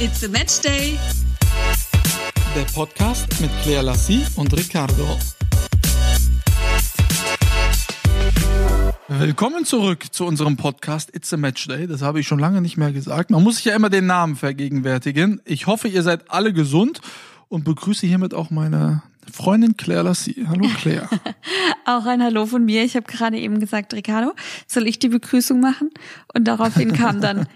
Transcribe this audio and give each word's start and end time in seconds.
It's 0.00 0.22
a 0.22 0.28
Match 0.28 0.60
Day. 0.60 0.96
Der 2.54 2.62
Podcast 2.72 3.26
mit 3.40 3.50
Claire 3.64 3.82
Lassie 3.82 4.24
und 4.36 4.56
Ricardo. 4.56 5.18
Willkommen 9.08 9.64
zurück 9.64 10.04
zu 10.12 10.24
unserem 10.24 10.56
Podcast 10.56 11.12
It's 11.16 11.32
a 11.32 11.36
Match 11.36 11.66
Day. 11.66 11.88
Das 11.88 12.02
habe 12.02 12.20
ich 12.20 12.28
schon 12.28 12.38
lange 12.38 12.60
nicht 12.60 12.76
mehr 12.76 12.92
gesagt. 12.92 13.30
Man 13.30 13.42
muss 13.42 13.56
sich 13.56 13.64
ja 13.64 13.74
immer 13.74 13.90
den 13.90 14.06
Namen 14.06 14.36
vergegenwärtigen. 14.36 15.40
Ich 15.44 15.66
hoffe, 15.66 15.88
ihr 15.88 16.04
seid 16.04 16.30
alle 16.30 16.52
gesund 16.52 17.00
und 17.48 17.64
begrüße 17.64 18.06
hiermit 18.06 18.34
auch 18.34 18.50
meine 18.50 19.02
Freundin 19.32 19.76
Claire 19.76 20.04
Lassie. 20.04 20.46
Hallo 20.48 20.68
Claire. 20.80 21.08
auch 21.84 22.06
ein 22.06 22.22
Hallo 22.22 22.46
von 22.46 22.64
mir. 22.64 22.84
Ich 22.84 22.94
habe 22.94 23.06
gerade 23.10 23.36
eben 23.36 23.58
gesagt, 23.58 23.92
Ricardo, 23.94 24.32
soll 24.68 24.86
ich 24.86 25.00
die 25.00 25.08
Begrüßung 25.08 25.58
machen? 25.58 25.90
Und 26.32 26.44
daraufhin 26.44 26.92
kam 26.92 27.20
dann, 27.20 27.48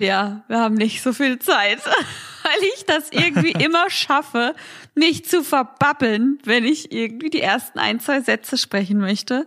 ja, 0.00 0.44
wir 0.48 0.58
haben 0.58 0.74
nicht 0.74 1.02
so 1.02 1.12
viel 1.12 1.38
Zeit, 1.38 1.78
weil 2.42 2.68
ich 2.74 2.84
das 2.86 3.10
irgendwie 3.10 3.52
immer 3.64 3.88
schaffe, 3.90 4.54
mich 4.94 5.24
zu 5.24 5.42
verbabbeln, 5.42 6.38
wenn 6.44 6.64
ich 6.64 6.92
irgendwie 6.92 7.30
die 7.30 7.40
ersten 7.40 7.78
ein, 7.78 8.00
zwei 8.00 8.20
Sätze 8.20 8.58
sprechen 8.58 8.98
möchte. 8.98 9.46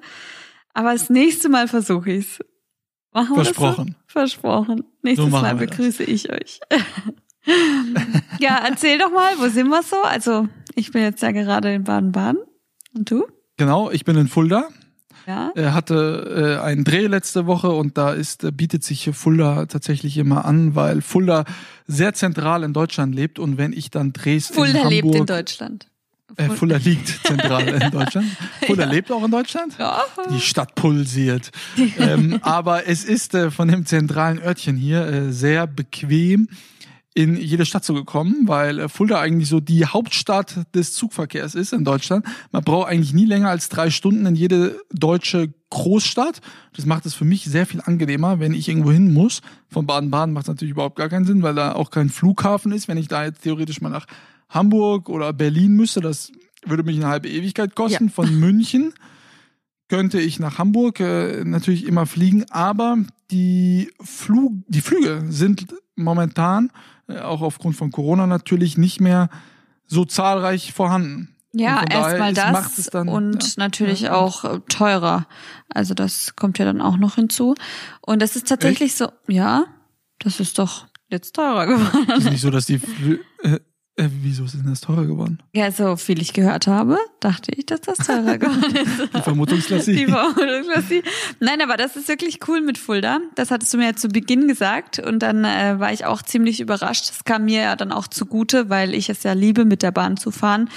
Aber 0.73 0.93
das 0.93 1.09
nächste 1.09 1.49
Mal 1.49 1.67
versuche 1.67 2.11
ich's. 2.11 2.39
Machen 3.11 3.35
Versprochen. 3.35 3.87
So? 3.89 3.93
Versprochen. 4.07 4.83
Nächstes 5.03 5.25
So 5.25 5.31
Mal 5.31 5.55
begrüße 5.55 6.03
ich 6.03 6.31
euch. 6.31 6.59
ja, 8.39 8.59
erzähl 8.67 8.97
doch 8.97 9.11
mal, 9.11 9.37
wo 9.37 9.49
sind 9.49 9.67
wir 9.67 9.83
so? 9.83 10.01
Also, 10.01 10.47
ich 10.73 10.91
bin 10.91 11.03
jetzt 11.03 11.21
ja 11.21 11.31
gerade 11.31 11.73
in 11.73 11.83
Baden-Baden. 11.83 12.41
Und 12.95 13.11
du? 13.11 13.27
Genau, 13.57 13.91
ich 13.91 14.03
bin 14.03 14.17
in 14.17 14.27
Fulda. 14.27 14.69
Ja. 15.25 15.51
Er 15.55 15.73
hatte 15.73 16.59
äh, 16.59 16.63
einen 16.63 16.83
Dreh 16.83 17.07
letzte 17.07 17.45
Woche 17.45 17.71
und 17.71 17.97
da 17.97 18.11
ist 18.11 18.43
äh, 18.43 18.51
bietet 18.51 18.83
sich 18.83 19.09
Fulda 19.13 19.65
tatsächlich 19.65 20.17
immer 20.17 20.45
an, 20.45 20.75
weil 20.75 21.01
Fulda 21.01 21.45
sehr 21.87 22.13
zentral 22.13 22.63
in 22.63 22.73
Deutschland 22.73 23.15
lebt 23.15 23.39
und 23.39 23.57
wenn 23.57 23.73
ich 23.73 23.91
dann 23.91 24.13
Drehs 24.13 24.49
in 24.49 24.55
Fulda 24.55 24.79
Hamburg, 24.79 24.91
lebt 24.91 25.15
in 25.15 25.25
Deutschland. 25.25 25.87
Äh, 26.35 26.49
Fulda 26.49 26.77
liegt 26.77 27.07
zentral 27.25 27.67
in 27.67 27.91
Deutschland. 27.91 28.27
Fulda 28.65 28.85
lebt 28.85 29.11
auch 29.11 29.23
in 29.23 29.31
Deutschland. 29.31 29.75
Ja. 29.77 30.03
Die 30.31 30.39
Stadt 30.39 30.75
pulsiert. 30.75 31.51
ähm, 31.99 32.39
aber 32.41 32.87
es 32.87 33.03
ist 33.03 33.35
äh, 33.35 33.51
von 33.51 33.67
dem 33.67 33.85
zentralen 33.85 34.41
Örtchen 34.41 34.75
hier 34.75 35.05
äh, 35.05 35.31
sehr 35.31 35.67
bequem 35.67 36.47
in 37.15 37.37
jede 37.37 37.65
Stadt 37.65 37.83
zu 37.83 37.93
gekommen, 37.93 38.47
weil 38.47 38.79
äh, 38.79 38.89
Fulda 38.89 39.19
eigentlich 39.19 39.49
so 39.49 39.59
die 39.59 39.85
Hauptstadt 39.85 40.65
des 40.73 40.93
Zugverkehrs 40.93 41.53
ist 41.55 41.73
in 41.73 41.83
Deutschland. 41.83 42.25
Man 42.51 42.63
braucht 42.63 42.89
eigentlich 42.89 43.13
nie 43.13 43.25
länger 43.25 43.49
als 43.49 43.69
drei 43.69 43.89
Stunden 43.91 44.25
in 44.25 44.35
jede 44.35 44.79
deutsche 44.91 45.53
Großstadt. 45.69 46.41
Das 46.75 46.85
macht 46.85 47.05
es 47.05 47.13
für 47.13 47.25
mich 47.25 47.45
sehr 47.45 47.65
viel 47.65 47.81
angenehmer, 47.81 48.39
wenn 48.39 48.53
ich 48.53 48.67
irgendwo 48.67 48.91
hin 48.91 49.13
muss. 49.13 49.41
Von 49.69 49.85
Baden-Baden 49.85 50.33
macht 50.33 50.45
es 50.45 50.49
natürlich 50.49 50.71
überhaupt 50.71 50.95
gar 50.95 51.09
keinen 51.09 51.25
Sinn, 51.25 51.43
weil 51.43 51.55
da 51.55 51.73
auch 51.73 51.91
kein 51.91 52.09
Flughafen 52.09 52.71
ist. 52.71 52.87
Wenn 52.87 52.97
ich 52.97 53.07
da 53.07 53.23
jetzt 53.23 53.43
theoretisch 53.43 53.81
mal 53.81 53.89
nach 53.89 54.07
Hamburg 54.49 55.09
oder 55.09 55.33
Berlin 55.33 55.73
müsste, 55.73 56.01
das 56.01 56.31
würde 56.65 56.83
mich 56.83 56.95
eine 56.95 57.07
halbe 57.07 57.29
Ewigkeit 57.29 57.75
kosten. 57.75 58.05
Ja. 58.05 58.11
Von 58.11 58.39
München 58.39 58.93
könnte 59.87 60.19
ich 60.19 60.39
nach 60.39 60.57
Hamburg 60.57 60.99
äh, 60.99 61.43
natürlich 61.43 61.85
immer 61.85 62.07
fliegen, 62.07 62.45
aber 62.49 62.97
die, 63.29 63.91
Flug, 64.01 64.53
die 64.67 64.81
Flüge 64.81 65.25
sind 65.29 65.67
momentan, 65.95 66.71
auch 67.07 67.41
aufgrund 67.41 67.75
von 67.75 67.91
Corona 67.91 68.27
natürlich, 68.27 68.77
nicht 68.77 68.99
mehr 69.01 69.29
so 69.85 70.05
zahlreich 70.05 70.73
vorhanden. 70.73 71.29
Ja, 71.55 71.83
erstmal 71.87 72.33
das 72.33 72.85
dann- 72.91 73.07
und 73.09 73.43
ja. 73.43 73.49
natürlich 73.57 74.01
Ja. 74.01 74.15
auch 74.15 74.43
äh, 74.43 74.59
teurer. 74.69 75.27
Also 75.69 75.93
das 75.93 76.35
kommt 76.35 76.57
ja 76.57 76.65
dann 76.65 76.81
auch 76.81 76.97
noch 76.97 77.15
hinzu. 77.15 77.53
Und 78.01 78.21
das 78.21 78.35
ist 78.35 78.47
tatsächlich 78.47 78.95
so, 78.95 79.09
ja, 79.27 79.65
das 80.19 80.39
ist 80.39 80.57
doch 80.57 80.87
jetzt 81.09 81.35
teurer 81.35 81.67
geworden. 81.67 82.07
Es 82.11 82.23
ist 82.25 82.31
nicht 82.31 82.41
so, 82.41 82.49
dass 82.49 82.65
die 82.65 82.79
Flü 82.79 83.19
äh, 83.95 84.09
wieso 84.21 84.45
ist 84.45 84.55
denn 84.55 84.65
das 84.65 84.81
teurer 84.81 85.05
geworden? 85.05 85.43
Ja, 85.53 85.71
so 85.71 85.95
viel 85.97 86.19
ich 86.19 86.33
gehört 86.33 86.65
habe, 86.65 86.97
dachte 87.19 87.51
ich, 87.55 87.67
dass 87.67 87.81
das 87.81 87.99
teurer 87.99 88.37
geworden 88.39 88.75
ist. 88.75 89.13
Die 89.15 89.21
Vermutungsklasse. 89.21 89.93
Die 89.93 90.07
Vermutungsklasse. 90.07 91.03
Nein, 91.39 91.61
aber 91.61 91.77
das 91.77 91.95
ist 91.95 92.07
wirklich 92.07 92.39
cool 92.47 92.61
mit 92.61 92.79
Fulda. 92.79 93.19
Das 93.35 93.51
hattest 93.51 93.71
du 93.71 93.77
mir 93.77 93.85
ja 93.85 93.95
zu 93.95 94.07
Beginn 94.07 94.47
gesagt 94.47 94.97
und 94.97 95.19
dann 95.19 95.45
äh, 95.45 95.79
war 95.79 95.93
ich 95.93 96.05
auch 96.05 96.23
ziemlich 96.23 96.59
überrascht. 96.59 97.09
Das 97.09 97.23
kam 97.23 97.45
mir 97.45 97.61
ja 97.61 97.75
dann 97.75 97.91
auch 97.91 98.07
zugute, 98.07 98.69
weil 98.69 98.95
ich 98.95 99.09
es 99.09 99.21
ja 99.21 99.33
liebe, 99.33 99.63
mit 99.63 99.83
der 99.83 99.91
Bahn 99.91 100.17
zu 100.17 100.31
fahren. 100.31 100.69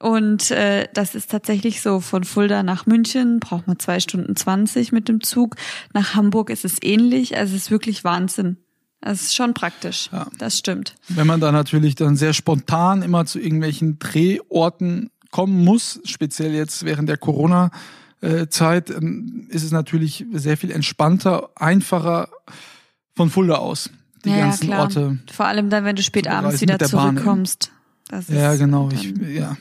Und 0.00 0.50
äh, 0.50 0.88
das 0.92 1.14
ist 1.14 1.30
tatsächlich 1.30 1.80
so, 1.80 2.00
von 2.00 2.24
Fulda 2.24 2.64
nach 2.64 2.84
München 2.86 3.38
braucht 3.38 3.68
man 3.68 3.78
zwei 3.78 4.00
Stunden 4.00 4.34
zwanzig 4.34 4.90
mit 4.90 5.08
dem 5.08 5.22
Zug. 5.22 5.54
Nach 5.94 6.14
Hamburg 6.14 6.50
ist 6.50 6.64
es 6.64 6.82
ähnlich. 6.82 7.36
Also 7.36 7.54
es 7.54 7.62
ist 7.62 7.70
wirklich 7.70 8.02
Wahnsinn. 8.02 8.58
Das 9.00 9.22
ist 9.22 9.36
schon 9.36 9.54
praktisch. 9.54 10.08
Ja. 10.12 10.26
Das 10.38 10.58
stimmt. 10.58 10.94
Wenn 11.08 11.26
man 11.26 11.40
da 11.40 11.52
natürlich 11.52 11.94
dann 11.94 12.16
sehr 12.16 12.32
spontan 12.32 13.02
immer 13.02 13.26
zu 13.26 13.38
irgendwelchen 13.38 13.98
Drehorten 13.98 15.10
kommen 15.30 15.64
muss, 15.64 16.00
speziell 16.04 16.54
jetzt 16.54 16.84
während 16.84 17.08
der 17.08 17.18
Corona-Zeit, 17.18 18.90
ähm, 18.90 19.46
ist 19.50 19.62
es 19.62 19.70
natürlich 19.70 20.24
sehr 20.32 20.56
viel 20.56 20.70
entspannter, 20.70 21.50
einfacher 21.56 22.28
von 23.14 23.30
Fulda 23.30 23.56
aus. 23.56 23.90
Die 24.24 24.30
ja, 24.30 24.38
ganzen 24.38 24.66
klar. 24.66 24.80
Orte. 24.80 25.18
Vor 25.32 25.46
allem 25.46 25.70
dann, 25.70 25.84
wenn 25.84 25.96
du 25.96 26.02
spät 26.02 26.26
abends 26.26 26.60
wieder 26.60 26.78
zurückkommst. 26.78 27.70
Das 28.08 28.28
Ja, 28.28 28.52
ist 28.52 28.58
genau. 28.58 28.88
Ich, 28.92 29.14
ja. 29.34 29.56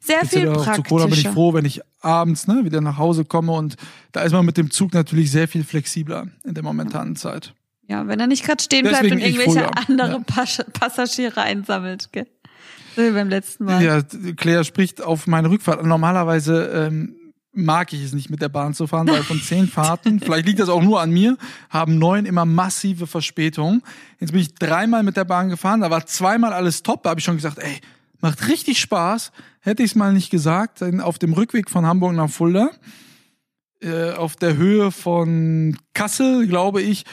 sehr 0.00 0.24
viel 0.24 0.48
auch 0.48 0.56
zu 0.56 0.64
praktischer. 0.64 0.82
Corona 0.82 1.06
bin 1.06 1.18
ich 1.18 1.28
froh, 1.28 1.54
wenn 1.54 1.64
ich 1.64 1.80
abends 2.00 2.46
ne, 2.46 2.64
wieder 2.64 2.80
nach 2.80 2.98
Hause 2.98 3.24
komme 3.24 3.52
und 3.52 3.76
da 4.12 4.22
ist 4.22 4.32
man 4.32 4.44
mit 4.44 4.56
dem 4.56 4.70
Zug 4.70 4.92
natürlich 4.92 5.30
sehr 5.30 5.46
viel 5.46 5.62
flexibler 5.62 6.26
in 6.44 6.54
der 6.54 6.64
momentanen 6.64 7.16
Zeit. 7.16 7.54
Ja, 7.92 8.08
wenn 8.08 8.18
er 8.18 8.26
nicht 8.26 8.46
gerade 8.46 8.62
stehen 8.62 8.84
bleibt 8.84 9.04
Deswegen 9.04 9.20
und 9.20 9.26
irgendwelche 9.26 9.68
andere 9.76 10.12
Ja. 10.12 10.18
Pas 10.20 10.64
Passagiere 10.72 11.42
einsammelt, 11.42 12.10
gell? 12.10 12.26
So 12.96 13.02
wie 13.02 13.10
beim 13.10 13.28
letzten 13.28 13.66
Mal. 13.66 13.82
Ja, 13.82 14.02
Claire 14.34 14.64
spricht 14.64 15.02
auf 15.02 15.26
meine 15.26 15.50
Rückfahrt. 15.50 15.84
Normalerweise 15.84 16.88
ähm, 16.88 17.16
mag 17.52 17.92
ich 17.92 18.02
es 18.02 18.14
nicht 18.14 18.30
mit 18.30 18.40
der 18.40 18.48
Bahn 18.48 18.72
zu 18.72 18.86
fahren, 18.86 19.08
weil 19.08 19.22
von 19.22 19.38
zehn 19.42 19.68
Fahrten, 19.68 20.20
vielleicht 20.20 20.46
liegt 20.46 20.58
das 20.58 20.70
auch 20.70 20.82
nur 20.82 21.02
an 21.02 21.10
mir, 21.10 21.36
haben 21.68 21.98
neun 21.98 22.24
immer 22.24 22.46
massive 22.46 23.06
Verspätungen. 23.06 23.82
Jetzt 24.20 24.32
bin 24.32 24.40
ich 24.40 24.54
dreimal 24.54 25.02
mit 25.02 25.18
der 25.18 25.24
Bahn 25.24 25.50
gefahren, 25.50 25.82
da 25.82 25.90
war 25.90 26.06
zweimal 26.06 26.54
alles 26.54 26.82
top, 26.82 27.02
da 27.02 27.10
habe 27.10 27.20
ich 27.20 27.24
schon 27.24 27.36
gesagt, 27.36 27.58
ey, 27.58 27.78
macht 28.22 28.48
richtig 28.48 28.80
Spaß. 28.80 29.32
Hätte 29.60 29.82
ich 29.82 29.90
es 29.90 29.94
mal 29.96 30.14
nicht 30.14 30.30
gesagt, 30.30 30.80
denn 30.80 31.02
auf 31.02 31.18
dem 31.18 31.34
Rückweg 31.34 31.68
von 31.68 31.84
Hamburg 31.84 32.14
nach 32.14 32.30
Fulda, 32.30 32.70
äh, 33.82 34.12
auf 34.12 34.36
der 34.36 34.56
Höhe 34.56 34.90
von 34.90 35.76
Kassel, 35.92 36.46
glaube 36.46 36.80
ich, 36.80 37.04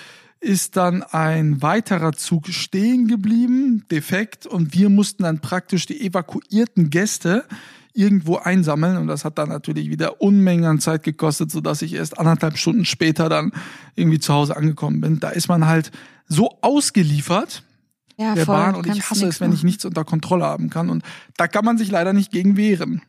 ist 0.41 0.77
dann 0.77 1.03
ein 1.03 1.61
weiterer 1.61 2.13
Zug 2.13 2.47
stehen 2.47 3.07
geblieben, 3.07 3.85
defekt, 3.91 4.45
und 4.45 4.73
wir 4.73 4.89
mussten 4.89 5.23
dann 5.23 5.39
praktisch 5.39 5.85
die 5.85 6.01
evakuierten 6.01 6.89
Gäste 6.89 7.45
irgendwo 7.93 8.37
einsammeln 8.37 8.97
und 8.97 9.07
das 9.07 9.25
hat 9.25 9.37
dann 9.37 9.49
natürlich 9.49 9.89
wieder 9.89 10.21
Unmengen 10.21 10.65
an 10.65 10.79
Zeit 10.79 11.03
gekostet, 11.03 11.51
sodass 11.51 11.81
ich 11.81 11.93
erst 11.93 12.17
anderthalb 12.17 12.57
Stunden 12.57 12.85
später 12.85 13.27
dann 13.27 13.51
irgendwie 13.95 14.19
zu 14.19 14.33
Hause 14.33 14.55
angekommen 14.55 15.01
bin. 15.01 15.19
Da 15.19 15.29
ist 15.29 15.49
man 15.49 15.65
halt 15.65 15.91
so 16.27 16.59
ausgeliefert 16.61 17.63
ja, 18.17 18.35
der 18.35 18.45
voll, 18.45 18.55
Bahn 18.55 18.75
und 18.75 18.87
ich 18.87 19.09
hasse 19.09 19.27
es, 19.27 19.41
wenn 19.41 19.51
ich 19.51 19.63
nichts 19.63 19.85
unter 19.85 20.05
Kontrolle 20.05 20.45
haben 20.45 20.69
kann 20.69 20.89
und 20.89 21.03
da 21.35 21.47
kann 21.47 21.65
man 21.65 21.77
sich 21.77 21.89
leider 21.91 22.13
nicht 22.13 22.31
gegen 22.31 22.55
wehren. 22.55 23.01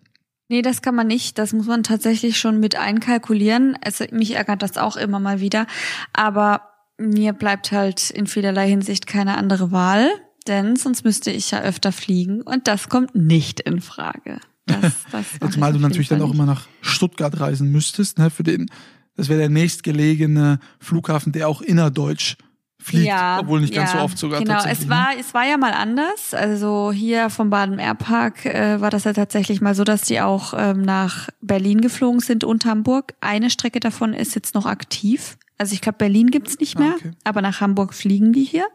Nee, 0.49 0.63
das 0.63 0.83
kann 0.83 0.97
man 0.97 1.07
nicht. 1.07 1.39
Das 1.39 1.53
muss 1.53 1.67
man 1.67 1.85
tatsächlich 1.85 2.37
schon 2.37 2.59
mit 2.59 2.75
einkalkulieren. 2.75 3.79
Also 3.85 4.05
mich 4.11 4.35
ärgert 4.35 4.63
das 4.63 4.79
auch 4.79 4.97
immer 4.97 5.21
mal 5.21 5.39
wieder. 5.39 5.69
Aber 6.13 6.70
mir 7.01 7.33
bleibt 7.33 7.73
halt 7.73 8.11
in 8.11 8.27
vielerlei 8.27 8.69
Hinsicht 8.69 9.07
keine 9.07 9.37
andere 9.37 9.73
Wahl, 9.73 10.09
denn 10.47 10.77
sonst 10.77 11.05
müsste 11.05 11.31
ich 11.31 11.51
ja 11.51 11.63
öfter 11.63 11.93
fliegen 11.93 12.43
und 12.43 12.69
das 12.69 12.89
kommt 12.89 13.15
nicht 13.15 13.61
in 13.61 13.81
Frage. 13.81 14.41
Das, 14.67 14.81
das 15.13 15.27
Jetzt 15.43 15.59
mal 15.59 15.73
du 15.73 15.79
natürlich 15.79 16.09
dann 16.09 16.23
auch 16.23 16.33
immer 16.33 16.47
nach 16.47 16.67
Stuttgart 16.81 17.41
reisen 17.41 17.73
müsstest, 17.73 18.19
ne, 18.19 18.31
für 18.31 18.43
den, 18.43 18.71
das 19.17 19.29
wäre 19.29 19.41
der 19.41 19.49
nächstgelegene 19.49 20.61
Flughafen, 20.79 21.33
der 21.33 21.49
auch 21.49 21.63
innerdeutsch 21.63 22.37
fliegt, 22.83 23.13
obwohl 23.39 23.61
nicht 23.61 23.75
ganz 23.75 23.93
so 23.93 23.99
ja, 23.99 24.05
oft 24.05 24.17
sogar 24.17 24.41
Genau, 24.41 24.63
es 24.65 24.85
ne? 24.85 24.89
war, 24.89 25.09
es 25.19 25.35
war 25.35 25.47
ja 25.47 25.59
mal 25.59 25.73
anders. 25.73 26.33
Also 26.33 26.93
hier 26.93 27.29
vom 27.29 27.51
Baden 27.51 27.79
Airpark 27.79 28.47
äh, 28.47 28.81
war 28.81 28.91
das 28.91 29.05
ja 29.05 29.13
tatsächlich 29.13 29.61
mal 29.61 29.75
so, 29.75 29.85
dass 29.85 30.03
die 30.03 30.21
auch 30.21 30.55
ähm, 30.57 30.83
nach 30.83 31.29
Berlin 31.43 31.83
geflogen 31.83 32.21
sind 32.21 32.43
und 32.43 32.65
Hamburg. 32.65 33.15
Eine 33.21 33.51
Strecke 33.51 33.81
davon 33.81 34.15
ist 34.15 34.35
jetzt 34.35 34.55
noch 34.55 34.67
aktiv. 34.67 35.37
Also 35.61 35.75
ich 35.75 35.83
glaube, 35.83 35.99
Berlin 35.99 36.29
gibt's 36.29 36.59
nicht 36.59 36.79
Ah, 36.79 36.81
mehr, 36.81 36.95
okay. 36.95 37.11
aber 37.23 37.43
nach 37.43 37.61
Hamburg 37.61 37.93
fliegen 37.93 38.33
die 38.33 38.45
hier. 38.45 38.67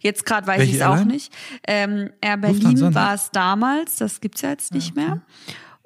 Jetzt 0.00 0.26
gerade 0.26 0.44
weiß 0.48 0.62
ich 0.64 0.74
es 0.74 0.82
auch 0.82 1.04
nicht. 1.04 1.32
Ähm, 1.68 2.10
Air 2.20 2.38
Berlin 2.38 2.92
war 2.94 3.14
es 3.14 3.30
damals, 3.30 3.94
das 3.94 4.20
gibt's 4.20 4.40
ja 4.40 4.50
jetzt 4.50 4.74
nicht 4.74 4.90
okay. 4.90 5.06
mehr. 5.06 5.22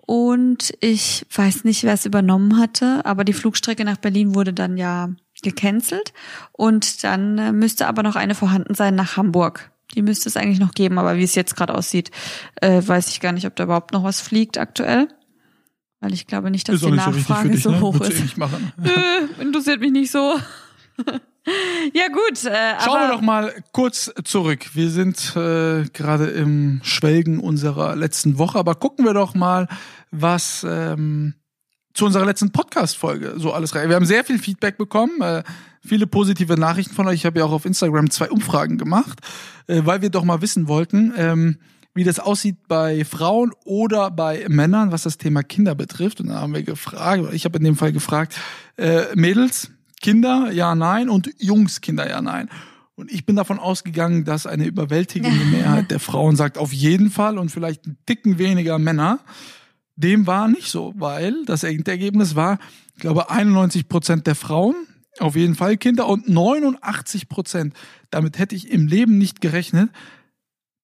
Und 0.07 0.73
ich 0.81 1.27
weiß 1.35 1.65
nicht, 1.65 1.85
wer 1.85 1.93
es 1.93 2.07
übernommen 2.07 2.57
hatte, 2.59 3.05
aber 3.05 3.23
die 3.23 3.35
Flugstrecke 3.35 3.85
nach 3.85 3.99
Berlin 3.99 4.35
wurde 4.35 4.55
dann 4.55 4.79
ja 4.79 5.11
gecancelt. 5.43 6.15
Und 6.53 7.05
dann 7.05 7.37
äh, 7.37 7.53
müsste 7.53 7.87
aber 7.87 8.03
noch 8.03 8.17
eine 8.17 8.35
vorhanden 8.35 8.75
sein 8.75 8.95
nach 8.95 9.19
Hamburg. 9.19 9.71
Die 9.95 10.01
müsste 10.01 10.31
es 10.31 10.39
eigentlich 10.39 10.59
noch 10.59 10.73
geben, 10.73 10.99
aber 10.99 11.19
wie 11.19 11.23
es 11.23 11.35
jetzt 11.35 11.55
gerade 11.55 11.75
aussieht, 11.75 12.11
äh, 12.63 12.81
weiß 12.83 13.09
ich 13.09 13.21
gar 13.21 13.33
nicht, 13.33 13.47
ob 13.47 13.57
da 13.57 13.65
überhaupt 13.65 13.93
noch 13.93 14.05
was 14.05 14.23
fliegt 14.23 14.57
aktuell. 14.57 15.09
Weil 16.01 16.13
ich 16.13 16.27
glaube 16.27 16.51
nicht, 16.51 16.69
dass 16.69 16.77
ist 16.77 16.85
die 16.85 16.91
nicht 16.91 17.05
so 17.05 17.11
Nachfrage 17.11 17.51
dich, 17.51 17.63
so 17.63 17.71
ne? 17.71 17.81
hoch 17.81 17.95
Würdest 17.95 18.21
eh 18.21 18.25
ist. 18.25 18.37
machen. 18.37 18.73
Nö, 18.77 18.91
interessiert 19.41 19.81
mich 19.81 19.93
nicht 19.93 20.11
so. 20.11 20.37
Ja 21.95 22.09
gut, 22.09 22.45
äh, 22.45 22.75
Schauen 22.85 23.03
wir 23.03 23.09
doch 23.13 23.21
mal 23.21 23.55
kurz 23.71 24.13
zurück. 24.25 24.75
Wir 24.75 24.91
sind 24.91 25.37
äh, 25.37 25.85
gerade 25.93 26.27
im 26.27 26.81
Schwelgen 26.83 27.39
unserer 27.39 27.95
letzten 27.95 28.39
Woche, 28.39 28.59
aber 28.59 28.75
gucken 28.75 29.05
wir 29.05 29.15
doch 29.15 29.37
mal, 29.37 29.69
was 30.11 30.67
ähm, 30.69 31.35
zu 31.95 32.05
unserer 32.05 32.27
letzten 32.27 32.51
Podcast-Folge 32.51 33.35
so 33.37 33.53
alles 33.53 33.77
rein. 33.77 33.89
Wir 33.89 33.95
haben 33.95 34.05
sehr 34.07 34.25
viel 34.25 34.41
Feedback 34.41 34.77
bekommen, 34.77 35.21
äh, 35.23 35.45
viele 35.85 36.09
positive 36.09 36.55
Nachrichten 36.55 36.95
von 36.95 37.07
euch. 37.07 37.15
Ich 37.15 37.27
habe 37.27 37.39
ja 37.39 37.45
auch 37.45 37.53
auf 37.53 37.65
Instagram 37.65 38.11
zwei 38.11 38.29
Umfragen 38.29 38.77
gemacht, 38.77 39.21
äh, 39.69 39.83
weil 39.85 40.03
wir 40.03 40.11
doch 40.11 40.25
mal 40.25 40.43
wissen 40.43 40.67
wollten, 40.67 41.15
ähm, 41.17 41.59
wie 41.97 42.05
das 42.05 42.21
aussieht 42.21 42.69
bei 42.69 43.05
Frauen 43.07 43.53
oder 43.65 44.11
bei 44.11 44.45
Männern, 44.49 44.93
was 44.93 45.03
das 45.03 45.17
Thema 45.17 45.43
Kinder 45.43 45.75
betrifft. 45.75 46.21
Und 46.21 46.29
da 46.29 46.43
haben 46.43 46.55
wir 46.55 46.63
gefragt, 46.63 47.25
ich 47.33 47.47
habe 47.47 47.57
in 47.57 47.65
dem 47.65 47.77
Fall 47.77 47.93
gefragt, 47.93 48.39
äh, 48.77 49.05
Mädels, 49.15 49.71
Kinder, 50.03 50.51
ja, 50.53 50.75
nein 50.75 51.09
und 51.09 51.31
Jungs, 51.39 51.81
Kinder, 51.81 52.09
ja, 52.09 52.21
nein. 52.21 52.51
Und 52.97 53.11
ich 53.11 53.25
bin 53.25 53.37
davon 53.37 53.59
ausgegangen, 53.59 54.25
dass 54.25 54.47
eine 54.47 54.67
überwältigende 54.67 55.45
Mehrheit 55.51 55.91
der 55.91 55.99
Frauen 55.99 56.37
sagt, 56.37 56.59
auf 56.59 56.73
jeden 56.73 57.11
Fall 57.11 57.39
und 57.39 57.51
vielleicht 57.51 57.87
ein 57.87 57.97
Ticken 58.05 58.39
weniger 58.39 58.79
Männer. 58.79 59.21
Dem 59.97 60.27
war 60.27 60.49
nicht 60.49 60.71
so, 60.71 60.93
weil 60.97 61.47
das 61.47 61.65
Endergebnis 61.65 62.37
war, 62.37 62.59
ich 62.95 63.01
glaube, 63.01 63.31
91 63.31 63.89
Prozent 63.89 64.27
der 64.27 64.35
Frauen, 64.35 64.75
auf 65.19 65.35
jeden 65.35 65.55
Fall 65.55 65.79
Kinder 65.79 66.07
und 66.09 66.29
89 66.29 67.31
Prozent. 67.31 67.75
Damit 68.11 68.39
hätte 68.39 68.55
ich 68.55 68.71
im 68.71 68.87
Leben 68.87 69.17
nicht 69.17 69.41
gerechnet, 69.41 69.89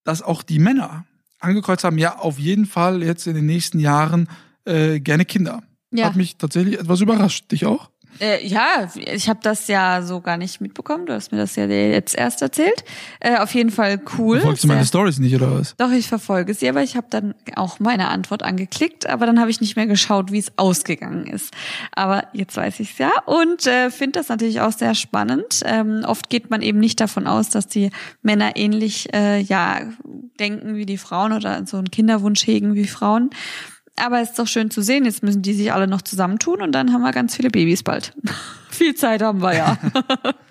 dass 0.04 0.22
auch 0.22 0.42
die 0.42 0.58
Männer 0.58 1.04
angekreuzt 1.38 1.84
haben, 1.84 1.98
ja, 1.98 2.18
auf 2.18 2.38
jeden 2.38 2.66
Fall 2.66 3.02
jetzt 3.02 3.26
in 3.26 3.34
den 3.34 3.46
nächsten 3.46 3.78
Jahren 3.78 4.28
äh, 4.64 5.00
gerne 5.00 5.24
Kinder. 5.24 5.62
Ja. 5.90 6.06
Hat 6.06 6.16
mich 6.16 6.36
tatsächlich 6.36 6.78
etwas 6.78 7.00
überrascht. 7.00 7.50
Dich 7.52 7.66
auch? 7.66 7.90
Äh, 8.20 8.46
ja, 8.46 8.88
ich 8.94 9.28
habe 9.28 9.40
das 9.42 9.68
ja 9.68 10.02
so 10.02 10.20
gar 10.20 10.36
nicht 10.36 10.60
mitbekommen. 10.60 11.06
Du 11.06 11.12
hast 11.12 11.32
mir 11.32 11.38
das 11.38 11.56
ja 11.56 11.66
jetzt 11.66 12.14
erst 12.14 12.42
erzählt. 12.42 12.84
Äh, 13.20 13.38
auf 13.38 13.54
jeden 13.54 13.70
Fall 13.70 14.00
cool. 14.18 14.38
Verfolgst 14.38 14.64
du 14.64 14.68
meine 14.68 14.84
Stories 14.84 15.18
nicht, 15.18 15.34
oder 15.34 15.58
was? 15.58 15.76
Doch, 15.76 15.90
ich 15.90 16.08
verfolge 16.08 16.54
sie, 16.54 16.68
aber 16.68 16.82
ich 16.82 16.96
habe 16.96 17.06
dann 17.10 17.34
auch 17.56 17.80
meine 17.80 18.08
Antwort 18.08 18.42
angeklickt, 18.42 19.08
aber 19.08 19.26
dann 19.26 19.40
habe 19.40 19.50
ich 19.50 19.60
nicht 19.60 19.76
mehr 19.76 19.86
geschaut, 19.86 20.32
wie 20.32 20.38
es 20.38 20.52
ausgegangen 20.56 21.26
ist. 21.26 21.54
Aber 21.92 22.24
jetzt 22.32 22.56
weiß 22.56 22.80
ich's 22.80 22.98
ja 22.98 23.10
und 23.26 23.66
äh, 23.66 23.90
finde 23.90 24.20
das 24.20 24.28
natürlich 24.28 24.60
auch 24.60 24.72
sehr 24.72 24.94
spannend. 24.94 25.60
Ähm, 25.64 26.04
oft 26.06 26.30
geht 26.30 26.50
man 26.50 26.62
eben 26.62 26.78
nicht 26.78 27.00
davon 27.00 27.26
aus, 27.26 27.48
dass 27.48 27.66
die 27.66 27.90
Männer 28.22 28.56
ähnlich 28.56 29.12
äh, 29.14 29.40
ja 29.40 29.80
denken 30.38 30.74
wie 30.76 30.86
die 30.86 30.98
Frauen 30.98 31.32
oder 31.32 31.66
so 31.66 31.76
einen 31.76 31.90
Kinderwunsch 31.90 32.46
hegen 32.46 32.74
wie 32.74 32.86
Frauen. 32.86 33.30
Aber 33.96 34.20
es 34.20 34.30
ist 34.30 34.38
doch 34.38 34.46
schön 34.46 34.70
zu 34.70 34.80
sehen. 34.82 35.04
Jetzt 35.04 35.22
müssen 35.22 35.42
die 35.42 35.52
sich 35.52 35.72
alle 35.72 35.86
noch 35.86 36.02
zusammentun 36.02 36.62
und 36.62 36.72
dann 36.72 36.92
haben 36.92 37.02
wir 37.02 37.12
ganz 37.12 37.36
viele 37.36 37.50
Babys 37.50 37.82
bald. 37.82 38.14
Viel 38.70 38.94
Zeit 38.94 39.22
haben 39.22 39.42
wir 39.42 39.54
ja. 39.54 39.78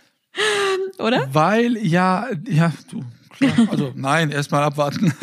Oder? 1.00 1.28
Weil, 1.34 1.78
ja, 1.78 2.28
ja, 2.48 2.72
du, 2.90 3.04
klar. 3.36 3.68
Also, 3.70 3.92
nein, 3.96 4.30
erstmal 4.30 4.64
abwarten. 4.64 5.14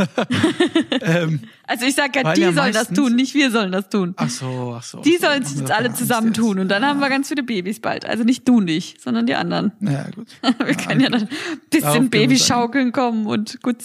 ähm, 1.01 1.41
Also 1.67 1.87
ich 1.87 1.95
sag 1.95 2.15
ja, 2.17 2.35
die 2.35 2.41
ja 2.41 2.53
sollen 2.53 2.73
das 2.73 2.89
tun, 2.89 3.15
nicht 3.15 3.35
wir 3.35 3.51
sollen 3.51 3.73
das 3.73 3.89
tun. 3.89 4.15
ach 4.17 4.29
so, 4.29 4.75
ach 4.77 4.83
so. 4.83 5.01
Die 5.01 5.17
sollen 5.17 5.45
sich 5.45 5.61
jetzt 5.61 5.71
alle 5.71 5.93
zusammentun 5.95 6.59
und 6.59 6.69
dann 6.69 6.85
haben 6.85 6.99
wir 7.01 7.09
ganz 7.09 7.29
viele 7.29 7.43
Babys 7.43 7.81
bald. 7.81 8.05
Also 8.05 8.25
nicht 8.25 8.47
du 8.49 8.61
nicht, 8.61 9.01
sondern 9.01 9.27
die 9.27 9.35
anderen. 9.37 9.73
Ja, 9.81 10.07
gut. 10.11 10.29
Wir 10.43 10.75
können 10.75 11.01
ja 11.01 11.09
dann 11.09 11.23
ein 11.23 11.29
bisschen 11.71 12.11
Babyschaukeln 12.11 12.93
kommen 12.93 13.27
und 13.27 13.63
gut 13.63 13.77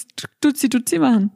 Duzi 0.42 0.68
Duzi 0.68 1.00
machen. 1.00 1.32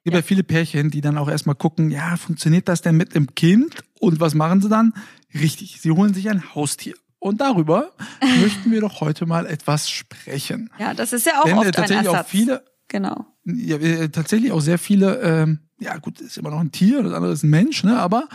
Es 0.00 0.04
gibt 0.04 0.16
ja. 0.16 0.22
viele 0.22 0.42
Pärchen, 0.42 0.90
die 0.90 1.02
dann 1.02 1.18
auch 1.18 1.28
erstmal 1.28 1.56
gucken, 1.56 1.90
ja, 1.90 2.16
funktioniert 2.16 2.68
das 2.68 2.80
denn 2.80 2.96
mit 2.96 3.14
dem 3.14 3.34
Kind? 3.34 3.84
Und 3.98 4.18
was 4.18 4.34
machen 4.34 4.62
sie 4.62 4.70
dann? 4.70 4.94
Richtig, 5.34 5.78
sie 5.82 5.90
holen 5.90 6.14
sich 6.14 6.30
ein 6.30 6.54
Haustier. 6.54 6.94
Und 7.18 7.42
darüber 7.42 7.92
möchten 8.40 8.70
wir 8.70 8.80
doch 8.80 9.02
heute 9.02 9.26
mal 9.26 9.44
etwas 9.44 9.90
sprechen. 9.90 10.70
Ja, 10.78 10.94
das 10.94 11.12
ist 11.12 11.26
ja 11.26 11.40
auch 11.40 11.44
Denn 11.44 11.56
äh, 11.56 11.58
oft 11.58 11.66
ein 11.66 11.72
tatsächlich 11.72 12.06
Ersatz. 12.06 12.26
auch 12.26 12.30
viele, 12.30 12.64
Genau. 12.88 13.26
ja, 13.44 13.76
äh, 13.76 14.08
tatsächlich 14.08 14.52
auch 14.52 14.62
sehr 14.62 14.78
viele, 14.78 15.20
ähm, 15.20 15.60
ja 15.78 15.98
gut, 15.98 16.18
ist 16.20 16.38
immer 16.38 16.50
noch 16.50 16.60
ein 16.60 16.72
Tier, 16.72 17.02
das 17.02 17.12
andere 17.12 17.32
ist 17.32 17.42
ein 17.42 17.50
Mensch, 17.50 17.84
ne? 17.84 17.98
Aber 17.98 18.26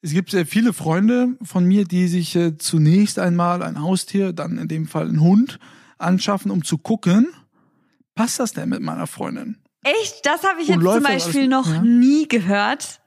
es 0.00 0.12
gibt 0.12 0.30
sehr 0.30 0.46
viele 0.46 0.72
Freunde 0.72 1.36
von 1.42 1.66
mir, 1.66 1.84
die 1.84 2.08
sich 2.08 2.34
äh, 2.36 2.56
zunächst 2.56 3.18
einmal 3.18 3.62
ein 3.62 3.82
Haustier, 3.82 4.32
dann 4.32 4.56
in 4.56 4.68
dem 4.68 4.86
Fall 4.86 5.08
einen 5.08 5.20
Hund 5.20 5.58
anschaffen, 5.98 6.50
um 6.50 6.64
zu 6.64 6.78
gucken, 6.78 7.28
passt 8.14 8.40
das 8.40 8.54
denn 8.54 8.70
mit 8.70 8.80
meiner 8.80 9.06
Freundin? 9.06 9.58
Echt? 10.00 10.26
Das 10.26 10.42
habe 10.42 10.60
ich 10.60 10.68
jetzt 10.68 10.80
zum 10.80 11.02
Beispiel 11.02 11.48
noch 11.48 11.66
ja? 11.66 11.80
nie 11.82 12.26
gehört. 12.28 13.00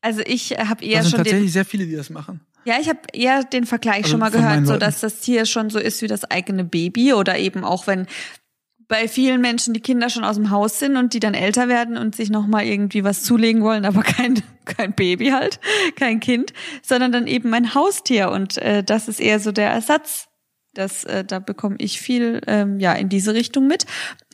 Also 0.00 0.22
ich 0.24 0.52
habe 0.52 0.84
eher 0.84 0.98
das 0.98 1.06
sind 1.06 1.10
schon 1.10 1.18
den, 1.18 1.24
tatsächlich 1.24 1.52
sehr 1.52 1.64
viele, 1.64 1.86
die 1.86 1.96
das 1.96 2.10
machen. 2.10 2.40
ja, 2.64 2.74
ich 2.80 2.88
habe 2.88 3.00
eher 3.12 3.44
den 3.44 3.66
Vergleich 3.66 4.04
Also 4.04 4.10
schon 4.10 4.20
mal 4.20 4.30
gehört, 4.30 4.66
so 4.66 4.76
dass 4.76 5.00
das 5.00 5.20
Tier 5.20 5.46
schon 5.46 5.70
so 5.70 5.78
ist 5.78 6.02
wie 6.02 6.08
das 6.08 6.24
eigene 6.24 6.64
Baby 6.64 7.12
oder 7.12 7.38
eben 7.38 7.64
auch 7.64 7.86
wenn 7.86 8.06
bei 8.88 9.08
vielen 9.08 9.40
Menschen 9.40 9.72
die 9.72 9.80
Kinder 9.80 10.10
schon 10.10 10.24
aus 10.24 10.36
dem 10.36 10.50
Haus 10.50 10.78
sind 10.78 10.96
und 10.96 11.14
die 11.14 11.20
dann 11.20 11.34
älter 11.34 11.68
werden 11.68 11.96
und 11.96 12.14
sich 12.14 12.30
noch 12.30 12.46
mal 12.46 12.64
irgendwie 12.64 13.04
was 13.04 13.22
zulegen 13.22 13.62
wollen, 13.62 13.84
aber 13.84 14.02
kein 14.02 14.42
kein 14.64 14.92
Baby 14.92 15.30
halt, 15.30 15.60
kein 15.96 16.20
Kind, 16.20 16.52
sondern 16.82 17.12
dann 17.12 17.26
eben 17.26 17.52
ein 17.54 17.74
Haustier 17.74 18.30
und 18.30 18.58
äh, 18.58 18.84
das 18.84 19.08
ist 19.08 19.20
eher 19.20 19.40
so 19.40 19.52
der 19.52 19.70
Ersatz. 19.70 20.28
Das, 20.74 21.04
äh, 21.04 21.22
da 21.24 21.38
bekomme 21.38 21.76
ich 21.78 22.00
viel 22.00 22.40
ähm, 22.46 22.80
ja 22.80 22.94
in 22.94 23.08
diese 23.08 23.34
Richtung 23.34 23.66
mit. 23.66 23.84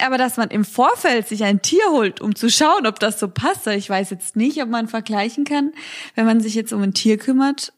Aber 0.00 0.18
dass 0.18 0.36
man 0.36 0.50
im 0.50 0.64
Vorfeld 0.64 1.26
sich 1.26 1.42
ein 1.42 1.62
Tier 1.62 1.82
holt, 1.90 2.20
um 2.20 2.34
zu 2.34 2.48
schauen, 2.48 2.86
ob 2.86 3.00
das 3.00 3.18
so 3.18 3.28
passt, 3.28 3.66
ich 3.66 3.90
weiß 3.90 4.10
jetzt 4.10 4.36
nicht, 4.36 4.62
ob 4.62 4.68
man 4.68 4.86
vergleichen 4.86 5.44
kann, 5.44 5.72
wenn 6.14 6.26
man 6.26 6.40
sich 6.40 6.54
jetzt 6.54 6.72
um 6.72 6.82
ein 6.82 6.94
Tier 6.94 7.18
kümmert, 7.18 7.72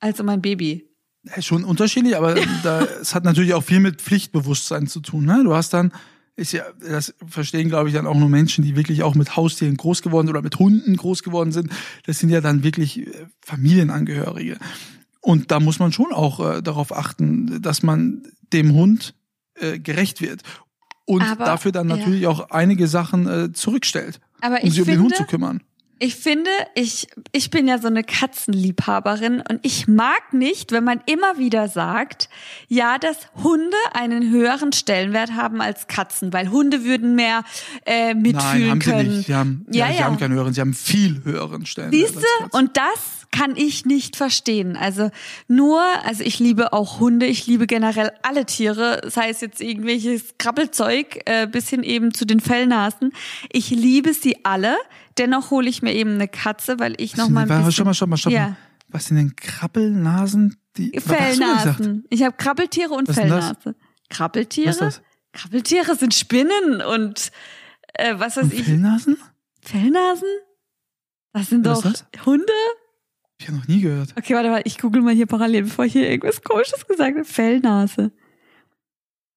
als 0.00 0.18
um 0.20 0.28
ein 0.28 0.42
Baby. 0.42 0.88
Ja, 1.22 1.40
schon 1.42 1.64
unterschiedlich, 1.64 2.16
aber 2.16 2.34
da, 2.62 2.82
es 3.00 3.14
hat 3.14 3.24
natürlich 3.24 3.54
auch 3.54 3.62
viel 3.62 3.80
mit 3.80 4.00
Pflichtbewusstsein 4.00 4.86
zu 4.86 5.00
tun. 5.00 5.24
Ne? 5.24 5.42
Du 5.44 5.54
hast 5.54 5.72
dann, 5.72 5.92
ist 6.34 6.52
ja, 6.52 6.64
das 6.80 7.14
verstehen, 7.28 7.68
glaube 7.68 7.90
ich, 7.90 7.94
dann 7.94 8.06
auch 8.06 8.16
nur 8.16 8.28
Menschen, 8.28 8.64
die 8.64 8.74
wirklich 8.74 9.02
auch 9.02 9.14
mit 9.14 9.36
Haustieren 9.36 9.76
groß 9.76 10.02
geworden 10.02 10.26
sind 10.26 10.34
oder 10.34 10.42
mit 10.42 10.58
Hunden 10.58 10.96
groß 10.96 11.22
geworden 11.22 11.52
sind. 11.52 11.70
Das 12.06 12.18
sind 12.18 12.30
ja 12.30 12.40
dann 12.40 12.64
wirklich 12.64 13.06
äh, 13.06 13.26
Familienangehörige. 13.42 14.58
Und 15.20 15.50
da 15.50 15.60
muss 15.60 15.78
man 15.78 15.92
schon 15.92 16.12
auch 16.12 16.40
äh, 16.40 16.62
darauf 16.62 16.96
achten, 16.96 17.60
dass 17.62 17.82
man 17.82 18.22
dem 18.52 18.74
Hund 18.74 19.14
äh, 19.54 19.78
gerecht 19.78 20.20
wird. 20.20 20.42
Und 21.04 21.22
Aber, 21.22 21.44
dafür 21.44 21.72
dann 21.72 21.88
ja. 21.88 21.96
natürlich 21.96 22.26
auch 22.26 22.50
einige 22.50 22.86
Sachen 22.86 23.26
äh, 23.26 23.52
zurückstellt, 23.52 24.20
Aber 24.40 24.60
um 24.62 24.68
ich 24.68 24.74
sich 24.74 24.82
um 24.82 24.86
den 24.86 24.94
finde, 24.94 25.02
Hund 25.02 25.16
zu 25.16 25.24
kümmern. 25.24 25.60
Ich 26.02 26.16
finde, 26.16 26.48
ich, 26.74 27.08
ich 27.32 27.50
bin 27.50 27.68
ja 27.68 27.78
so 27.78 27.88
eine 27.88 28.02
Katzenliebhaberin 28.02 29.42
und 29.46 29.60
ich 29.62 29.86
mag 29.86 30.32
nicht, 30.32 30.72
wenn 30.72 30.82
man 30.82 31.02
immer 31.04 31.36
wieder 31.36 31.68
sagt, 31.68 32.30
ja, 32.68 32.96
dass 32.96 33.18
Hunde 33.42 33.76
einen 33.92 34.30
höheren 34.30 34.72
Stellenwert 34.72 35.32
haben 35.32 35.60
als 35.60 35.88
Katzen, 35.88 36.32
weil 36.32 36.48
Hunde 36.48 36.84
würden 36.84 37.16
mehr 37.16 37.44
äh, 37.84 38.14
mitfühlen 38.14 38.60
Nein, 38.62 38.70
haben 38.70 38.78
können. 38.78 39.10
sie 39.10 39.16
nicht. 39.16 39.26
Sie 39.26 39.34
haben, 39.34 39.66
Ja, 39.70 39.88
ja, 39.88 39.92
sie 39.92 39.98
ja. 39.98 40.04
haben 40.06 40.16
keinen 40.16 40.32
höheren, 40.32 40.54
sie 40.54 40.62
haben 40.62 40.72
viel 40.72 41.22
höheren 41.24 41.66
Stellen. 41.66 41.90
Siehst 41.90 42.16
du? 42.16 42.56
Und 42.56 42.78
das 42.78 43.19
kann 43.32 43.54
ich 43.56 43.86
nicht 43.86 44.16
verstehen. 44.16 44.76
Also 44.76 45.10
nur, 45.46 45.80
also 46.04 46.24
ich 46.24 46.38
liebe 46.38 46.72
auch 46.72 47.00
Hunde, 47.00 47.26
ich 47.26 47.46
liebe 47.46 47.66
generell 47.66 48.12
alle 48.22 48.44
Tiere, 48.46 49.00
sei 49.08 49.28
es 49.30 49.40
jetzt 49.40 49.60
irgendwelches 49.60 50.34
Krabbelzeug 50.38 51.20
äh, 51.26 51.46
bis 51.46 51.68
hin 51.68 51.82
eben 51.82 52.12
zu 52.12 52.24
den 52.24 52.40
Fellnasen. 52.40 53.12
Ich 53.50 53.70
liebe 53.70 54.14
sie 54.14 54.44
alle. 54.44 54.76
Dennoch 55.18 55.50
hole 55.50 55.68
ich 55.68 55.82
mir 55.82 55.94
eben 55.94 56.14
eine 56.14 56.28
Katze, 56.28 56.78
weil 56.78 56.94
ich 56.98 57.16
noch 57.16 57.28
mal 57.28 57.42
ein 57.42 57.48
bisschen... 57.48 57.72
Stopp 57.72 57.86
mal, 57.86 57.94
stopp 57.94 58.08
mal, 58.08 58.18
Ja. 58.32 58.48
mal. 58.48 58.56
Was 58.88 59.06
sind 59.06 59.16
denn 59.18 59.36
Krabbelnasen? 59.36 60.56
Die? 60.76 60.98
Fellnasen. 60.98 62.04
Ich 62.10 62.22
habe 62.22 62.36
Krabbeltiere 62.36 62.92
und 62.94 63.08
Was 63.08 63.16
das? 63.16 63.24
Fellnase. 63.24 63.74
Krabbeltiere? 64.08 64.68
Was 64.70 64.78
das? 64.78 65.02
Krabbeltiere 65.32 65.94
sind 65.94 66.14
Spinnen 66.14 66.82
und 66.82 67.30
äh, 67.94 68.14
was 68.18 68.36
weiß 68.36 68.44
Und 68.44 68.54
ich. 68.54 68.64
Fellnasen? 68.64 69.16
Fellnasen? 69.62 70.28
Das 71.32 71.48
sind 71.48 71.64
doch 71.64 71.84
ist 71.84 72.06
Hunde? 72.26 72.52
Ich 73.40 73.48
habe 73.48 73.56
noch 73.56 73.66
nie 73.68 73.80
gehört. 73.80 74.10
Okay, 74.18 74.34
warte 74.34 74.50
mal, 74.50 74.60
ich 74.64 74.76
google 74.78 75.00
mal 75.00 75.14
hier 75.14 75.24
parallel, 75.26 75.62
bevor 75.62 75.86
ich 75.86 75.94
hier 75.94 76.08
irgendwas 76.10 76.42
komisches 76.42 76.86
gesagt 76.86 77.16
habe. 77.16 77.24
Fellnase. 77.24 78.12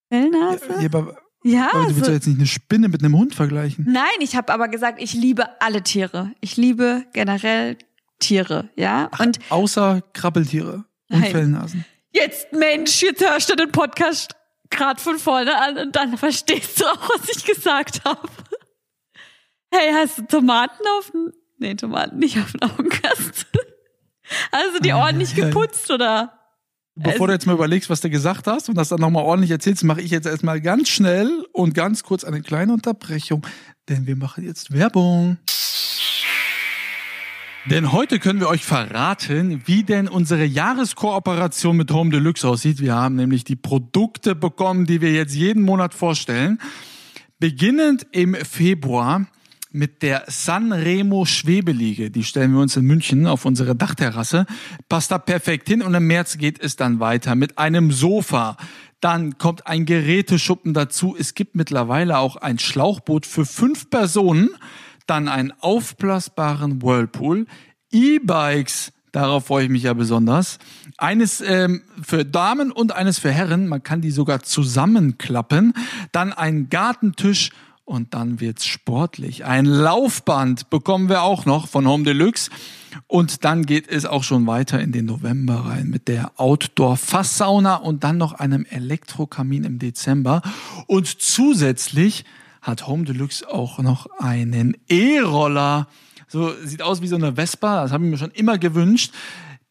Fellnase? 0.09 0.65
Ja, 0.79 0.85
aber, 0.85 1.17
Ja, 1.43 1.69
aber 1.73 1.83
du 1.85 1.95
willst 1.95 2.05
so, 2.05 2.11
ja 2.11 2.15
jetzt 2.15 2.27
nicht 2.27 2.37
eine 2.37 2.45
Spinne 2.47 2.89
mit 2.89 3.01
einem 3.01 3.17
Hund 3.17 3.33
vergleichen. 3.33 3.85
Nein, 3.87 4.03
ich 4.19 4.35
habe 4.35 4.53
aber 4.53 4.67
gesagt, 4.67 5.01
ich 5.01 5.13
liebe 5.13 5.61
alle 5.61 5.83
Tiere. 5.83 6.33
Ich 6.41 6.57
liebe 6.57 7.05
generell 7.13 7.77
Tiere, 8.19 8.69
ja? 8.75 9.09
Und 9.19 9.39
Außer 9.49 10.01
Krabbeltiere 10.11 10.83
und 11.09 11.19
Nein. 11.21 11.31
Fellnasen. 11.31 11.85
jetzt, 12.11 12.51
Mensch, 12.51 13.01
jetzt 13.01 13.21
hörst 13.25 13.49
du 13.49 13.55
den 13.55 13.71
Podcast 13.71 14.35
grad 14.69 14.99
von 14.99 15.17
vorne 15.17 15.55
an 15.57 15.77
und 15.77 15.95
dann 15.95 16.17
verstehst 16.17 16.81
du 16.81 16.85
auch, 16.85 17.09
was 17.09 17.29
ich 17.37 17.45
gesagt 17.45 18.03
habe. 18.03 18.27
Hey, 19.71 19.91
hast 19.93 20.17
du 20.17 20.23
Tomaten 20.23 20.83
auf 20.99 21.11
dem... 21.11 21.31
Nee, 21.57 21.75
Tomaten 21.75 22.19
nicht 22.19 22.37
auf 22.37 22.51
dem 22.51 22.69
Augenkasten. 22.69 23.42
Also 24.51 24.79
die 24.79 24.93
ordentlich 24.93 25.35
geputzt, 25.35 25.89
oder? 25.91 26.33
Bevor 26.95 27.27
du 27.27 27.33
jetzt 27.33 27.47
mal 27.47 27.53
überlegst, 27.53 27.89
was 27.89 28.01
du 28.01 28.09
gesagt 28.09 28.45
hast 28.45 28.69
und 28.69 28.75
das 28.75 28.89
dann 28.89 28.99
nochmal 28.99 29.23
ordentlich 29.23 29.49
erzählst, 29.49 29.83
mache 29.83 30.01
ich 30.01 30.11
jetzt 30.11 30.27
erstmal 30.27 30.61
ganz 30.61 30.89
schnell 30.89 31.43
und 31.51 31.73
ganz 31.73 32.03
kurz 32.03 32.23
eine 32.23 32.41
kleine 32.41 32.73
Unterbrechung, 32.73 33.45
denn 33.89 34.05
wir 34.05 34.15
machen 34.15 34.43
jetzt 34.43 34.71
Werbung. 34.71 35.37
Denn 37.65 37.93
heute 37.93 38.19
können 38.19 38.41
wir 38.41 38.49
euch 38.49 38.63
verraten, 38.63 39.63
wie 39.65 39.83
denn 39.83 40.09
unsere 40.09 40.43
Jahreskooperation 40.43 41.77
mit 41.77 41.89
Home 41.91 42.11
Deluxe 42.11 42.47
aussieht. 42.47 42.79
Wir 42.79 42.93
haben 42.93 43.15
nämlich 43.15 43.45
die 43.45 43.55
Produkte 43.55 44.35
bekommen, 44.35 44.85
die 44.85 45.01
wir 45.01 45.13
jetzt 45.13 45.33
jeden 45.33 45.63
Monat 45.63 45.93
vorstellen. 45.93 46.59
Beginnend 47.39 48.05
im 48.11 48.35
Februar 48.35 49.27
mit 49.73 50.01
der 50.01 50.23
Sanremo 50.27 51.25
Schwebeliege. 51.25 52.09
Die 52.09 52.23
stellen 52.23 52.53
wir 52.53 52.61
uns 52.61 52.77
in 52.77 52.85
München 52.85 53.27
auf 53.27 53.43
unsere 53.43 53.75
Dachterrasse. 53.75 54.45
Passt 54.87 55.11
da 55.11 55.17
perfekt 55.17 55.67
hin 55.67 55.81
und 55.81 55.93
im 55.93 56.07
März 56.07 56.37
geht 56.37 56.63
es 56.63 56.77
dann 56.77 56.99
weiter 56.99 57.35
mit 57.35 57.57
einem 57.57 57.91
Sofa. 57.91 58.55
Dann 59.01 59.37
kommt 59.37 59.67
ein 59.67 59.85
Geräteschuppen 59.85 60.73
dazu. 60.73 61.15
Es 61.19 61.33
gibt 61.33 61.55
mittlerweile 61.55 62.19
auch 62.19 62.37
ein 62.37 62.57
Schlauchboot 62.59 63.25
für 63.25 63.45
fünf 63.45 63.89
Personen 63.89 64.49
dann 65.07 65.27
einen 65.27 65.53
aufblasbaren 65.59 66.81
Whirlpool, 66.81 67.45
E-Bikes, 67.91 68.91
darauf 69.11 69.47
freue 69.47 69.65
ich 69.65 69.69
mich 69.69 69.83
ja 69.83 69.93
besonders, 69.93 70.59
eines 70.97 71.41
ähm, 71.41 71.83
für 72.01 72.25
Damen 72.25 72.71
und 72.71 72.93
eines 72.93 73.19
für 73.19 73.31
Herren, 73.31 73.67
man 73.67 73.83
kann 73.83 74.01
die 74.01 74.11
sogar 74.11 74.41
zusammenklappen, 74.41 75.73
dann 76.11 76.33
ein 76.33 76.69
Gartentisch 76.69 77.51
und 77.85 78.13
dann 78.13 78.39
wird's 78.39 78.65
sportlich. 78.65 79.45
Ein 79.45 79.65
Laufband 79.65 80.69
bekommen 80.69 81.09
wir 81.09 81.23
auch 81.23 81.45
noch 81.45 81.67
von 81.67 81.87
Home 81.87 82.03
Deluxe. 82.03 82.49
Und 83.07 83.43
dann 83.43 83.65
geht 83.65 83.87
es 83.89 84.05
auch 84.05 84.23
schon 84.23 84.45
weiter 84.45 84.79
in 84.79 84.91
den 84.91 85.05
November 85.05 85.65
rein 85.65 85.89
mit 85.89 86.07
der 86.07 86.31
Outdoor-Fasssauna 86.37 87.77
und 87.77 88.03
dann 88.03 88.17
noch 88.17 88.33
einem 88.33 88.65
Elektrokamin 88.65 89.63
im 89.63 89.79
Dezember. 89.79 90.41
Und 90.87 91.07
zusätzlich 91.07 92.23
hat 92.61 92.87
Home 92.87 93.03
Deluxe 93.03 93.51
auch 93.51 93.79
noch 93.79 94.07
einen 94.19 94.77
E-Roller. 94.87 95.87
So 96.27 96.53
sieht 96.63 96.81
aus 96.81 97.01
wie 97.01 97.07
so 97.07 97.15
eine 97.15 97.33
Vespa, 97.33 97.83
das 97.83 97.91
habe 97.91 98.05
ich 98.05 98.11
mir 98.11 98.17
schon 98.17 98.31
immer 98.31 98.57
gewünscht. 98.57 99.13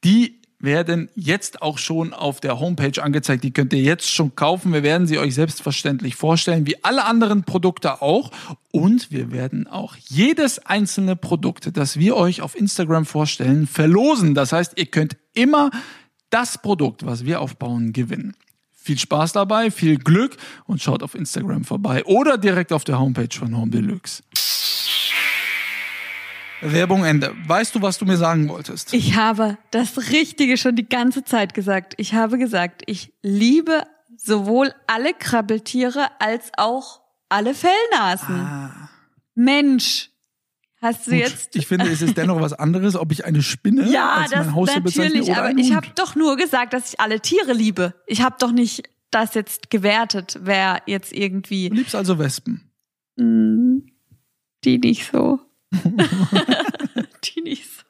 Die 0.05 0.42
werden 0.63 1.09
jetzt 1.15 1.61
auch 1.61 1.79
schon 1.79 2.15
auf 2.15 2.41
der 2.41 2.61
Homepage 2.61 3.03
angezeigt. 3.03 3.45
Die 3.45 3.53
könnt 3.53 3.73
ihr 3.73 3.83
jetzt 3.83 4.09
schon 4.09 4.35
kaufen. 4.37 4.73
Wir 4.73 4.83
werden 4.83 5.07
sie 5.07 5.19
euch 5.19 5.35
selbstverständlich 5.35 6.17
vorstellen, 6.17 6.67
wie 6.67 6.83
alle 6.85 7.05
anderen 7.05 7.45
Produkte 7.45 8.01
auch. 8.01 8.31
Und 8.71 9.11
wir 9.11 9.33
werden 9.33 9.67
auch 9.67 9.97
jedes 9.97 10.61
einzelne 10.61 11.17
Produkt, 11.17 11.77
das 11.77 11.99
wir 11.99 12.17
euch 12.17 12.41
auf 12.41 12.57
Instagram 12.57 13.05
vorstellen, 13.05 13.67
verlosen. 13.67 14.35
Das 14.35 14.53
heißt, 14.53 14.75
ihr 14.77 14.87
könnt 14.87 15.17
immer 15.35 15.71
das 16.31 16.59
Produkt, 16.59 17.05
was 17.05 17.25
wir 17.25 17.41
aufbauen, 17.41 17.93
gewinnen. 17.93 18.35
Viel 18.73 18.99
Spaß 18.99 19.33
dabei, 19.33 19.71
viel 19.71 19.97
Glück 19.97 20.37
und 20.65 20.83
schaut 20.83 21.03
auf 21.03 21.15
Instagram 21.15 21.65
vorbei 21.65 22.05
oder 22.05 22.39
direkt 22.39 22.73
auf 22.73 22.85
der 22.85 22.99
Homepage 22.99 23.29
von 23.33 23.57
Home 23.57 23.71
Deluxe. 23.71 24.23
Werbung 26.63 27.05
Ende. 27.05 27.35
Weißt 27.47 27.75
du, 27.75 27.83
was 27.83 27.99
du 27.99 28.05
mir 28.05 28.17
sagen 28.17 28.49
wolltest? 28.49 28.95
Ich 28.95 29.17
habe 29.17 29.59
das 29.71 30.11
Richtige 30.11 30.57
schon 30.57 30.77
die 30.77 30.89
ganze 30.89 31.25
Zeit 31.25 31.55
gesagt. 31.55 31.95
Ich 31.97 32.15
habe 32.15 32.39
gesagt, 32.39 32.83
ich 32.87 33.13
liebe 33.23 33.83
sowohl 34.17 34.73
alle 34.87 35.13
Krabbeltiere 35.15 36.07
als 36.21 36.51
auch 36.57 37.03
alle 37.29 37.55
Fellnasen. 37.55 38.35
Ah. 38.35 38.91
Mensch, 39.35 40.11
Hast 40.83 41.07
du 41.07 41.13
Gut, 41.13 41.21
jetzt? 41.21 41.55
Ich 41.55 41.69
finde, 41.69 41.89
es 41.89 42.03
ist 42.03 42.17
dennoch 42.17 42.41
was 42.41 42.55
anderes, 42.55 42.97
ob 42.97 43.13
ich 43.13 43.25
eine 43.25 43.41
Spinne 43.41 43.89
ja, 43.89 44.15
als 44.15 44.33
das, 44.33 44.47
mein 44.47 44.55
Haustier 44.57 44.81
natürlich, 44.81 45.13
bezeichne 45.13 45.33
oder 45.33 45.49
aber 45.51 45.59
ich 45.59 45.73
habe 45.75 45.87
doch 45.95 46.17
nur 46.17 46.37
gesagt, 46.37 46.73
dass 46.73 46.93
ich 46.93 46.99
alle 46.99 47.21
Tiere 47.21 47.53
liebe. 47.53 47.95
Ich 48.09 48.21
habe 48.21 48.35
doch 48.41 48.51
nicht 48.51 48.91
das 49.13 49.35
jetzt 49.35 49.71
gewertet, 49.71 50.41
wer 50.43 50.83
jetzt 50.87 51.13
irgendwie. 51.13 51.69
Du 51.69 51.77
liebst 51.77 51.95
also 51.95 52.19
Wespen? 52.19 52.69
Mm, 53.15 53.79
die 54.65 54.79
nicht 54.79 55.09
so. 55.13 55.39
so. 57.23 57.83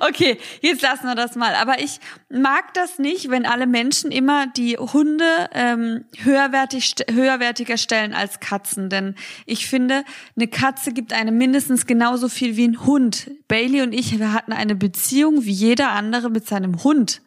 Okay, 0.00 0.38
jetzt 0.60 0.82
lassen 0.82 1.06
wir 1.06 1.14
das 1.14 1.36
mal. 1.36 1.54
Aber 1.54 1.80
ich 1.80 2.00
mag 2.28 2.74
das 2.74 2.98
nicht, 2.98 3.30
wenn 3.30 3.46
alle 3.46 3.66
Menschen 3.66 4.10
immer 4.10 4.46
die 4.46 4.76
Hunde 4.76 5.48
ähm, 5.52 6.04
höherwertig, 6.18 6.94
höherwertiger 7.10 7.76
stellen 7.76 8.14
als 8.14 8.40
Katzen. 8.40 8.90
Denn 8.90 9.14
ich 9.46 9.66
finde, 9.66 10.04
eine 10.36 10.48
Katze 10.48 10.92
gibt 10.92 11.12
einem 11.12 11.36
mindestens 11.38 11.86
genauso 11.86 12.28
viel 12.28 12.56
wie 12.56 12.68
ein 12.68 12.84
Hund. 12.84 13.30
Bailey 13.48 13.82
und 13.82 13.92
ich, 13.92 14.18
wir 14.18 14.32
hatten 14.32 14.52
eine 14.52 14.74
Beziehung 14.74 15.44
wie 15.44 15.52
jeder 15.52 15.90
andere 15.90 16.30
mit 16.30 16.46
seinem 16.46 16.82
Hund. 16.84 17.22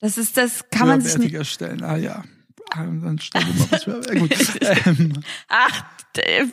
Das 0.00 0.16
ist, 0.16 0.36
das 0.36 0.70
kann 0.70 0.88
man 0.88 1.00
sich 1.02 1.18
nicht. 1.18 1.46
stellen, 1.46 1.84
ah 1.84 1.96
ja. 1.96 2.24
Dann 2.74 3.18
stell 3.20 3.42
dir 3.42 3.54
mal 3.54 3.66
was 3.70 3.84
für. 3.84 4.10
Äh, 4.10 4.18
gut. 4.18 4.34
ähm, 4.86 5.12
Ach, 5.48 5.84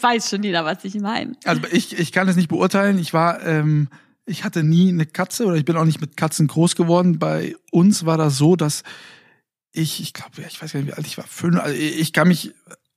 weiß 0.01 0.29
schon 0.29 0.43
jeder, 0.43 0.65
was 0.65 0.83
ich 0.83 0.95
meine. 0.95 1.36
Also 1.45 1.62
ich, 1.71 1.97
ich 1.97 2.12
kann 2.12 2.27
es 2.27 2.36
nicht 2.36 2.50
beurteilen. 2.50 3.00
Ich 3.00 3.13
war 3.13 3.45
ähm, 3.45 3.89
ich 4.27 4.43
hatte 4.43 4.62
nie 4.62 4.89
eine 4.89 5.05
Katze 5.05 5.45
oder 5.45 5.55
ich 5.55 5.65
bin 5.65 5.77
auch 5.77 5.86
nicht 5.86 6.01
mit 6.01 6.17
Katzen 6.17 6.47
groß 6.47 6.75
geworden. 6.75 7.17
Bei 7.17 7.55
uns 7.71 8.05
war 8.05 8.17
das 8.17 8.38
so, 8.38 8.55
dass 8.55 8.83
ich, 9.71 10.01
ich 10.01 10.13
glaube, 10.13 10.41
ich 10.47 10.62
weiß 10.62 10.74
gar 10.74 10.81
nicht, 10.81 10.89
wie 10.89 10.93
alt 10.93 11.07
ich 11.07 11.17
war, 11.17 11.25
fünf, 11.25 11.59
also 11.59 11.75
ich 11.75 12.12
kann 12.13 12.27
mich 12.27 12.53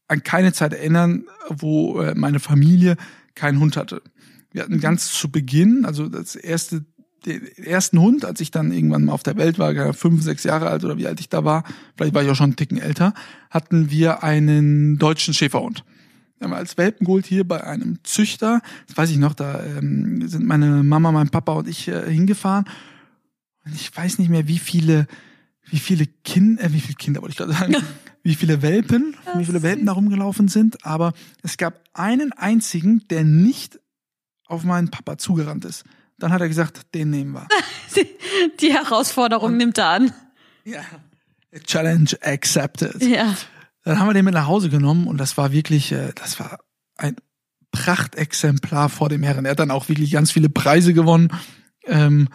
an 0.09 0.25
keine 0.25 0.53
Zeit 0.53 0.73
erinnern, 0.73 1.25
wo 1.49 2.01
äh, 2.01 2.15
meine 2.17 2.41
Familie 2.41 2.97
keinen 3.37 3.61
Hund 3.61 3.77
hatte. 3.77 4.03
Wir 4.51 4.63
hatten 4.63 4.81
ganz 4.81 5.13
zu 5.13 5.31
Beginn, 5.31 5.85
also 5.85 6.09
das 6.09 6.35
erste, 6.35 6.85
den 7.27 7.47
ersten 7.57 8.01
Hund, 8.01 8.25
als 8.25 8.41
ich 8.41 8.51
dann 8.51 8.73
irgendwann 8.73 9.05
mal 9.05 9.13
auf 9.13 9.23
der 9.23 9.37
Welt 9.37 9.59
war, 9.59 9.93
fünf, 9.93 10.23
sechs 10.23 10.45
Jahre 10.45 10.69
alt 10.69 10.85
oder 10.85 10.97
wie 10.99 11.07
alt 11.07 11.21
ich 11.21 11.29
da 11.29 11.45
war, 11.45 11.65
vielleicht 11.97 12.15
war 12.15 12.23
ich 12.23 12.31
auch 12.31 12.35
schon 12.35 12.51
einen 12.51 12.57
Ticken 12.57 12.79
älter, 12.79 13.15
hatten 13.51 13.91
wir 13.91 14.23
einen 14.23 14.99
deutschen 14.99 15.35
Schäferhund. 15.35 15.85
Wir 16.41 16.47
haben 16.47 16.55
als 16.55 16.79
Welpen 16.79 17.05
geholt 17.05 17.27
hier 17.27 17.47
bei 17.47 17.63
einem 17.65 17.99
Züchter. 18.03 18.63
Das 18.87 18.97
weiß 18.97 19.11
ich 19.11 19.19
noch, 19.19 19.35
da 19.35 19.63
ähm, 19.63 20.27
sind 20.27 20.47
meine 20.47 20.83
Mama, 20.83 21.13
mein 21.13 21.29
Papa 21.29 21.53
und 21.53 21.69
ich 21.69 21.87
äh, 21.89 22.11
hingefahren. 22.11 22.65
Und 23.67 23.75
ich 23.75 23.95
weiß 23.95 24.19
nicht 24.19 24.31
mehr, 24.31 24.49
wie 24.49 24.59
viele, 24.59 25.07
wie 25.69 25.79
viele 25.79 26.07
Kinder, 26.07 26.65
äh, 26.65 26.73
wie 26.73 26.81
viele 26.81 26.95
Kinder 26.95 27.21
wollte 27.21 27.33
ich 27.33 27.37
gerade 27.37 27.53
sagen, 27.53 27.77
wie 28.23 28.35
viele 28.35 28.63
Welpen, 28.63 29.17
wie 29.37 29.45
viele 29.45 29.63
Welpen 29.63 29.85
da 29.85 29.93
rumgelaufen 29.93 30.49
sind. 30.49 30.87
Aber 30.87 31.13
es 31.43 31.59
gab 31.59 31.85
einen 31.93 32.33
einzigen, 32.33 33.07
der 33.11 33.23
nicht 33.23 33.79
auf 34.47 34.65
meinen 34.65 34.89
Papa 34.89 35.19
zugerannt 35.19 35.67
ist. 35.67 35.85
Dann 36.21 36.33
hat 36.33 36.41
er 36.41 36.49
gesagt, 36.49 36.95
den 36.95 37.11
nehmen 37.11 37.33
wir. 37.33 37.49
Die 38.61 38.73
Herausforderung 38.73 39.53
und, 39.53 39.57
nimmt 39.57 39.79
er 39.79 39.89
an. 39.89 40.13
Ja. 40.65 40.83
Challenge 41.65 42.11
accepted. 42.23 43.03
Ja. 43.03 43.35
Dann 43.85 43.99
haben 43.99 44.09
wir 44.09 44.15
den 44.15 44.25
mit 44.25 44.35
nach 44.35 44.47
Hause 44.47 44.69
genommen 44.69 45.07
und 45.07 45.19
das 45.19 45.37
war 45.37 45.53
wirklich, 45.53 45.91
äh, 45.91 46.13
das 46.15 46.39
war 46.39 46.61
ein 46.97 47.17
Prachtexemplar 47.73 48.89
vor 48.89 49.09
dem 49.09 49.23
Herren. 49.23 49.45
Er 49.45 49.53
hat 49.53 49.59
dann 49.59 49.71
auch 49.71 49.89
wirklich 49.89 50.13
ganz 50.13 50.31
viele 50.31 50.49
Preise 50.49 50.95
gewonnen. 50.95 51.29
Ähm, 51.87 52.29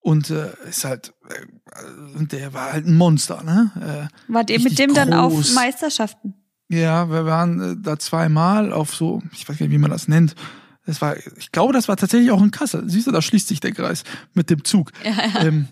und 0.00 0.30
äh, 0.30 0.52
ist 0.68 0.84
halt, 0.84 1.12
äh, 1.28 2.24
der 2.24 2.54
war 2.54 2.72
halt 2.72 2.86
ein 2.86 2.96
Monster, 2.96 3.42
ne? 3.42 4.08
Äh, 4.08 4.32
Wart 4.32 4.48
ihr 4.48 4.60
mit 4.60 4.78
dem 4.78 4.88
groß. 4.88 4.96
dann 4.96 5.12
auf 5.12 5.54
Meisterschaften? 5.54 6.34
Ja, 6.68 7.10
wir 7.10 7.26
waren 7.26 7.60
äh, 7.60 7.76
da 7.78 7.98
zweimal 7.98 8.72
auf 8.72 8.94
so, 8.94 9.22
ich 9.32 9.46
weiß 9.48 9.58
gar 9.58 9.66
nicht, 9.66 9.74
wie 9.74 9.78
man 9.78 9.90
das 9.90 10.08
nennt. 10.08 10.34
Das 10.90 11.00
war, 11.00 11.16
ich 11.16 11.52
glaube, 11.52 11.72
das 11.72 11.86
war 11.86 11.96
tatsächlich 11.96 12.32
auch 12.32 12.42
in 12.42 12.50
Kassel. 12.50 12.82
Siehst 12.90 13.06
du, 13.06 13.12
da 13.12 13.22
schließt 13.22 13.46
sich 13.46 13.60
der 13.60 13.70
Kreis 13.70 14.02
mit 14.34 14.50
dem 14.50 14.64
Zug. 14.64 14.90
Ja, 15.04 15.12
ja. 15.12 15.46
Ähm, 15.46 15.68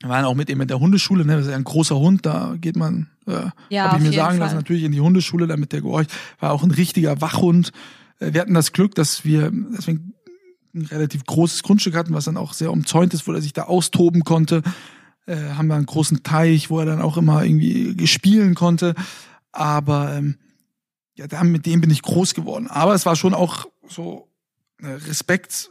wir 0.00 0.10
waren 0.10 0.24
auch 0.24 0.34
mit 0.34 0.50
ihm 0.50 0.60
in 0.60 0.66
der 0.66 0.80
Hundeschule, 0.80 1.24
ne? 1.24 1.36
Das 1.36 1.46
ist 1.46 1.50
ja 1.50 1.56
ein 1.56 1.62
großer 1.62 1.96
Hund, 1.96 2.26
da 2.26 2.56
geht 2.60 2.74
man, 2.76 3.08
äh, 3.26 3.46
ja, 3.68 3.92
habe 3.92 4.02
ich 4.02 4.10
mir 4.10 4.12
sagen 4.12 4.30
Fall. 4.30 4.38
lassen, 4.38 4.56
natürlich 4.56 4.82
in 4.82 4.90
die 4.90 5.00
Hundeschule, 5.00 5.46
damit 5.46 5.72
der 5.72 5.82
gehorcht. 5.82 6.10
War 6.40 6.50
auch 6.50 6.64
ein 6.64 6.72
richtiger 6.72 7.20
Wachhund. 7.20 7.70
Äh, 8.18 8.32
wir 8.32 8.40
hatten 8.40 8.54
das 8.54 8.72
Glück, 8.72 8.96
dass 8.96 9.24
wir, 9.24 9.52
wir 9.52 10.00
ein 10.74 10.86
relativ 10.86 11.24
großes 11.24 11.62
Grundstück 11.62 11.94
hatten, 11.94 12.12
was 12.12 12.24
dann 12.24 12.36
auch 12.36 12.54
sehr 12.54 12.72
umzäunt 12.72 13.14
ist, 13.14 13.28
wo 13.28 13.32
er 13.32 13.40
sich 13.40 13.52
da 13.52 13.62
austoben 13.62 14.24
konnte. 14.24 14.62
Äh, 15.26 15.36
haben 15.56 15.68
wir 15.68 15.76
einen 15.76 15.86
großen 15.86 16.24
Teich, 16.24 16.70
wo 16.70 16.80
er 16.80 16.86
dann 16.86 17.00
auch 17.00 17.16
immer 17.16 17.44
irgendwie 17.44 18.04
spielen 18.08 18.56
konnte. 18.56 18.94
Aber 19.52 20.12
ähm, 20.12 20.38
ja, 21.14 21.28
da, 21.28 21.44
mit 21.44 21.66
dem 21.66 21.80
bin 21.80 21.90
ich 21.90 22.02
groß 22.02 22.34
geworden. 22.34 22.66
Aber 22.68 22.94
es 22.94 23.06
war 23.06 23.16
schon 23.16 23.34
auch 23.34 23.66
so 23.88 24.28
äh, 24.82 24.86
Respekt 24.86 25.70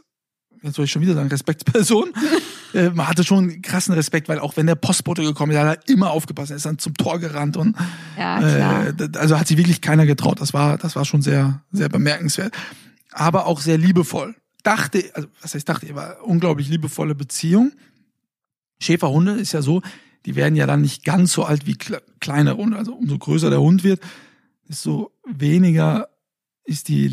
jetzt 0.64 0.76
soll 0.76 0.86
ich 0.86 0.90
schon 0.90 1.02
wieder 1.02 1.14
sagen, 1.14 1.28
Respektsperson. 1.28 2.12
äh, 2.74 2.90
man 2.90 3.06
hatte 3.06 3.22
schon 3.22 3.62
krassen 3.62 3.94
Respekt, 3.94 4.28
weil 4.28 4.38
auch 4.38 4.56
wenn 4.56 4.66
der 4.66 4.74
Postbote 4.74 5.22
gekommen 5.22 5.52
ist, 5.52 5.58
hat 5.58 5.86
er 5.86 5.92
immer 5.92 6.10
aufgepasst. 6.10 6.50
Er 6.50 6.56
ist 6.56 6.66
dann 6.66 6.78
zum 6.78 6.94
Tor 6.94 7.18
gerannt 7.18 7.56
und 7.56 7.76
ja, 8.18 8.38
klar. 8.38 8.86
Äh, 8.88 9.18
also 9.18 9.38
hat 9.38 9.46
sich 9.46 9.56
wirklich 9.56 9.80
keiner 9.80 10.06
getraut. 10.06 10.40
Das 10.40 10.54
war, 10.54 10.78
das 10.78 10.96
war 10.96 11.04
schon 11.04 11.22
sehr, 11.22 11.62
sehr 11.70 11.88
bemerkenswert. 11.88 12.54
Aber 13.12 13.46
auch 13.46 13.60
sehr 13.60 13.78
liebevoll. 13.78 14.34
Dachte, 14.62 15.04
also 15.14 15.28
was 15.40 15.54
heißt 15.54 15.68
dachte, 15.68 15.94
war 15.94 16.24
unglaublich 16.24 16.68
liebevolle 16.68 17.14
Beziehung. 17.14 17.72
Schäferhunde 18.80 19.32
ist 19.32 19.52
ja 19.52 19.62
so, 19.62 19.82
die 20.24 20.36
werden 20.36 20.56
ja 20.56 20.66
dann 20.66 20.80
nicht 20.80 21.04
ganz 21.04 21.32
so 21.32 21.44
alt 21.44 21.66
wie 21.66 21.76
kleine 22.20 22.56
Hunde. 22.56 22.78
Also 22.78 22.94
umso 22.94 23.18
größer 23.18 23.50
der 23.50 23.60
Hund 23.60 23.84
wird, 23.84 24.00
desto 24.66 25.12
weniger 25.26 26.08
ist 26.64 26.88
die 26.88 27.06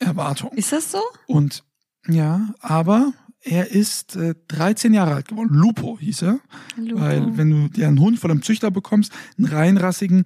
Lebenserwartung. 0.00 0.52
Ist 0.52 0.72
das 0.72 0.90
so? 0.90 1.00
Und 1.26 1.64
ja, 2.08 2.48
aber 2.60 3.12
er 3.42 3.70
ist 3.70 4.16
äh, 4.16 4.34
13 4.48 4.92
Jahre 4.92 5.14
alt 5.14 5.28
geworden. 5.28 5.50
Lupo 5.52 5.98
hieß 5.98 6.22
er. 6.22 6.40
Lupo. 6.76 7.00
Weil 7.00 7.36
wenn 7.36 7.50
du 7.50 7.68
dir 7.68 7.88
einen 7.88 8.00
Hund 8.00 8.18
von 8.18 8.30
einem 8.30 8.42
Züchter 8.42 8.70
bekommst, 8.70 9.12
einen 9.38 9.46
reinrassigen, 9.46 10.24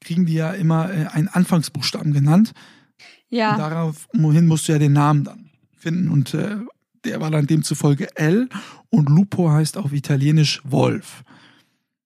kriegen 0.00 0.26
die 0.26 0.34
ja 0.34 0.52
immer 0.52 0.92
äh, 0.92 1.06
einen 1.06 1.28
Anfangsbuchstaben 1.28 2.12
genannt. 2.12 2.52
Ja. 3.28 3.52
Und 3.52 3.58
daraufhin 3.58 4.46
musst 4.46 4.68
du 4.68 4.72
ja 4.72 4.78
den 4.78 4.92
Namen 4.92 5.24
dann 5.24 5.50
finden. 5.76 6.08
Und 6.08 6.34
äh, 6.34 6.56
der 7.04 7.20
war 7.20 7.30
dann 7.30 7.46
demzufolge 7.46 8.16
L 8.16 8.48
und 8.90 9.08
Lupo 9.08 9.50
heißt 9.50 9.76
auf 9.76 9.92
Italienisch 9.92 10.60
Wolf. 10.64 11.24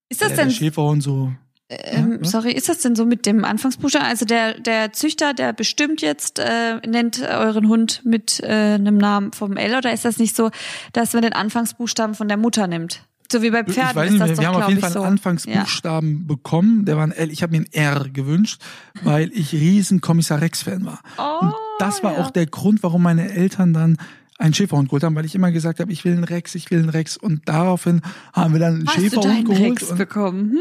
Ist 0.09 0.21
das 0.21 0.29
der, 0.29 0.37
denn, 0.37 0.47
der 0.49 0.55
Schäferhund 0.55 1.03
so 1.03 1.31
ähm, 1.69 2.19
Ja, 2.23 2.29
sorry, 2.29 2.51
ist 2.51 2.67
das 2.69 2.79
denn 2.79 2.95
so 2.95 3.05
mit 3.05 3.25
dem 3.25 3.45
Anfangsbuchstaben? 3.45 4.07
Also 4.07 4.25
der, 4.25 4.59
der 4.59 4.91
Züchter, 4.93 5.33
der 5.33 5.53
bestimmt 5.53 6.01
jetzt, 6.01 6.39
äh, 6.39 6.77
nennt 6.87 7.21
euren 7.21 7.67
Hund 7.67 8.01
mit 8.03 8.39
äh, 8.41 8.73
einem 8.75 8.97
Namen 8.97 9.31
vom 9.31 9.55
L 9.57 9.75
oder 9.75 9.93
ist 9.93 10.05
das 10.05 10.17
nicht 10.17 10.35
so, 10.35 10.51
dass 10.93 11.13
man 11.13 11.21
den 11.21 11.33
Anfangsbuchstaben 11.33 12.15
von 12.15 12.27
der 12.27 12.37
Mutter 12.37 12.67
nimmt? 12.67 13.03
So 13.31 13.43
wie 13.43 13.51
bei 13.51 13.61
Ich 13.61 13.73
Pferden 13.73 13.95
weiß 13.95 14.07
ist 14.07 14.13
nicht, 14.13 14.21
das 14.21 14.29
wir, 14.29 14.35
doch, 14.37 14.41
wir 14.41 14.47
haben 14.47 14.63
auf 14.63 14.69
jeden 14.69 14.79
ich, 14.79 14.83
Fall 14.83 14.91
so. 14.91 15.01
einen 15.01 15.11
Anfangsbuchstaben 15.11 16.25
bekommen. 16.25 16.85
Der 16.85 16.97
war 16.97 17.03
ein 17.03 17.11
L. 17.11 17.29
Ich 17.29 17.43
habe 17.43 17.51
mir 17.55 17.63
ein 17.63 17.71
R 17.71 18.09
gewünscht, 18.11 18.59
weil 19.03 19.31
ich 19.33 19.53
riesen 19.53 20.01
Kommissar 20.01 20.41
Rex-Fan 20.41 20.83
war. 20.85 20.99
Oh, 21.19 21.45
Und 21.45 21.53
das 21.77 22.03
war 22.03 22.13
ja. 22.13 22.21
auch 22.23 22.31
der 22.31 22.47
Grund, 22.47 22.81
warum 22.81 23.03
meine 23.03 23.31
Eltern 23.31 23.73
dann 23.73 23.97
einen 24.39 24.53
Schäferhund 24.55 24.87
geholt 24.87 25.03
haben, 25.03 25.15
weil 25.15 25.25
ich 25.25 25.35
immer 25.35 25.51
gesagt 25.51 25.79
habe, 25.79 25.91
ich 25.91 26.05
will 26.05 26.13
einen 26.13 26.23
Rex, 26.23 26.55
ich 26.55 26.71
will 26.71 26.79
einen 26.79 26.89
Rex. 26.89 27.17
Und 27.17 27.47
daraufhin 27.47 28.01
haben 28.33 28.53
wir 28.53 28.59
dann 28.59 28.75
einen 28.75 28.87
Hast 28.87 28.97
du 28.97 29.01
Schäferhund 29.01 29.25
deinen 29.25 29.45
geholt. 29.45 29.81
Rex 29.81 29.95
bekommen? 29.95 30.51
Hm? 30.51 30.59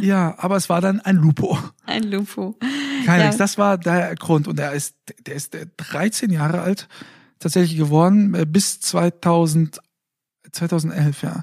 Ja, 0.00 0.34
aber 0.38 0.56
es 0.56 0.68
war 0.68 0.80
dann 0.80 1.00
ein 1.00 1.16
Lupo. 1.16 1.58
Ein 1.86 2.04
Lupo. 2.04 2.56
Kein 3.04 3.20
Ja. 3.20 3.34
Das 3.36 3.56
war 3.58 3.78
der 3.78 4.14
Grund. 4.16 4.46
Und 4.48 4.58
er 4.58 4.72
ist, 4.72 4.96
der 5.26 5.34
ist 5.34 5.54
äh, 5.54 5.66
13 5.76 6.30
Jahre 6.30 6.60
alt 6.60 6.88
tatsächlich 7.38 7.78
geworden, 7.78 8.34
äh, 8.34 8.44
bis 8.46 8.80
2000, 8.80 9.78
2011, 10.52 11.22
ja. 11.22 11.42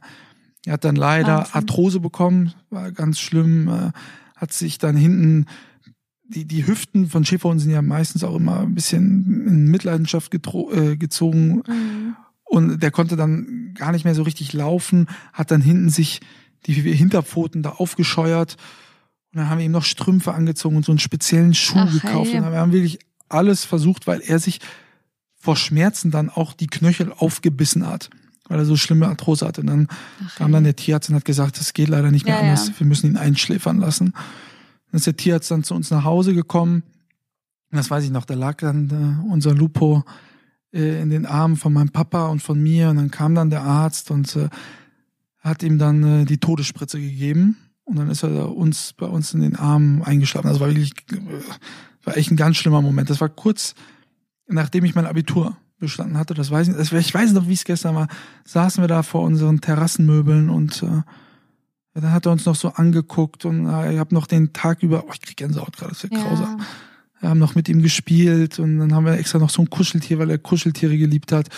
Er 0.66 0.74
hat 0.74 0.84
dann 0.84 0.96
leider 0.96 1.38
Wahnsinn. 1.40 1.54
Arthrose 1.56 2.00
bekommen, 2.00 2.54
war 2.70 2.92
ganz 2.92 3.20
schlimm, 3.20 3.68
äh, 3.68 3.92
hat 4.36 4.52
sich 4.52 4.78
dann 4.80 4.96
hinten, 4.98 5.46
die, 6.28 6.46
die 6.46 6.66
Hüften 6.66 7.08
von 7.08 7.24
Schäferhunden 7.24 7.62
sind 7.64 7.72
ja 7.72 7.84
meistens 7.84 8.24
auch 8.24 8.36
immer 8.36 8.62
ein 8.62 8.74
bisschen 8.74 9.46
in 9.48 9.66
Mitleidenschaft 9.70 10.34
äh, 10.34 10.98
gezogen 10.98 11.62
Mhm. 11.68 12.16
und 12.46 12.80
der 12.82 12.90
konnte 12.92 13.16
dann 13.16 13.74
gar 13.76 13.92
nicht 13.92 14.06
mehr 14.06 14.16
so 14.16 14.24
richtig 14.24 14.54
laufen, 14.54 15.08
hat 15.34 15.52
dann 15.52 15.62
hinten 15.62 15.90
sich 15.90 16.22
die 16.68 16.74
Hinterpfoten 16.74 17.64
da 17.64 17.72
aufgescheuert 17.72 18.58
und 19.36 19.40
dann 19.40 19.50
haben 19.50 19.58
wir 19.58 19.66
ihm 19.66 19.74
noch 19.74 19.84
Strümpfe 19.84 20.34
angezogen 20.34 20.78
und 20.78 20.86
so 20.86 20.94
einen 20.94 21.00
speziellen 21.00 21.54
Schuh 21.54 21.76
Ach, 21.78 21.92
gekauft 21.92 22.32
hey. 22.32 22.40
und 22.40 22.52
wir 22.52 22.58
haben 22.58 22.72
wirklich 22.72 23.00
alles 23.28 23.66
versucht, 23.66 24.08
weil 24.08 24.22
er 24.22 24.40
sich 24.40 24.62
vor 25.36 25.58
Schmerzen 25.58 26.10
dann 26.10 26.30
auch 26.30 26.54
die 26.54 26.68
Knöchel 26.68 27.12
aufgebissen 27.12 27.86
hat, 27.86 28.10
weil 28.48 28.60
er 28.60 28.66
so 28.66 28.78
schlimme 28.78 29.08
Arthrose 29.10 29.46
hatte. 29.46 29.60
Und 29.60 29.68
dann 29.68 29.88
Ach, 30.26 30.36
kam 30.36 30.54
dann 30.54 30.64
der 30.64 30.78
Tierarzt 30.78 31.10
und 31.10 31.16
hat 31.16 31.26
gesagt, 31.26 31.60
das 31.60 31.74
geht 31.74 31.90
leider 31.90 32.12
nicht 32.12 32.26
mehr 32.26 32.36
Ja, 32.36 32.42
anders, 32.42 32.68
ja. 32.70 32.74
wir 32.80 32.88
müssen 32.88 33.08
ihn 33.12 33.18
einschläfern 33.18 33.78
lassen. 33.78 34.14
Dann 34.90 35.00
ist 35.00 35.06
der 35.06 35.18
Tierarzt 35.18 35.52
dann 35.52 35.66
zu 35.66 35.76
uns 35.76 35.92
nach 35.92 36.06
Hause 36.06 36.34
gekommen. 36.34 36.84
Und 37.72 37.78
das 37.78 37.92
weiß 37.92 38.06
ich 38.06 38.12
noch, 38.12 38.24
da 38.24 38.36
lag 38.36 38.56
dann 38.60 38.90
äh, 39.28 39.32
unser 39.34 39.54
Lupo 39.54 40.06
äh, 40.74 41.02
in 41.02 41.10
den 41.10 41.26
Armen 41.26 41.58
von 41.58 41.74
meinem 41.74 41.90
Papa 41.90 42.28
und 42.28 42.42
von 42.42 42.64
mir. 42.64 42.90
Und 42.90 42.96
dann 42.96 43.12
kam 43.12 43.36
dann 43.36 43.50
der 43.50 43.64
Arzt 43.64 44.12
und 44.12 44.34
äh, 44.38 44.48
hat 45.46 45.64
ihm 45.64 45.78
dann 45.78 46.04
äh, 46.04 46.26
die 46.26 46.40
Todesspritze 46.40 47.00
gegeben. 47.00 47.58
Und 47.84 47.98
dann 47.98 48.10
ist 48.10 48.24
er 48.24 48.30
da 48.30 48.44
uns 48.46 48.94
bei 48.94 49.06
uns 49.06 49.34
in 49.34 49.42
den 49.42 49.56
Armen 49.56 50.02
eingeschlafen. 50.02 50.50
Das 50.50 50.60
war 50.60 50.68
wirklich, 50.68 50.92
äh, 51.12 51.18
war 52.04 52.18
echt 52.18 52.32
ein 52.32 52.36
ganz 52.36 52.58
schlimmer 52.58 52.82
Moment. 52.82 53.10
Das 53.10 53.22
war 53.22 53.30
kurz, 53.30 53.76
nachdem 54.48 54.86
ich 54.86 54.96
mein 54.96 55.06
Abitur 55.06 55.56
bestanden 55.78 56.18
hatte. 56.18 56.34
Das 56.34 56.50
weiß 56.50 56.70
ich, 56.70 56.76
das, 56.76 56.92
ich 56.92 57.14
weiß 57.14 57.34
noch, 57.34 57.48
wie 57.48 57.54
es 57.54 57.64
gestern 57.64 57.96
war. 57.96 58.08
Saßen 58.46 58.84
wir 58.84 58.88
da 58.88 59.04
vor 59.04 59.22
unseren 59.22 59.62
Terrassenmöbeln 59.62 60.50
und 60.50 60.82
äh, 60.82 61.04
dann 61.94 62.12
hat 62.12 62.26
er 62.26 62.32
uns 62.32 62.46
noch 62.46 62.56
so 62.56 62.70
angeguckt 62.70 63.46
und 63.46 63.68
äh, 63.68 63.94
ich 63.94 64.00
habe 64.00 64.16
noch 64.16 64.28
den 64.28 64.52
Tag 64.52 64.84
über, 64.84 65.06
oh, 65.08 65.12
ich 65.14 65.22
krieg 65.22 65.38
Gänsehaut 65.38 65.78
gerade, 65.78 65.92
das 65.92 66.04
ist 66.04 66.12
ja 66.12 66.18
grausam. 66.18 66.62
Wir 67.20 67.30
haben 67.30 67.40
noch 67.40 67.56
mit 67.56 67.70
ihm 67.70 67.82
gespielt 67.82 68.60
und 68.60 68.80
dann 68.80 68.94
haben 68.94 69.06
wir 69.06 69.14
extra 69.14 69.40
noch 69.40 69.50
so 69.50 69.62
ein 69.62 69.70
Kuscheltier, 69.70 70.20
weil 70.20 70.30
er 70.30 70.38
Kuscheltiere 70.38 70.98
geliebt 70.98 71.32
hat, 71.32 71.50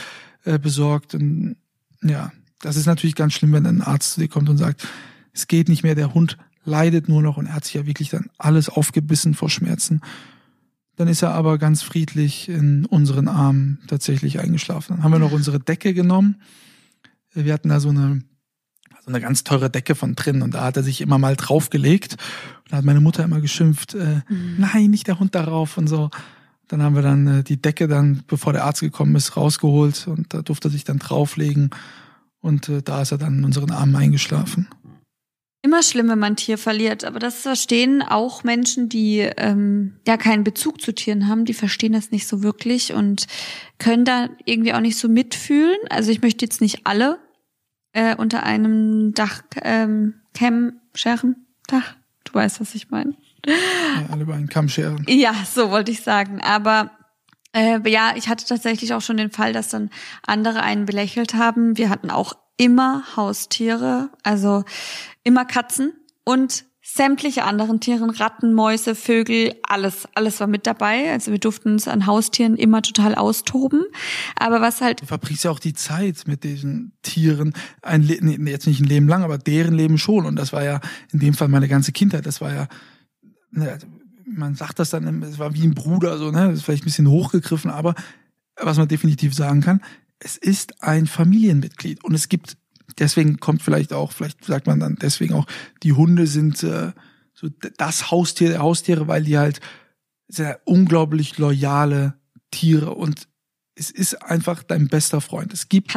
äh, 0.43 0.59
besorgt. 0.59 1.15
Und 1.15 1.55
ja, 2.03 2.31
das 2.59 2.75
ist 2.75 2.85
natürlich 2.85 3.15
ganz 3.15 3.33
schlimm, 3.33 3.53
wenn 3.53 3.65
ein 3.65 3.81
Arzt 3.81 4.13
zu 4.13 4.21
dir 4.21 4.27
kommt 4.27 4.49
und 4.49 4.57
sagt, 4.57 4.87
es 5.33 5.47
geht 5.47 5.69
nicht 5.69 5.83
mehr, 5.83 5.95
der 5.95 6.13
Hund 6.13 6.37
leidet 6.65 7.07
nur 7.07 7.21
noch 7.21 7.37
und 7.37 7.47
er 7.47 7.53
hat 7.53 7.65
sich 7.65 7.75
ja 7.75 7.85
wirklich 7.85 8.09
dann 8.09 8.29
alles 8.37 8.69
aufgebissen 8.69 9.33
vor 9.33 9.49
Schmerzen. 9.49 10.01
Dann 10.95 11.07
ist 11.07 11.21
er 11.21 11.33
aber 11.33 11.57
ganz 11.59 11.83
friedlich 11.83 12.49
in 12.49 12.85
unseren 12.85 13.27
Armen 13.27 13.79
tatsächlich 13.87 14.39
eingeschlafen. 14.39 14.95
Dann 14.95 15.03
haben 15.03 15.11
wir 15.11 15.19
noch 15.19 15.31
unsere 15.31 15.59
Decke 15.59 15.93
genommen. 15.93 16.41
Wir 17.33 17.53
hatten 17.53 17.69
da 17.69 17.79
so 17.79 17.89
eine, 17.89 18.23
so 19.01 19.07
eine 19.07 19.21
ganz 19.21 19.43
teure 19.43 19.69
Decke 19.69 19.93
von 19.93 20.15
drin 20.15 20.41
und 20.41 20.55
da 20.55 20.63
hat 20.63 20.75
er 20.75 20.83
sich 20.83 21.01
immer 21.01 21.19
mal 21.19 21.35
draufgelegt. 21.35 22.13
Und 22.13 22.71
da 22.71 22.77
hat 22.77 22.85
meine 22.85 22.99
Mutter 22.99 23.23
immer 23.23 23.41
geschimpft, 23.41 23.93
äh, 23.93 24.21
nein, 24.57 24.89
nicht 24.89 25.07
der 25.07 25.19
Hund 25.19 25.35
darauf 25.35 25.77
und 25.77 25.87
so. 25.87 26.09
Dann 26.67 26.81
haben 26.81 26.95
wir 26.95 27.03
dann 27.03 27.27
äh, 27.27 27.43
die 27.43 27.61
Decke 27.61 27.87
dann, 27.87 28.23
bevor 28.27 28.53
der 28.53 28.65
Arzt 28.65 28.81
gekommen 28.81 29.15
ist, 29.15 29.37
rausgeholt 29.37 30.07
und 30.07 30.33
da 30.33 30.41
durfte 30.41 30.67
er 30.67 30.71
sich 30.71 30.83
dann 30.83 30.97
drauflegen. 30.97 31.69
Und 32.41 32.69
äh, 32.69 32.81
da 32.81 33.01
ist 33.01 33.11
er 33.11 33.17
dann 33.17 33.39
in 33.39 33.45
unseren 33.45 33.71
Armen 33.71 33.95
eingeschlafen. 33.95 34.67
Immer 35.63 35.83
schlimm, 35.83 36.07
wenn 36.07 36.19
man 36.19 36.33
ein 36.33 36.37
Tier 36.37 36.57
verliert, 36.57 37.03
aber 37.03 37.19
das 37.19 37.41
verstehen 37.41 38.01
auch 38.01 38.43
Menschen, 38.43 38.89
die 38.89 39.19
ähm, 39.37 39.99
ja 40.07 40.15
keinen 40.15 40.43
Bezug 40.43 40.81
zu 40.81 40.93
Tieren 40.93 41.27
haben, 41.27 41.45
die 41.45 41.53
verstehen 41.53 41.93
das 41.93 42.11
nicht 42.11 42.27
so 42.27 42.43
wirklich 42.43 42.93
und 42.93 43.27
können 43.79 44.05
da 44.05 44.29
irgendwie 44.45 44.73
auch 44.73 44.79
nicht 44.79 44.97
so 44.97 45.09
mitfühlen. 45.09 45.77
Also 45.89 46.11
ich 46.11 46.21
möchte 46.21 46.45
jetzt 46.45 46.61
nicht 46.61 46.85
alle 46.85 47.19
äh, 47.91 48.15
unter 48.15 48.43
einem 48.43 49.13
Dach 49.13 49.41
ähm, 49.63 50.13
Cam 50.33 50.79
scheren. 50.93 51.47
Dach, 51.67 51.95
du 52.23 52.33
weißt, 52.35 52.61
was 52.61 52.75
ich 52.75 52.89
meine. 52.89 53.15
Ja, 53.45 54.09
alle 54.11 54.23
über 54.23 54.35
einen 54.35 54.49
Kamm 54.49 54.69
scheren. 54.69 55.05
Ja, 55.07 55.33
so 55.53 55.71
wollte 55.71 55.91
ich 55.91 56.01
sagen. 56.01 56.39
Aber 56.41 56.91
äh, 57.57 57.89
ja, 57.89 58.13
ich 58.15 58.29
hatte 58.29 58.45
tatsächlich 58.45 58.93
auch 58.93 59.01
schon 59.01 59.17
den 59.17 59.31
Fall, 59.31 59.51
dass 59.51 59.69
dann 59.69 59.89
andere 60.25 60.61
einen 60.61 60.85
belächelt 60.85 61.33
haben. 61.33 61.77
Wir 61.77 61.89
hatten 61.89 62.11
auch 62.11 62.33
immer 62.57 63.03
Haustiere, 63.15 64.09
also 64.23 64.63
immer 65.23 65.45
Katzen 65.45 65.93
und 66.23 66.65
sämtliche 66.83 67.43
anderen 67.43 67.79
Tieren, 67.79 68.09
Ratten, 68.11 68.53
Mäuse, 68.53 68.95
Vögel, 68.95 69.55
alles, 69.63 70.07
alles 70.13 70.39
war 70.39 70.47
mit 70.47 70.65
dabei. 70.65 71.11
Also 71.11 71.31
wir 71.31 71.39
durften 71.39 71.73
uns 71.73 71.87
an 71.87 72.05
Haustieren 72.05 72.55
immer 72.55 72.81
total 72.81 73.15
austoben. 73.15 73.83
Aber 74.37 74.61
was 74.61 74.79
halt 74.79 75.01
Du 75.01 75.05
verbringst 75.05 75.43
ja 75.43 75.51
auch 75.51 75.59
die 75.59 75.73
Zeit 75.73 76.23
mit 76.27 76.43
diesen 76.43 76.93
Tieren, 77.01 77.53
ein 77.81 78.01
nee, 78.01 78.51
jetzt 78.51 78.67
nicht 78.67 78.79
ein 78.79 78.87
Leben 78.87 79.07
lang, 79.07 79.23
aber 79.23 79.37
deren 79.37 79.73
Leben 79.73 79.97
schon. 79.97 80.25
Und 80.25 80.37
das 80.37 80.53
war 80.53 80.63
ja 80.63 80.79
in 81.11 81.19
dem 81.19 81.33
Fall 81.33 81.49
meine 81.49 81.67
ganze 81.67 81.91
Kindheit. 81.91 82.25
Das 82.25 82.39
war 82.39 82.53
ja, 82.53 82.67
ne, 83.51 83.77
man 84.27 84.55
sagt 84.55 84.79
das 84.79 84.89
dann, 84.89 85.23
es 85.23 85.39
war 85.39 85.53
wie 85.53 85.65
ein 85.65 85.75
Bruder, 85.75 86.17
so, 86.17 86.31
ne? 86.31 86.49
Das 86.49 86.59
ist 86.59 86.63
vielleicht 86.63 86.83
ein 86.83 86.85
bisschen 86.85 87.09
hochgegriffen, 87.09 87.71
aber 87.71 87.95
was 88.55 88.77
man 88.77 88.87
definitiv 88.87 89.33
sagen 89.33 89.61
kann, 89.61 89.81
es 90.19 90.37
ist 90.37 90.83
ein 90.83 91.07
Familienmitglied. 91.07 92.03
Und 92.03 92.15
es 92.15 92.27
gibt, 92.27 92.57
deswegen 92.97 93.39
kommt 93.39 93.61
vielleicht 93.61 93.93
auch, 93.93 94.11
vielleicht 94.11 94.43
sagt 94.43 94.67
man 94.67 94.79
dann 94.79 94.95
deswegen 94.95 95.33
auch, 95.33 95.45
die 95.83 95.93
Hunde 95.93 96.27
sind 96.27 96.61
äh, 96.63 96.91
so 97.33 97.49
das 97.77 98.11
Haustier 98.11 98.49
der 98.49 98.59
Haustiere, 98.59 99.07
weil 99.07 99.23
die 99.23 99.37
halt 99.37 99.61
sehr 100.27 100.59
unglaublich 100.65 101.37
loyale 101.37 102.15
Tiere 102.51 102.95
und 102.95 103.27
es 103.75 103.91
ist 103.91 104.23
einfach 104.23 104.63
dein 104.63 104.87
bester 104.87 105.21
Freund. 105.21 105.53
Es 105.53 105.69
gibt 105.69 105.95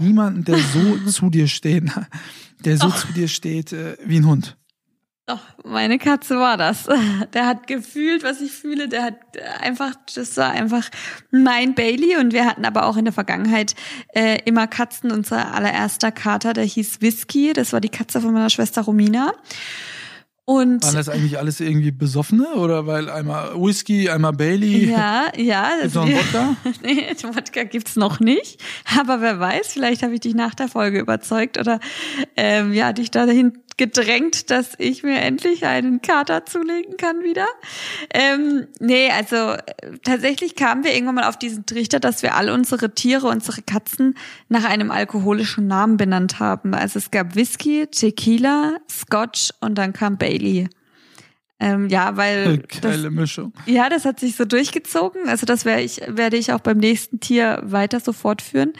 niemanden, 0.00 0.44
der 0.44 0.58
so 0.58 0.98
zu 1.06 1.30
dir 1.30 1.46
steht, 1.46 1.84
der 2.64 2.76
so 2.76 2.88
Doch. 2.88 2.96
zu 2.96 3.12
dir 3.12 3.28
steht 3.28 3.72
äh, 3.72 3.96
wie 4.04 4.16
ein 4.16 4.26
Hund. 4.26 4.56
Doch, 5.26 5.40
meine 5.64 5.98
Katze 5.98 6.38
war 6.38 6.58
das. 6.58 6.86
Der 7.32 7.46
hat 7.46 7.66
gefühlt, 7.66 8.22
was 8.22 8.42
ich 8.42 8.52
fühle. 8.52 8.88
Der 8.88 9.04
hat 9.04 9.14
einfach, 9.60 9.94
das 10.14 10.36
war 10.36 10.50
einfach 10.50 10.90
mein 11.30 11.74
Bailey. 11.74 12.16
Und 12.16 12.34
wir 12.34 12.44
hatten 12.44 12.66
aber 12.66 12.84
auch 12.84 12.98
in 12.98 13.06
der 13.06 13.14
Vergangenheit 13.14 13.74
äh, 14.14 14.38
immer 14.44 14.66
Katzen. 14.66 15.10
Unser 15.10 15.54
allererster 15.54 16.12
Kater, 16.12 16.52
der 16.52 16.64
hieß 16.64 17.00
Whisky. 17.00 17.54
Das 17.54 17.72
war 17.72 17.80
die 17.80 17.88
Katze 17.88 18.20
von 18.20 18.34
meiner 18.34 18.50
Schwester 18.50 18.82
Romina. 18.82 19.32
Und 20.46 20.84
Waren 20.84 20.94
das 20.94 21.08
eigentlich 21.08 21.38
alles 21.38 21.60
irgendwie 21.60 21.90
Besoffene 21.90 22.54
oder 22.56 22.86
weil 22.86 23.08
einmal 23.08 23.54
Whisky, 23.54 24.10
einmal 24.10 24.32
Bailey? 24.32 24.90
ja, 24.90 25.32
ja. 25.36 25.70
Gibt's 25.80 25.94
noch 25.94 26.04
einen 26.04 26.16
Wodka? 26.16 26.56
nee, 26.82 27.06
Wodka 27.22 27.64
gibt's 27.64 27.96
noch 27.96 28.20
nicht. 28.20 28.62
Aber 28.98 29.22
wer 29.22 29.40
weiß, 29.40 29.72
vielleicht 29.72 30.02
habe 30.02 30.14
ich 30.14 30.20
dich 30.20 30.34
nach 30.34 30.54
der 30.54 30.68
Folge 30.68 31.00
überzeugt 31.00 31.58
oder 31.58 31.80
ähm, 32.36 32.74
ja, 32.74 32.92
dich 32.92 33.10
dahin 33.10 33.54
gedrängt, 33.76 34.50
dass 34.50 34.74
ich 34.78 35.02
mir 35.02 35.18
endlich 35.20 35.64
einen 35.64 36.02
Kater 36.02 36.46
zulegen 36.46 36.96
kann 36.96 37.22
wieder. 37.22 37.46
Ähm, 38.12 38.66
nee, 38.80 39.10
also 39.10 39.36
äh, 39.36 39.98
tatsächlich 40.04 40.54
kamen 40.54 40.84
wir 40.84 40.92
irgendwann 40.92 41.16
mal 41.16 41.24
auf 41.24 41.38
diesen 41.38 41.66
Trichter, 41.66 42.00
dass 42.00 42.22
wir 42.22 42.34
all 42.34 42.50
unsere 42.50 42.94
Tiere, 42.94 43.28
unsere 43.28 43.62
Katzen 43.62 44.16
nach 44.48 44.64
einem 44.64 44.90
alkoholischen 44.90 45.66
Namen 45.66 45.96
benannt 45.96 46.40
haben. 46.40 46.74
Also 46.74 46.98
es 46.98 47.10
gab 47.10 47.34
Whisky, 47.34 47.86
Tequila, 47.86 48.76
Scotch 48.90 49.50
und 49.60 49.76
dann 49.76 49.92
kam 49.92 50.18
Bailey. 50.18 50.68
Ähm, 51.60 51.88
ja, 51.88 52.16
weil 52.16 52.58
das, 52.58 52.80
Geile 52.80 53.10
Mischung. 53.10 53.52
ja, 53.66 53.88
das 53.88 54.04
hat 54.04 54.18
sich 54.18 54.34
so 54.36 54.44
durchgezogen. 54.44 55.28
Also 55.28 55.46
das 55.46 55.64
werde 55.64 55.82
ich, 55.82 56.02
werde 56.08 56.36
ich 56.36 56.52
auch 56.52 56.60
beim 56.60 56.78
nächsten 56.78 57.20
Tier 57.20 57.60
weiter 57.62 58.00
so 58.00 58.12
fortführen. 58.12 58.72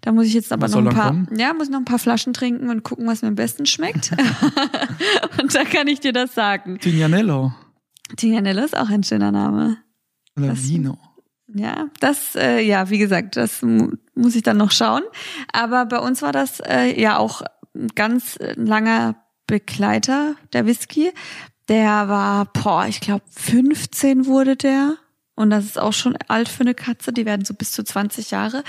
Da 0.00 0.10
muss 0.10 0.26
ich 0.26 0.34
jetzt 0.34 0.52
aber 0.52 0.62
Was 0.62 0.72
noch 0.72 0.78
ein 0.78 0.88
paar, 0.88 1.08
kommen? 1.08 1.28
ja, 1.36 1.52
muss 1.52 1.68
noch 1.68 1.78
ein 1.78 1.84
paar 1.84 1.98
Flaschen 1.98 2.32
trinken 2.32 2.70
und 2.70 2.82
gucken, 2.82 3.06
was 3.06 3.22
mir 3.22 3.28
am 3.28 3.34
besten 3.34 3.66
schmeckt. 3.66 4.10
und 5.40 5.54
da 5.54 5.64
kann 5.64 5.86
ich 5.86 6.00
dir 6.00 6.12
das 6.12 6.34
sagen. 6.34 6.78
Tignanello. 6.78 7.52
Tignanello 8.16 8.62
ist 8.64 8.76
auch 8.76 8.88
ein 8.90 9.02
schöner 9.02 9.32
Name. 9.32 9.78
Oder 10.36 10.48
Das- 10.48 10.68
Vino. 10.68 10.98
Ja, 11.56 11.88
das, 12.00 12.34
äh, 12.36 12.60
ja, 12.60 12.88
wie 12.90 12.98
gesagt, 12.98 13.36
das 13.36 13.62
mu- 13.62 13.92
Muss 14.14 14.34
ich 14.34 14.42
dann 14.42 14.56
noch 14.56 14.70
schauen. 14.70 15.02
Aber 15.52 15.86
bei 15.86 15.98
uns 15.98 16.22
war 16.22 16.32
das 16.32 16.60
äh, 16.60 16.98
ja 17.00 17.18
auch 17.18 17.42
ein 17.74 17.88
ganz 17.94 18.38
langer 18.56 19.16
Begleiter, 19.46 20.36
der 20.52 20.66
Whisky. 20.66 21.12
Der 21.68 22.08
war, 22.08 22.46
boah, 22.46 22.86
ich 22.86 23.00
glaube 23.00 23.24
15 23.30 24.26
wurde 24.26 24.56
der. 24.56 24.94
Und 25.36 25.50
das 25.50 25.64
ist 25.64 25.78
auch 25.78 25.92
schon 25.92 26.16
alt 26.28 26.48
für 26.48 26.60
eine 26.60 26.74
Katze, 26.74 27.12
die 27.12 27.26
werden 27.26 27.44
so 27.44 27.54
bis 27.54 27.72
zu 27.72 27.82
20 27.82 28.30
Jahre. 28.30 28.62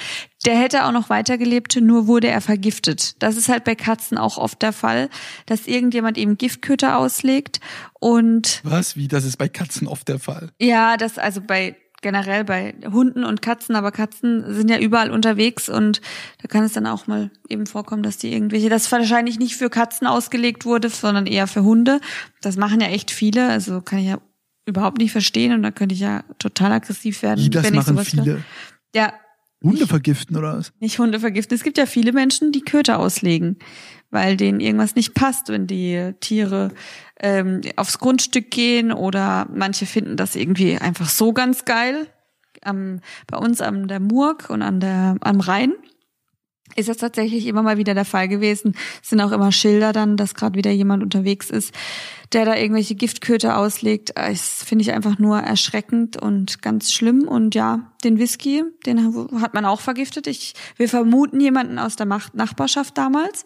Der 0.45 0.57
hätte 0.57 0.85
auch 0.85 0.91
noch 0.91 1.09
weitergelebt, 1.09 1.77
nur 1.79 2.07
wurde 2.07 2.27
er 2.27 2.41
vergiftet. 2.41 3.21
Das 3.21 3.37
ist 3.37 3.49
halt 3.49 3.63
bei 3.63 3.75
Katzen 3.75 4.17
auch 4.17 4.37
oft 4.37 4.61
der 4.61 4.73
Fall, 4.73 5.09
dass 5.45 5.67
irgendjemand 5.67 6.17
eben 6.17 6.37
Giftköter 6.37 6.97
auslegt 6.97 7.59
und. 7.99 8.61
Was? 8.63 8.95
Wie? 8.95 9.07
Das 9.07 9.25
ist 9.25 9.37
bei 9.37 9.47
Katzen 9.47 9.87
oft 9.87 10.07
der 10.07 10.19
Fall? 10.19 10.51
Ja, 10.59 10.97
das 10.97 11.17
also 11.17 11.41
bei 11.41 11.75
generell 12.01 12.43
bei 12.43 12.75
Hunden 12.91 13.23
und 13.23 13.41
Katzen, 13.41 13.75
aber 13.75 13.91
Katzen 13.91 14.53
sind 14.53 14.69
ja 14.69 14.77
überall 14.77 15.09
unterwegs 15.09 15.69
und 15.69 16.01
da 16.39 16.47
kann 16.47 16.63
es 16.63 16.73
dann 16.73 16.85
auch 16.85 17.07
mal 17.07 17.31
eben 17.49 17.65
vorkommen, 17.65 18.03
dass 18.03 18.19
die 18.19 18.31
irgendwelche, 18.31 18.69
das 18.69 18.91
wahrscheinlich 18.91 19.39
nicht 19.39 19.55
für 19.55 19.71
Katzen 19.71 20.05
ausgelegt 20.05 20.65
wurde, 20.65 20.89
sondern 20.89 21.25
eher 21.25 21.47
für 21.47 21.63
Hunde. 21.63 21.99
Das 22.41 22.57
machen 22.57 22.79
ja 22.79 22.89
echt 22.89 23.09
viele, 23.09 23.49
also 23.49 23.81
kann 23.81 23.97
ich 23.99 24.05
ja 24.05 24.19
überhaupt 24.65 24.97
nicht 24.97 25.11
verstehen 25.11 25.53
und 25.53 25.63
da 25.63 25.71
könnte 25.71 25.93
ich 25.93 26.01
ja 26.01 26.23
total 26.39 26.71
aggressiv 26.71 27.21
werden. 27.21 27.43
Wie, 27.43 27.49
das 27.49 27.63
wenn 27.63 27.75
machen 27.75 27.97
ich 27.97 28.09
sowas 28.09 28.09
viele? 28.09 28.25
Höre. 28.25 28.43
Ja, 28.95 29.13
Hunde 29.63 29.87
vergiften 29.87 30.37
oder 30.37 30.57
was? 30.57 30.73
nicht 30.79 30.99
Hunde 30.99 31.19
vergiften. 31.19 31.55
Es 31.55 31.63
gibt 31.63 31.77
ja 31.77 31.85
viele 31.85 32.11
Menschen, 32.11 32.51
die 32.51 32.61
Köter 32.61 32.99
auslegen, 32.99 33.57
weil 34.11 34.37
denen 34.37 34.59
irgendwas 34.59 34.95
nicht 34.95 35.13
passt, 35.13 35.49
wenn 35.49 35.67
die 35.67 36.13
Tiere 36.19 36.71
ähm, 37.19 37.61
aufs 37.75 37.99
Grundstück 37.99 38.51
gehen 38.51 38.91
oder 38.91 39.47
manche 39.53 39.85
finden 39.85 40.17
das 40.17 40.35
irgendwie 40.35 40.77
einfach 40.77 41.09
so 41.09 41.33
ganz 41.33 41.65
geil. 41.65 42.07
Am, 42.61 43.01
bei 43.27 43.37
uns 43.37 43.61
an 43.61 43.87
der 43.87 43.99
Murg 43.99 44.49
und 44.49 44.61
an 44.61 44.79
der, 44.79 45.17
am 45.21 45.39
Rhein 45.39 45.73
ist 46.75 46.89
das 46.89 46.97
tatsächlich 46.97 47.45
immer 47.45 47.61
mal 47.61 47.77
wieder 47.77 47.93
der 47.93 48.05
Fall 48.05 48.27
gewesen. 48.27 48.75
Es 49.01 49.09
sind 49.09 49.21
auch 49.21 49.31
immer 49.31 49.51
Schilder 49.51 49.93
dann, 49.93 50.17
dass 50.17 50.33
gerade 50.33 50.57
wieder 50.57 50.71
jemand 50.71 51.03
unterwegs 51.03 51.49
ist, 51.49 51.73
der 52.33 52.43
da 52.43 52.55
irgendwelche 52.55 52.95
Giftköter 52.95 53.57
auslegt. 53.57 54.11
Das 54.15 54.63
finde 54.63 54.81
ich 54.83 54.91
einfach 54.91 55.19
nur 55.19 55.39
erschreckend 55.39 56.21
und 56.21 56.61
ganz 56.61 56.91
schlimm. 56.91 57.27
Und 57.27 57.55
ja, 57.55 57.93
den 58.03 58.17
Whisky, 58.17 58.63
den 58.85 59.29
hat 59.41 59.53
man 59.53 59.65
auch 59.65 59.79
vergiftet. 59.79 60.27
Ich, 60.27 60.53
wir 60.75 60.89
vermuten 60.89 61.39
jemanden 61.39 61.79
aus 61.79 61.95
der 61.95 62.07
Macht 62.07 62.35
Nachbarschaft 62.35 62.97
damals. 62.97 63.45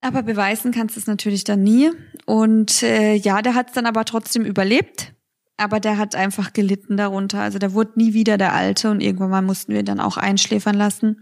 Aber 0.00 0.24
beweisen 0.24 0.72
kannst 0.72 0.96
du 0.96 1.00
es 1.00 1.06
natürlich 1.06 1.44
dann 1.44 1.62
nie. 1.62 1.90
Und 2.26 2.82
äh, 2.82 3.14
ja, 3.14 3.42
der 3.42 3.54
hat 3.54 3.68
es 3.68 3.74
dann 3.74 3.86
aber 3.86 4.04
trotzdem 4.04 4.44
überlebt. 4.44 5.14
Aber 5.56 5.78
der 5.78 5.98
hat 5.98 6.16
einfach 6.16 6.52
gelitten 6.52 6.96
darunter. 6.96 7.40
Also 7.40 7.60
der 7.60 7.72
wurde 7.72 7.92
nie 7.94 8.12
wieder 8.14 8.36
der 8.36 8.52
Alte 8.52 8.90
und 8.90 9.00
irgendwann 9.00 9.30
mal 9.30 9.42
mussten 9.42 9.72
wir 9.72 9.80
ihn 9.80 9.86
dann 9.86 10.00
auch 10.00 10.16
einschläfern 10.16 10.74
lassen. 10.74 11.20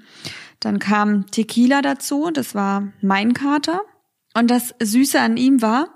Dann 0.60 0.78
kam 0.78 1.26
Tequila 1.30 1.82
dazu, 1.82 2.30
das 2.32 2.54
war 2.54 2.92
mein 3.00 3.32
Kater. 3.32 3.80
Und 4.34 4.50
das 4.50 4.74
Süße 4.80 5.20
an 5.20 5.36
ihm 5.36 5.60
war, 5.62 5.88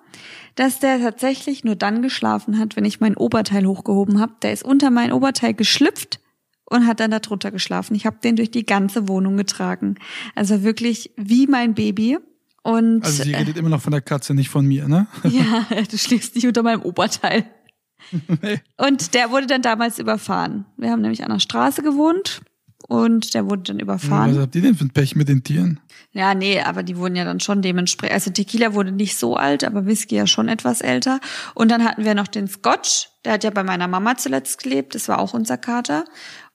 dass 0.57 0.81
der 0.81 1.01
tatsächlich 1.01 1.65
nur 1.65 1.77
dann 1.77 2.03
geschlafen 2.03 2.59
hat, 2.59 2.75
wenn 2.75 2.85
ich 2.85 3.01
mein 3.01 3.17
Oberteil 3.17 3.67
hochgehoben 3.67 4.21
habe. 4.21 4.35
Der 4.43 4.53
ist 4.53 4.65
unter 4.65 4.91
mein 4.91 5.13
Oberteil 5.13 5.55
geschlüpft 5.55 6.21
und 6.65 6.87
hat 6.87 7.01
dann 7.01 7.11
da 7.11 7.21
drunter 7.21 7.51
geschlafen. 7.51 7.95
Ich 7.95 8.07
habe 8.07 8.17
den 8.23 8.37
durch 8.37 8.51
die 8.51 8.67
ganze 8.67 9.07
Wohnung 9.07 9.37
getragen. 9.37 9.97
Also 10.35 10.63
wirklich 10.63 11.13
wie 11.17 11.47
mein 11.47 11.75
Baby. 11.75 12.19
Und 12.63 13.05
Also 13.05 13.23
sie 13.23 13.35
redet 13.35 13.59
immer 13.59 13.69
noch 13.69 13.83
von 13.83 13.93
der 13.93 14.01
Katze, 14.01 14.35
nicht 14.35 14.49
von 14.49 14.65
mir, 14.65 14.89
ne? 14.89 15.07
äh, 15.23 15.29
ja, 15.29 15.67
du 15.89 15.99
schläfst 15.99 16.35
nicht 16.35 16.47
unter 16.47 16.63
meinem 16.63 16.83
Oberteil. 16.83 17.45
nee. 18.43 18.61
Und 18.79 19.15
der 19.15 19.31
wurde 19.31 19.47
dann 19.47 19.63
damals 19.63 19.99
überfahren. 19.99 20.65
Wir 20.79 20.91
haben 20.91 21.03
nämlich 21.03 21.23
an 21.23 21.31
der 21.31 21.41
Straße 21.41 21.83
gewohnt 21.83 22.41
und 22.89 23.35
der 23.35 23.49
wurde 23.49 23.63
dann 23.63 23.77
Was 23.77 23.83
überfahren. 23.83 24.39
habt 24.39 24.55
ihr 24.55 24.63
denn 24.63 24.75
für 24.75 24.85
ein 24.85 24.91
Pech 24.91 25.17
mit 25.17 25.29
den 25.29 25.43
Tieren? 25.43 25.81
Ja, 26.13 26.35
nee, 26.35 26.61
aber 26.61 26.83
die 26.83 26.97
wurden 26.97 27.17
ja 27.17 27.25
dann 27.25 27.41
schon 27.41 27.63
dementsprechend. 27.63 28.15
Also 28.15 28.31
Tequila 28.31 28.75
wurde 28.75 28.93
nicht 28.93 29.17
so 29.17 29.37
alt, 29.37 29.65
aber 29.65 29.87
Whisky 29.87 30.17
ja 30.17 30.27
schon 30.27 30.49
etwas 30.49 30.81
älter. 30.81 31.21
Und 31.55 31.71
dann 31.71 31.85
hatten 31.85 32.05
wir 32.05 32.15
noch 32.15 32.29
den 32.29 32.47
Scotch. 32.47 33.09
Der 33.25 33.33
hat 33.33 33.45
ja 33.45 33.51
bei 33.51 33.65
meiner 33.65 33.89
Mama 33.89 34.17
zuletzt 34.17 34.63
gelebt. 34.63 34.95
Das 34.95 35.09
war 35.09 35.19
auch 35.19 35.35
unser 35.35 35.57
Kater. 35.57 36.05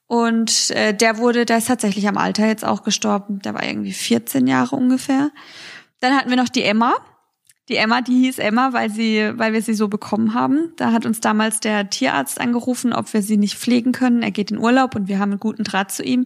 Und 0.07 0.71
äh, 0.71 0.93
der 0.93 1.17
wurde, 1.17 1.45
der 1.45 1.57
ist 1.57 1.67
tatsächlich 1.67 2.07
am 2.07 2.17
Alter 2.17 2.47
jetzt 2.47 2.65
auch 2.65 2.83
gestorben. 2.83 3.39
Der 3.41 3.53
war 3.53 3.63
irgendwie 3.63 3.91
14 3.93 4.47
Jahre 4.47 4.75
ungefähr. 4.75 5.31
Dann 5.99 6.15
hatten 6.15 6.29
wir 6.29 6.37
noch 6.37 6.49
die 6.49 6.63
Emma. 6.63 6.95
Die 7.69 7.75
Emma, 7.75 8.01
die 8.01 8.19
hieß 8.23 8.39
Emma, 8.39 8.73
weil 8.73 8.89
sie, 8.89 9.31
weil 9.35 9.53
wir 9.53 9.61
sie 9.61 9.75
so 9.75 9.87
bekommen 9.87 10.33
haben. 10.33 10.73
Da 10.75 10.91
hat 10.91 11.05
uns 11.05 11.19
damals 11.19 11.59
der 11.59 11.89
Tierarzt 11.89 12.41
angerufen, 12.41 12.93
ob 12.93 13.13
wir 13.13 13.21
sie 13.21 13.37
nicht 13.37 13.57
pflegen 13.57 13.91
können. 13.91 14.23
Er 14.23 14.31
geht 14.31 14.49
in 14.49 14.57
Urlaub 14.57 14.95
und 14.95 15.07
wir 15.07 15.19
haben 15.19 15.31
einen 15.31 15.39
guten 15.39 15.63
Draht 15.63 15.91
zu 15.91 16.03
ihm. 16.03 16.25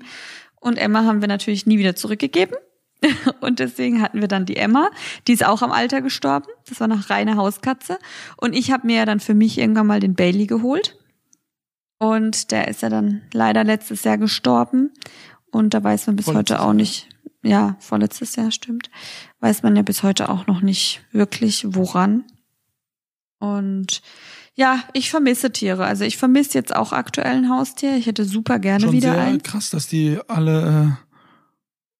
Und 0.61 0.77
Emma 0.77 1.03
haben 1.03 1.19
wir 1.19 1.27
natürlich 1.27 1.65
nie 1.65 1.77
wieder 1.77 1.95
zurückgegeben. 1.95 2.55
Und 3.41 3.59
deswegen 3.59 4.01
hatten 4.01 4.21
wir 4.21 4.29
dann 4.29 4.45
die 4.45 4.55
Emma, 4.55 4.89
die 5.27 5.33
ist 5.33 5.45
auch 5.45 5.61
am 5.61 5.73
Alter 5.73 6.01
gestorben. 6.01 6.45
Das 6.69 6.79
war 6.79 6.87
noch 6.87 7.09
reine 7.09 7.35
Hauskatze. 7.35 7.99
Und 8.37 8.53
ich 8.53 8.71
habe 8.71 8.87
mir 8.87 8.95
ja 8.95 9.05
dann 9.05 9.19
für 9.19 9.33
mich 9.33 9.57
irgendwann 9.57 9.87
mal 9.87 9.99
den 9.99 10.15
Bailey 10.15 10.47
geholt. 10.47 10.97
Und 11.99 12.51
der 12.51 12.69
ist 12.69 12.81
ja 12.81 12.87
dann 12.87 13.21
leider 13.33 13.65
letztes 13.65 14.05
Jahr 14.05 14.17
gestorben. 14.17 14.91
Und 15.51 15.73
da 15.73 15.83
weiß 15.83 16.07
man 16.07 16.15
bis 16.15 16.25
Vorletztes 16.25 16.57
heute 16.57 16.65
auch 16.65 16.71
nicht, 16.71 17.09
ja, 17.43 17.75
vorletztes 17.79 18.35
Jahr 18.35 18.51
stimmt, 18.51 18.89
weiß 19.41 19.63
man 19.63 19.75
ja 19.75 19.81
bis 19.81 20.01
heute 20.01 20.29
auch 20.29 20.47
noch 20.47 20.61
nicht 20.61 21.03
wirklich 21.11 21.65
woran. 21.69 22.23
Und 23.39 24.01
ja, 24.55 24.83
ich 24.93 25.09
vermisse 25.09 25.51
Tiere. 25.51 25.85
Also 25.85 26.05
ich 26.05 26.17
vermisse 26.17 26.57
jetzt 26.57 26.75
auch 26.75 26.93
aktuell 26.93 27.37
ein 27.37 27.49
Haustier. 27.49 27.97
Ich 27.97 28.05
hätte 28.05 28.25
super 28.25 28.59
gerne 28.59 28.85
Schon 28.85 28.93
wieder 28.93 29.13
sehr 29.13 29.23
ein. 29.23 29.43
krass, 29.43 29.69
dass 29.69 29.87
die 29.87 30.19
alle 30.27 30.97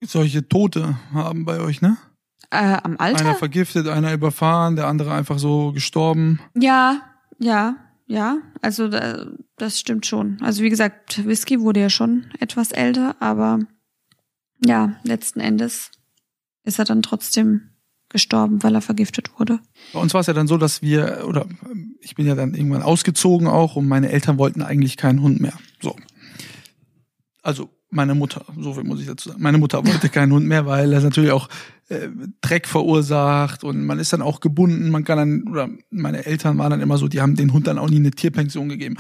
äh, 0.02 0.06
solche 0.06 0.48
Tote 0.48 0.98
haben 1.14 1.46
bei 1.46 1.60
euch, 1.60 1.82
ne? 1.82 1.98
Äh, 2.52 2.78
am 2.84 2.98
Alter? 2.98 3.20
Einer 3.20 3.36
vergiftet, 3.36 3.88
einer 3.88 4.14
überfahren, 4.14 4.76
der 4.76 4.88
andere 4.88 5.14
einfach 5.14 5.40
so 5.40 5.72
gestorben. 5.72 6.40
Ja, 6.56 7.02
ja, 7.40 7.76
ja. 8.06 8.38
Also 8.62 8.88
da, 8.88 9.26
das 9.58 9.80
stimmt 9.80 10.06
schon. 10.06 10.38
Also 10.42 10.64
wie 10.64 10.70
gesagt, 10.70 11.26
Whisky 11.26 11.60
wurde 11.60 11.82
ja 11.82 11.90
schon 11.90 12.28
etwas 12.40 12.72
älter, 12.72 13.16
aber 13.20 13.60
ja, 14.66 14.96
letzten 15.04 15.40
Endes 15.40 15.92
ist 16.64 16.80
er 16.80 16.86
dann 16.86 17.02
trotzdem 17.02 17.70
gestorben, 18.10 18.64
weil 18.64 18.76
er 18.76 18.82
vergiftet 18.82 19.32
wurde. 19.38 19.60
Bei 19.92 20.00
uns 20.00 20.14
war 20.14 20.22
es 20.22 20.28
ja 20.28 20.34
dann 20.34 20.48
so, 20.48 20.58
dass 20.58 20.82
wir, 20.82 21.26
oder 21.28 21.48
ich 22.00 22.16
bin 22.16 22.28
ja 22.28 22.36
dann 22.36 22.54
irgendwann 22.54 22.84
ausgezogen 22.84 23.48
auch 23.48 23.76
und 23.76 23.88
meine 23.88 24.10
Eltern 24.10 24.38
wollten 24.38 24.62
eigentlich 24.62 24.98
keinen 24.98 25.22
Hund 25.22 25.42
mehr. 25.42 25.54
So. 25.82 25.96
Also 27.42 27.70
meine 27.90 28.16
Mutter, 28.16 28.46
so 28.60 28.74
viel 28.74 28.84
muss 28.84 29.02
ich 29.02 29.08
dazu 29.08 29.30
sagen. 29.30 29.42
Meine 29.42 29.58
Mutter 29.58 29.86
wollte 29.86 30.10
keinen 30.10 30.32
Hund 30.32 30.48
mehr, 30.48 30.66
weil 30.66 30.92
das 30.92 31.04
natürlich 31.04 31.32
auch 31.32 31.50
äh, 31.90 32.10
Dreck 32.42 32.68
verursacht 32.68 33.64
und 33.64 33.86
man 33.86 34.00
ist 34.00 34.14
dann 34.14 34.22
auch 34.22 34.40
gebunden. 34.40 34.90
Man 34.90 35.04
kann 35.04 35.18
dann, 35.18 35.48
oder 35.50 35.70
meine 35.90 36.26
Eltern 36.26 36.58
waren 36.58 36.72
dann 36.72 36.82
immer 36.82 36.98
so, 36.98 37.08
die 37.08 37.22
haben 37.22 37.36
den 37.36 37.52
Hund 37.52 37.68
dann 37.68 37.80
auch 37.80 37.90
nie 37.90 37.98
eine 37.98 38.12
Tierpension 38.12 38.70
gegeben. 38.70 38.96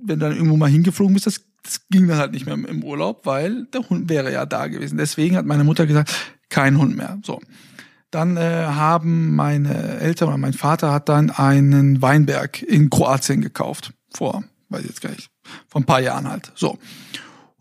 Wenn 0.00 0.18
du 0.20 0.26
dann 0.28 0.36
irgendwo 0.36 0.56
mal 0.56 0.70
hingeflogen 0.70 1.14
bist, 1.14 1.26
das, 1.26 1.40
das 1.62 1.88
ging 1.90 2.06
dann 2.08 2.18
halt 2.18 2.32
nicht 2.32 2.46
mehr 2.46 2.54
im- 2.54 2.84
Urlaub, 2.84 3.26
weil 3.26 3.66
der 3.66 3.88
Hund 3.88 4.08
wäre 4.08 4.32
ja 4.32 4.46
da 4.46 4.66
gewesen. 4.68 4.98
Deswegen 4.98 5.36
hat 5.36 5.46
meine 5.46 5.64
Mutter 5.64 5.86
gesagt, 5.86 6.14
kein 6.48 6.78
Hund 6.78 6.96
mehr. 6.96 7.18
So. 7.24 7.40
Dann 8.10 8.36
äh, 8.36 8.40
haben 8.66 9.34
meine 9.34 9.98
Eltern 10.00 10.28
oder 10.28 10.38
mein 10.38 10.54
Vater 10.54 10.92
hat 10.92 11.08
dann 11.08 11.30
einen 11.30 12.00
Weinberg 12.00 12.62
in 12.62 12.88
Kroatien 12.90 13.40
gekauft. 13.42 13.92
Vor, 14.14 14.44
weiß 14.70 14.80
ich 14.82 14.88
jetzt 14.88 15.00
gar 15.02 15.10
nicht, 15.10 15.30
vor 15.66 15.80
ein 15.82 15.86
paar 15.86 16.00
Jahren 16.00 16.26
halt. 16.28 16.52
So. 16.54 16.78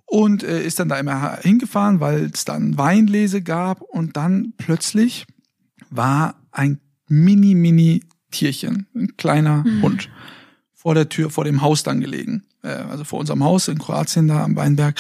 Und 0.06 0.44
äh, 0.44 0.64
ist 0.64 0.80
dann 0.80 0.88
da 0.88 0.98
immer 0.98 1.38
hingefahren, 1.42 2.00
weil 2.00 2.32
es 2.34 2.46
dann 2.46 2.78
Weinlese 2.78 3.42
gab 3.42 3.82
und 3.82 4.16
dann 4.16 4.54
plötzlich 4.58 5.26
war 5.90 6.36
ein 6.52 6.80
mini, 7.10 7.56
mini 7.56 8.04
Tierchen, 8.32 8.88
ein 8.96 9.18
kleiner 9.18 9.64
Hund, 9.82 10.10
vor 10.88 10.96
der 10.96 11.10
Tür, 11.10 11.30
vor 11.30 11.44
dem 11.44 11.62
Haus 11.62 11.84
dann 11.84 12.00
gelegen. 12.00 12.46
Äh, 12.64 12.70
also 12.70 13.04
vor 13.04 13.20
unserem 13.20 13.44
Haus 13.44 13.68
in 13.68 13.78
Kroatien 13.78 14.30
da 14.30 14.42
am 14.42 14.56
Weinberg. 14.56 14.98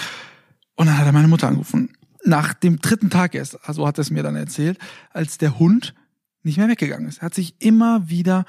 Und 0.75 0.87
dann 0.87 0.97
hat 0.97 1.05
er 1.05 1.13
meine 1.13 1.29
Mutter 1.29 1.47
angerufen. 1.47 1.91
Nach 2.25 2.53
dem 2.53 2.81
dritten 2.81 3.09
Tag 3.09 3.33
erst, 3.35 3.57
also 3.65 3.87
hat 3.87 3.97
er 3.97 4.01
es 4.01 4.11
mir 4.11 4.21
dann 4.21 4.35
erzählt, 4.35 4.79
als 5.11 5.37
der 5.37 5.59
Hund 5.59 5.93
nicht 6.43 6.57
mehr 6.57 6.67
weggegangen 6.67 7.07
ist. 7.07 7.19
Er 7.19 7.27
hat 7.27 7.35
sich 7.35 7.55
immer 7.59 8.09
wieder 8.09 8.43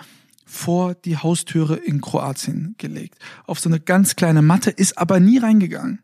vor 0.45 0.97
die 0.97 1.17
Haustüre 1.17 1.77
in 1.77 2.01
Kroatien 2.01 2.75
gelegt. 2.77 3.17
Auf 3.47 3.61
so 3.61 3.69
eine 3.69 3.79
ganz 3.79 4.17
kleine 4.17 4.43
Matte, 4.43 4.71
ist 4.71 4.99
aber 4.99 5.21
nie 5.21 5.39
reingegangen. 5.39 6.01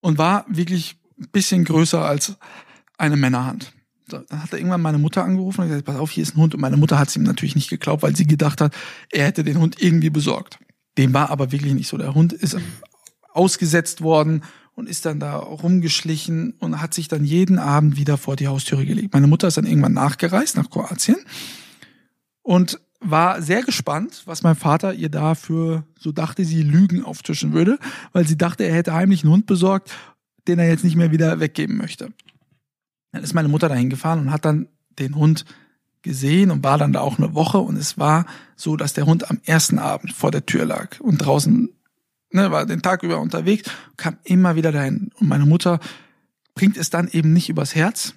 Und 0.00 0.18
war 0.18 0.46
wirklich 0.48 0.98
ein 1.16 1.28
bisschen 1.28 1.62
größer 1.62 2.04
als 2.04 2.34
eine 2.96 3.16
Männerhand. 3.16 3.72
Dann 4.08 4.26
hat 4.30 4.52
er 4.52 4.58
irgendwann 4.58 4.80
meine 4.80 4.98
Mutter 4.98 5.24
angerufen 5.24 5.62
und 5.62 5.68
gesagt, 5.68 5.86
pass 5.86 5.96
auf, 5.96 6.10
hier 6.10 6.22
ist 6.22 6.36
ein 6.36 6.40
Hund. 6.40 6.54
Und 6.54 6.60
meine 6.60 6.76
Mutter 6.76 6.98
hat 6.98 7.08
es 7.08 7.16
ihm 7.16 7.22
natürlich 7.22 7.54
nicht 7.54 7.70
geglaubt, 7.70 8.02
weil 8.02 8.16
sie 8.16 8.26
gedacht 8.26 8.60
hat, 8.60 8.74
er 9.10 9.26
hätte 9.26 9.44
den 9.44 9.58
Hund 9.58 9.80
irgendwie 9.80 10.10
besorgt. 10.10 10.58
Dem 10.96 11.14
war 11.14 11.30
aber 11.30 11.52
wirklich 11.52 11.74
nicht 11.74 11.88
so. 11.88 11.96
Der 11.96 12.14
Hund 12.14 12.32
ist 12.32 12.56
ausgesetzt 13.32 14.02
worden 14.02 14.42
und 14.74 14.88
ist 14.88 15.06
dann 15.06 15.20
da 15.20 15.36
rumgeschlichen 15.36 16.54
und 16.58 16.80
hat 16.80 16.94
sich 16.94 17.08
dann 17.08 17.24
jeden 17.24 17.58
Abend 17.58 17.96
wieder 17.96 18.16
vor 18.16 18.36
die 18.36 18.48
Haustüre 18.48 18.86
gelegt. 18.86 19.12
Meine 19.12 19.26
Mutter 19.26 19.48
ist 19.48 19.56
dann 19.56 19.66
irgendwann 19.66 19.92
nachgereist 19.92 20.56
nach 20.56 20.70
Kroatien 20.70 21.16
und 22.42 22.80
war 23.00 23.42
sehr 23.42 23.62
gespannt, 23.62 24.22
was 24.24 24.42
mein 24.42 24.56
Vater 24.56 24.94
ihr 24.94 25.08
dafür, 25.08 25.84
so 25.98 26.12
dachte 26.12 26.44
sie, 26.44 26.62
Lügen 26.62 27.04
auftischen 27.04 27.52
würde, 27.52 27.78
weil 28.12 28.26
sie 28.26 28.36
dachte, 28.36 28.64
er 28.64 28.74
hätte 28.74 28.94
heimlich 28.94 29.22
einen 29.22 29.32
Hund 29.32 29.46
besorgt, 29.46 29.92
den 30.48 30.58
er 30.58 30.68
jetzt 30.68 30.84
nicht 30.84 30.96
mehr 30.96 31.12
wieder 31.12 31.40
weggeben 31.40 31.76
möchte. 31.76 32.12
Dann 33.12 33.22
ist 33.22 33.34
meine 33.34 33.48
Mutter 33.48 33.68
dahin 33.68 33.90
gefahren 33.90 34.20
und 34.20 34.30
hat 34.30 34.44
dann 34.44 34.68
den 34.98 35.16
Hund 35.16 35.44
gesehen 36.02 36.50
und 36.50 36.62
war 36.62 36.78
dann 36.78 36.92
da 36.92 37.00
auch 37.00 37.18
eine 37.18 37.34
Woche 37.34 37.58
und 37.58 37.76
es 37.76 37.98
war 37.98 38.26
so, 38.56 38.76
dass 38.76 38.92
der 38.92 39.06
Hund 39.06 39.30
am 39.30 39.40
ersten 39.44 39.78
Abend 39.78 40.12
vor 40.12 40.30
der 40.30 40.46
Tür 40.46 40.64
lag 40.64 41.00
und 41.00 41.18
draußen 41.18 41.70
ne, 42.32 42.50
war 42.50 42.66
den 42.66 42.82
Tag 42.82 43.02
über 43.02 43.20
unterwegs, 43.20 43.70
kam 43.96 44.16
immer 44.24 44.56
wieder 44.56 44.72
dahin 44.72 45.10
und 45.18 45.28
meine 45.28 45.46
Mutter 45.46 45.80
bringt 46.54 46.76
es 46.76 46.90
dann 46.90 47.08
eben 47.08 47.32
nicht 47.32 47.48
übers 47.48 47.74
Herz. 47.74 48.14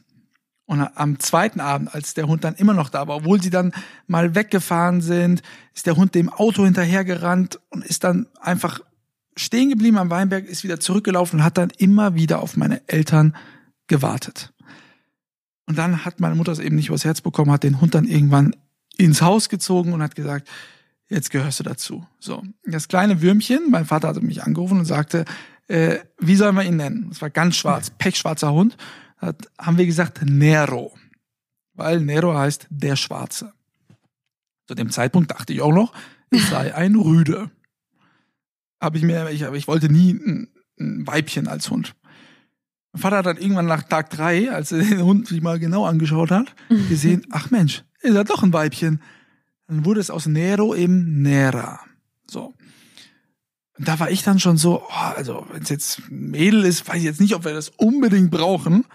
Und 0.66 0.82
am 0.96 1.20
zweiten 1.20 1.60
Abend, 1.60 1.94
als 1.94 2.14
der 2.14 2.28
Hund 2.28 2.44
dann 2.44 2.56
immer 2.56 2.74
noch 2.74 2.90
da 2.90 3.08
war, 3.08 3.18
obwohl 3.18 3.42
sie 3.42 3.50
dann 3.50 3.74
mal 4.08 4.36
weggefahren 4.36 5.02
sind, 5.02 5.42
ist 5.76 5.86
der 5.86 5.98
Hund 5.98 6.16
dem 6.16 6.30
Auto 6.30 6.64
hinterhergerannt 6.64 7.60
und 7.70 7.84
ist 7.84 8.06
dann 8.06 8.28
einfach 8.40 8.80
stehen 9.36 9.70
geblieben 9.70 9.98
am 9.98 10.10
Weinberg, 10.10 10.46
ist 10.46 10.64
wieder 10.64 10.80
zurückgelaufen 10.80 11.40
und 11.40 11.46
hat 11.46 11.58
dann 11.58 11.72
immer 11.78 12.16
wieder 12.16 12.42
auf 12.42 12.56
meine 12.56 12.88
Eltern 12.88 13.36
gewartet. 13.88 14.54
Und 15.66 15.78
dann 15.78 16.06
hat 16.06 16.20
meine 16.20 16.36
Mutter 16.36 16.52
es 16.52 16.60
eben 16.60 16.76
nicht 16.76 16.88
übers 16.88 17.06
Herz 17.06 17.22
bekommen, 17.22 17.52
hat 17.52 17.64
den 17.64 17.82
Hund 17.82 17.96
dann 17.96 18.06
irgendwann 18.06 18.56
ins 18.98 19.22
Haus 19.22 19.50
gezogen 19.50 19.94
und 19.94 20.02
hat 20.02 20.16
gesagt, 20.16 20.50
jetzt 21.08 21.30
gehörst 21.30 21.60
du 21.60 21.64
dazu. 21.64 22.06
So, 22.20 22.44
das 22.66 22.88
kleine 22.88 23.22
Würmchen, 23.22 23.70
mein 23.70 23.86
Vater 23.86 24.08
hatte 24.08 24.22
mich 24.22 24.44
angerufen 24.44 24.80
und 24.80 24.86
sagte, 24.86 25.26
äh, 25.68 26.00
wie 26.20 26.36
sollen 26.36 26.56
wir 26.56 26.64
ihn 26.64 26.78
nennen? 26.78 27.10
Es 27.12 27.22
war 27.22 27.30
ganz 27.30 27.56
schwarz, 27.56 27.90
pechschwarzer 27.90 28.52
Hund. 28.52 28.76
Da 29.20 29.34
haben 29.60 29.78
wir 29.78 29.86
gesagt 29.86 30.22
Nero, 30.26 30.94
weil 31.74 32.02
Nero 32.02 32.36
heißt 32.36 32.68
der 32.70 32.96
Schwarze. 32.96 33.54
Zu 34.68 34.76
dem 34.76 34.90
Zeitpunkt 34.90 35.32
dachte 35.32 35.54
ich 35.54 35.62
auch 35.62 35.74
noch, 35.74 35.94
es 36.32 36.50
sei 36.50 36.74
ein 36.76 36.96
Rüde. 36.96 37.52
Habe 38.82 38.98
ich 38.98 39.04
mir, 39.04 39.30
ich, 39.30 39.44
ich 39.44 39.68
wollte 39.68 39.90
nie 39.90 40.14
ein, 40.14 40.50
ein 40.80 41.06
Weibchen 41.06 41.48
als 41.48 41.70
Hund. 41.70 41.94
Mein 42.94 43.02
Vater 43.02 43.18
hat 43.18 43.26
dann 43.26 43.38
irgendwann 43.38 43.68
nach 43.68 43.84
Tag 43.84 44.10
drei, 44.10 44.52
als 44.52 44.72
er 44.72 44.80
den 44.80 45.04
Hund 45.04 45.28
sich 45.28 45.42
mal 45.42 45.60
genau 45.60 45.86
angeschaut 45.86 46.32
hat, 46.32 46.54
gesehen, 46.90 47.26
ach 47.32 47.50
Mensch, 47.50 47.84
ist 48.02 48.16
ja 48.16 48.24
doch 48.24 48.44
ein 48.44 48.54
Weibchen. 48.54 49.02
Dann 49.68 49.86
wurde 49.86 50.02
es 50.02 50.10
aus 50.10 50.26
Nero 50.26 50.76
eben 50.76 51.22
Nera. 51.22 51.80
So. 52.30 52.54
Und 53.78 53.88
da 53.88 54.00
war 54.00 54.12
ich 54.12 54.24
dann 54.24 54.40
schon 54.40 54.58
so, 54.58 54.84
oh, 54.84 55.14
also 55.16 55.48
wenn 55.52 55.64
es 55.64 55.70
jetzt 55.70 56.00
ein 56.10 56.32
Mädel 56.32 56.66
ist, 56.66 56.88
weiß 56.88 56.98
ich 56.98 57.04
jetzt 57.04 57.22
nicht, 57.22 57.34
ob 57.34 57.46
wir 57.46 57.54
das 57.54 57.70
unbedingt 57.70 58.30
brauchen. 58.30 58.86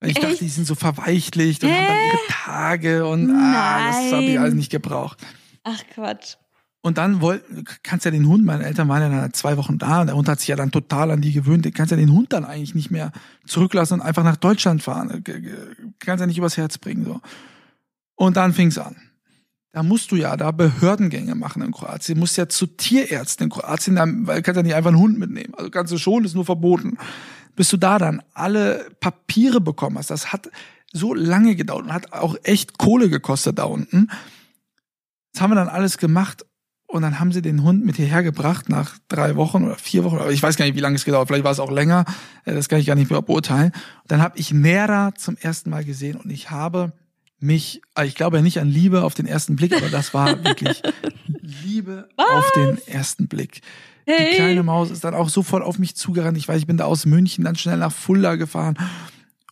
Weil 0.00 0.10
ich 0.10 0.16
Echt? 0.16 0.24
dachte, 0.24 0.44
die 0.44 0.50
sind 0.50 0.66
so 0.66 0.74
verweichlicht 0.74 1.64
und 1.64 1.70
haben 1.70 1.86
dann 1.86 2.06
ihre 2.06 2.26
Tage 2.28 3.06
und 3.06 3.30
ah, 3.30 3.86
das 3.88 4.12
habe 4.12 4.24
ich 4.24 4.38
alles 4.38 4.54
nicht 4.54 4.70
gebraucht. 4.70 5.18
Ach 5.64 5.82
Quatsch. 5.94 6.36
Und 6.84 6.98
dann 6.98 7.20
wollt, 7.20 7.44
kannst 7.84 8.04
ja 8.04 8.10
den 8.10 8.26
Hund, 8.26 8.44
meine 8.44 8.64
Eltern 8.64 8.88
waren 8.88 9.02
ja 9.02 9.08
dann 9.08 9.32
zwei 9.32 9.56
Wochen 9.56 9.78
da 9.78 10.00
und 10.00 10.08
der 10.08 10.16
Hund 10.16 10.28
hat 10.28 10.40
sich 10.40 10.48
ja 10.48 10.56
dann 10.56 10.72
total 10.72 11.12
an 11.12 11.20
die 11.20 11.32
gewöhnt. 11.32 11.64
Kannst 11.76 11.92
ja 11.92 11.96
den 11.96 12.12
Hund 12.12 12.32
dann 12.32 12.44
eigentlich 12.44 12.74
nicht 12.74 12.90
mehr 12.90 13.12
zurücklassen 13.46 13.94
und 13.94 14.00
einfach 14.00 14.24
nach 14.24 14.36
Deutschland 14.36 14.82
fahren. 14.82 15.22
G- 15.22 15.52
Kannst 16.00 16.20
ja 16.20 16.26
nicht 16.26 16.38
übers 16.38 16.56
Herz 16.56 16.78
bringen, 16.78 17.04
so. 17.04 17.20
Und 18.16 18.36
dann 18.36 18.52
fing's 18.52 18.78
an. 18.78 18.96
Da 19.70 19.84
musst 19.84 20.10
du 20.10 20.16
ja 20.16 20.36
da 20.36 20.50
Behördengänge 20.50 21.36
machen 21.36 21.62
in 21.62 21.70
Kroatien. 21.70 22.16
Du 22.16 22.20
musst 22.20 22.36
ja 22.36 22.48
zu 22.48 22.66
Tierärzten 22.66 23.44
in 23.44 23.50
Kroatien, 23.50 23.96
weil 24.26 24.36
du 24.36 24.42
kannst 24.42 24.56
ja 24.56 24.62
nicht 24.62 24.74
einfach 24.74 24.90
einen 24.90 24.98
Hund 24.98 25.18
mitnehmen. 25.18 25.54
Also 25.54 25.70
kannst 25.70 25.92
du 25.92 25.98
schon, 25.98 26.24
ist 26.24 26.34
nur 26.34 26.44
verboten. 26.44 26.98
Bis 27.54 27.68
du 27.68 27.76
da 27.76 27.98
dann 27.98 28.22
alle 28.34 28.90
Papiere 28.98 29.60
bekommen 29.60 29.98
hast. 29.98 30.10
Das 30.10 30.32
hat 30.32 30.50
so 30.92 31.14
lange 31.14 31.54
gedauert 31.54 31.84
und 31.84 31.92
hat 31.92 32.12
auch 32.12 32.36
echt 32.42 32.76
Kohle 32.76 33.08
gekostet 33.08 33.58
da 33.58 33.64
unten. 33.64 34.08
Das 35.32 35.40
haben 35.42 35.52
wir 35.52 35.54
dann 35.54 35.68
alles 35.68 35.96
gemacht 35.96 36.44
und 36.92 37.02
dann 37.02 37.18
haben 37.18 37.32
sie 37.32 37.42
den 37.42 37.62
Hund 37.62 37.84
mit 37.84 37.96
hierher 37.96 38.22
gebracht 38.22 38.68
nach 38.68 38.96
drei 39.08 39.34
Wochen 39.36 39.64
oder 39.64 39.76
vier 39.76 40.04
Wochen. 40.04 40.16
Aber 40.18 40.30
ich 40.30 40.42
weiß 40.42 40.56
gar 40.56 40.64
nicht, 40.66 40.76
wie 40.76 40.80
lange 40.80 40.96
es 40.96 41.04
gedauert. 41.04 41.28
Vielleicht 41.28 41.44
war 41.44 41.50
es 41.52 41.58
auch 41.60 41.70
länger. 41.70 42.04
Äh, 42.44 42.54
Das 42.54 42.68
kann 42.68 42.78
ich 42.80 42.86
gar 42.86 42.94
nicht 42.96 43.10
mehr 43.10 43.22
beurteilen. 43.22 43.72
Und 44.02 44.10
dann 44.12 44.20
habe 44.22 44.38
ich 44.38 44.52
Nera 44.52 45.14
zum 45.16 45.36
ersten 45.36 45.70
Mal 45.70 45.84
gesehen 45.84 46.16
und 46.16 46.30
ich 46.30 46.50
habe 46.50 46.92
mich, 47.40 47.80
äh, 47.96 48.06
ich 48.06 48.14
glaube 48.14 48.36
ja 48.36 48.42
nicht 48.42 48.60
an 48.60 48.68
Liebe 48.68 49.02
auf 49.02 49.14
den 49.14 49.26
ersten 49.26 49.56
Blick, 49.56 49.74
aber 49.76 49.88
das 49.88 50.14
war 50.14 50.44
wirklich 50.44 50.82
Liebe 51.40 52.08
auf 52.16 52.50
den 52.54 52.78
ersten 52.86 53.28
Blick. 53.28 53.62
Die 54.06 54.12
Hey. 54.12 54.34
kleine 54.34 54.62
Maus 54.62 54.90
ist 54.90 55.04
dann 55.04 55.14
auch 55.14 55.28
sofort 55.28 55.62
auf 55.62 55.78
mich 55.78 55.94
zugerannt. 55.94 56.36
Ich 56.36 56.48
weiß, 56.48 56.58
ich 56.58 56.66
bin 56.66 56.76
da 56.76 56.84
aus 56.86 57.06
München 57.06 57.44
dann 57.44 57.54
schnell 57.56 57.76
nach 57.78 57.92
Fulda 57.92 58.34
gefahren, 58.34 58.76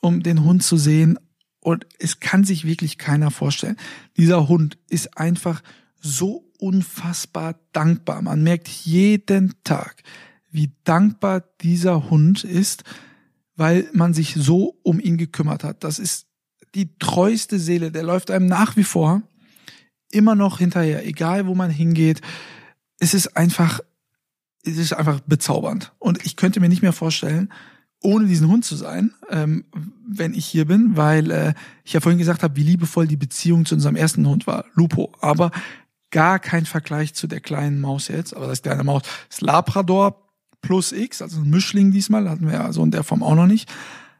um 0.00 0.22
den 0.22 0.44
Hund 0.44 0.62
zu 0.64 0.76
sehen. 0.76 1.18
Und 1.60 1.86
es 1.98 2.18
kann 2.20 2.42
sich 2.44 2.64
wirklich 2.66 2.98
keiner 2.98 3.30
vorstellen. 3.30 3.76
Dieser 4.16 4.48
Hund 4.48 4.76
ist 4.88 5.16
einfach 5.18 5.62
so 6.00 6.49
unfassbar 6.60 7.58
dankbar. 7.72 8.22
Man 8.22 8.42
merkt 8.42 8.68
jeden 8.68 9.54
Tag, 9.64 10.02
wie 10.50 10.72
dankbar 10.84 11.44
dieser 11.60 12.10
Hund 12.10 12.44
ist, 12.44 12.84
weil 13.56 13.88
man 13.92 14.14
sich 14.14 14.34
so 14.34 14.78
um 14.82 15.00
ihn 15.00 15.16
gekümmert 15.16 15.64
hat. 15.64 15.84
Das 15.84 15.98
ist 15.98 16.26
die 16.74 16.96
treueste 16.98 17.58
Seele. 17.58 17.90
Der 17.90 18.02
läuft 18.02 18.30
einem 18.30 18.46
nach 18.46 18.76
wie 18.76 18.84
vor 18.84 19.22
immer 20.10 20.34
noch 20.34 20.58
hinterher, 20.58 21.06
egal 21.06 21.46
wo 21.46 21.54
man 21.54 21.70
hingeht. 21.70 22.20
Es 22.98 23.14
ist 23.14 23.36
einfach, 23.36 23.80
es 24.64 24.76
ist 24.76 24.92
einfach 24.92 25.20
bezaubernd. 25.20 25.92
Und 25.98 26.24
ich 26.24 26.36
könnte 26.36 26.60
mir 26.60 26.68
nicht 26.68 26.82
mehr 26.82 26.92
vorstellen, 26.92 27.52
ohne 28.02 28.26
diesen 28.26 28.48
Hund 28.48 28.64
zu 28.64 28.76
sein, 28.76 29.12
ähm, 29.28 29.64
wenn 30.06 30.34
ich 30.34 30.46
hier 30.46 30.64
bin, 30.64 30.96
weil 30.96 31.30
äh, 31.30 31.54
ich 31.84 31.92
ja 31.92 32.00
vorhin 32.00 32.18
gesagt 32.18 32.42
habe, 32.42 32.56
wie 32.56 32.62
liebevoll 32.62 33.06
die 33.06 33.16
Beziehung 33.16 33.66
zu 33.66 33.74
unserem 33.74 33.96
ersten 33.96 34.26
Hund 34.26 34.46
war, 34.46 34.64
Lupo. 34.74 35.12
Aber 35.20 35.50
gar 36.10 36.38
kein 36.38 36.66
Vergleich 36.66 37.14
zu 37.14 37.26
der 37.26 37.40
kleinen 37.40 37.80
Maus 37.80 38.08
jetzt. 38.08 38.34
Aber 38.34 38.46
das 38.46 38.62
kleine 38.62 38.84
Maus 38.84 39.02
ist 39.28 39.40
Labrador 39.42 40.26
plus 40.62 40.92
X, 40.92 41.22
also 41.22 41.40
ein 41.40 41.50
Mischling 41.50 41.90
diesmal, 41.90 42.28
hatten 42.28 42.46
wir 42.46 42.54
ja 42.54 42.72
so 42.72 42.82
in 42.82 42.90
der 42.90 43.04
Form 43.04 43.22
auch 43.22 43.34
noch 43.34 43.46
nicht. 43.46 43.70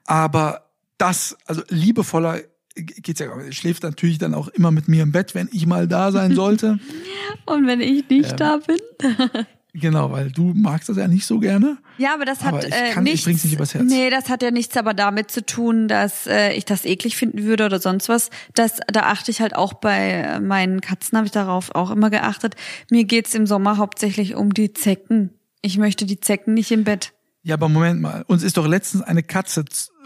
Aber 0.07 0.71
das, 0.99 1.37
also 1.47 1.63
liebevoller 1.69 2.41
geht's 2.75 3.21
ja 3.21 3.27
gar 3.27 3.37
nicht. 3.37 3.59
Schläft 3.59 3.83
natürlich 3.83 4.19
dann 4.19 4.35
auch 4.35 4.49
immer 4.49 4.71
mit 4.71 4.89
mir 4.89 5.03
im 5.03 5.13
Bett, 5.13 5.35
wenn 5.35 5.49
ich 5.53 5.67
mal 5.67 5.89
da 5.89 6.13
sein 6.13 6.35
sollte. 6.35 6.79
Und 7.47 7.67
wenn 7.67 7.81
ich 7.81 8.09
nicht 8.09 8.31
Ähm, 8.31 8.37
da 8.37 8.57
bin? 8.59 8.79
genau, 9.73 10.11
weil 10.13 10.31
du 10.31 10.53
magst 10.55 10.89
das 10.89 10.97
ja 10.97 11.09
nicht 11.09 11.27
so 11.27 11.39
gerne. 11.39 11.79
Ja, 11.99 12.15
aber 12.15 12.25
das 12.25 12.41
hat 12.43 12.55
aber 12.55 12.67
ich 12.67 12.75
äh, 12.75 12.91
kann- 12.93 13.07
ich 13.07 13.13
nichts. 13.13 13.25
bring's 13.25 13.45
nicht 13.45 13.55
übers 13.55 13.75
Herz. 13.75 13.85
Nee, 13.87 14.11
das 14.11 14.29
hat 14.29 14.43
ja 14.43 14.51
nichts 14.51 14.77
aber 14.77 14.95
damit 14.95 15.31
zu 15.31 15.45
tun, 15.45 15.89
dass 15.89 16.27
äh, 16.27 16.53
ich 16.55 16.65
das 16.65 16.85
eklig 16.85 17.17
finden 17.17 17.43
würde 17.45 17.67
oder 17.67 17.81
sonst 17.81 18.09
was. 18.09 18.31
Das, 18.55 18.81
da 18.93 19.03
achte 19.05 19.31
ich 19.31 19.41
halt 19.41 19.55
auch 19.57 19.75
bei 19.75 20.11
äh, 20.11 20.41
meinen 20.41 20.81
Katzen, 20.81 21.17
habe 21.17 21.27
ich 21.27 21.33
darauf 21.33 21.75
auch 21.75 21.91
immer 21.91 22.11
geachtet. 22.11 22.55
Mir 22.91 23.05
geht's 23.05 23.35
im 23.35 23.47
Sommer 23.47 23.77
hauptsächlich 23.79 24.35
um 24.35 24.55
die 24.55 24.73
Zecken. 24.73 25.31
Ich 25.63 25.79
möchte 25.79 26.07
die 26.07 26.21
Zecken 26.21 26.55
nicht 26.55 26.71
im 26.71 26.85
Bett. 26.85 27.13
Ja, 27.43 27.55
aber 27.55 27.69
Moment 27.71 28.01
mal. 28.03 28.23
Uns 28.27 28.43
ist 28.43 28.57
doch 28.59 28.67
letztens 28.67 29.03
eine 29.03 29.23
Katze, 29.23 29.65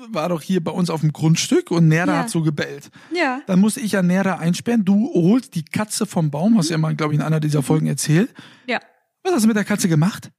war 0.09 0.29
doch 0.29 0.41
hier 0.43 0.63
bei 0.63 0.71
uns 0.71 0.89
auf 0.91 1.01
dem 1.01 1.13
Grundstück 1.13 1.71
und 1.73 1.89
Nera 1.89 2.07
Ja. 2.13 2.19
hat 2.21 2.31
so 2.31 2.43
gebellt. 2.43 2.91
Ja. 3.13 3.41
Dann 3.49 3.59
musste 3.59 3.81
ich 3.81 3.93
ja 3.93 4.03
Nera 4.03 4.37
einsperren. 4.39 4.85
Du 4.85 5.11
holst 5.15 5.55
die 5.57 5.65
Katze 5.65 6.07
vom 6.07 6.31
Baum, 6.31 6.57
hast 6.59 6.71
ja 6.71 6.79
mal, 6.79 6.95
glaube 6.95 7.13
ich, 7.15 7.19
in 7.21 7.25
einer 7.27 7.41
dieser 7.41 7.63
Folgen 7.65 7.87
erzählt. 7.87 8.33
Ja. 8.69 8.79
Was 9.25 9.33
hast 9.33 9.43
du 9.43 9.49
mit 9.49 9.57
der 9.57 9.65
Katze 9.65 9.89
gemacht? 9.89 10.31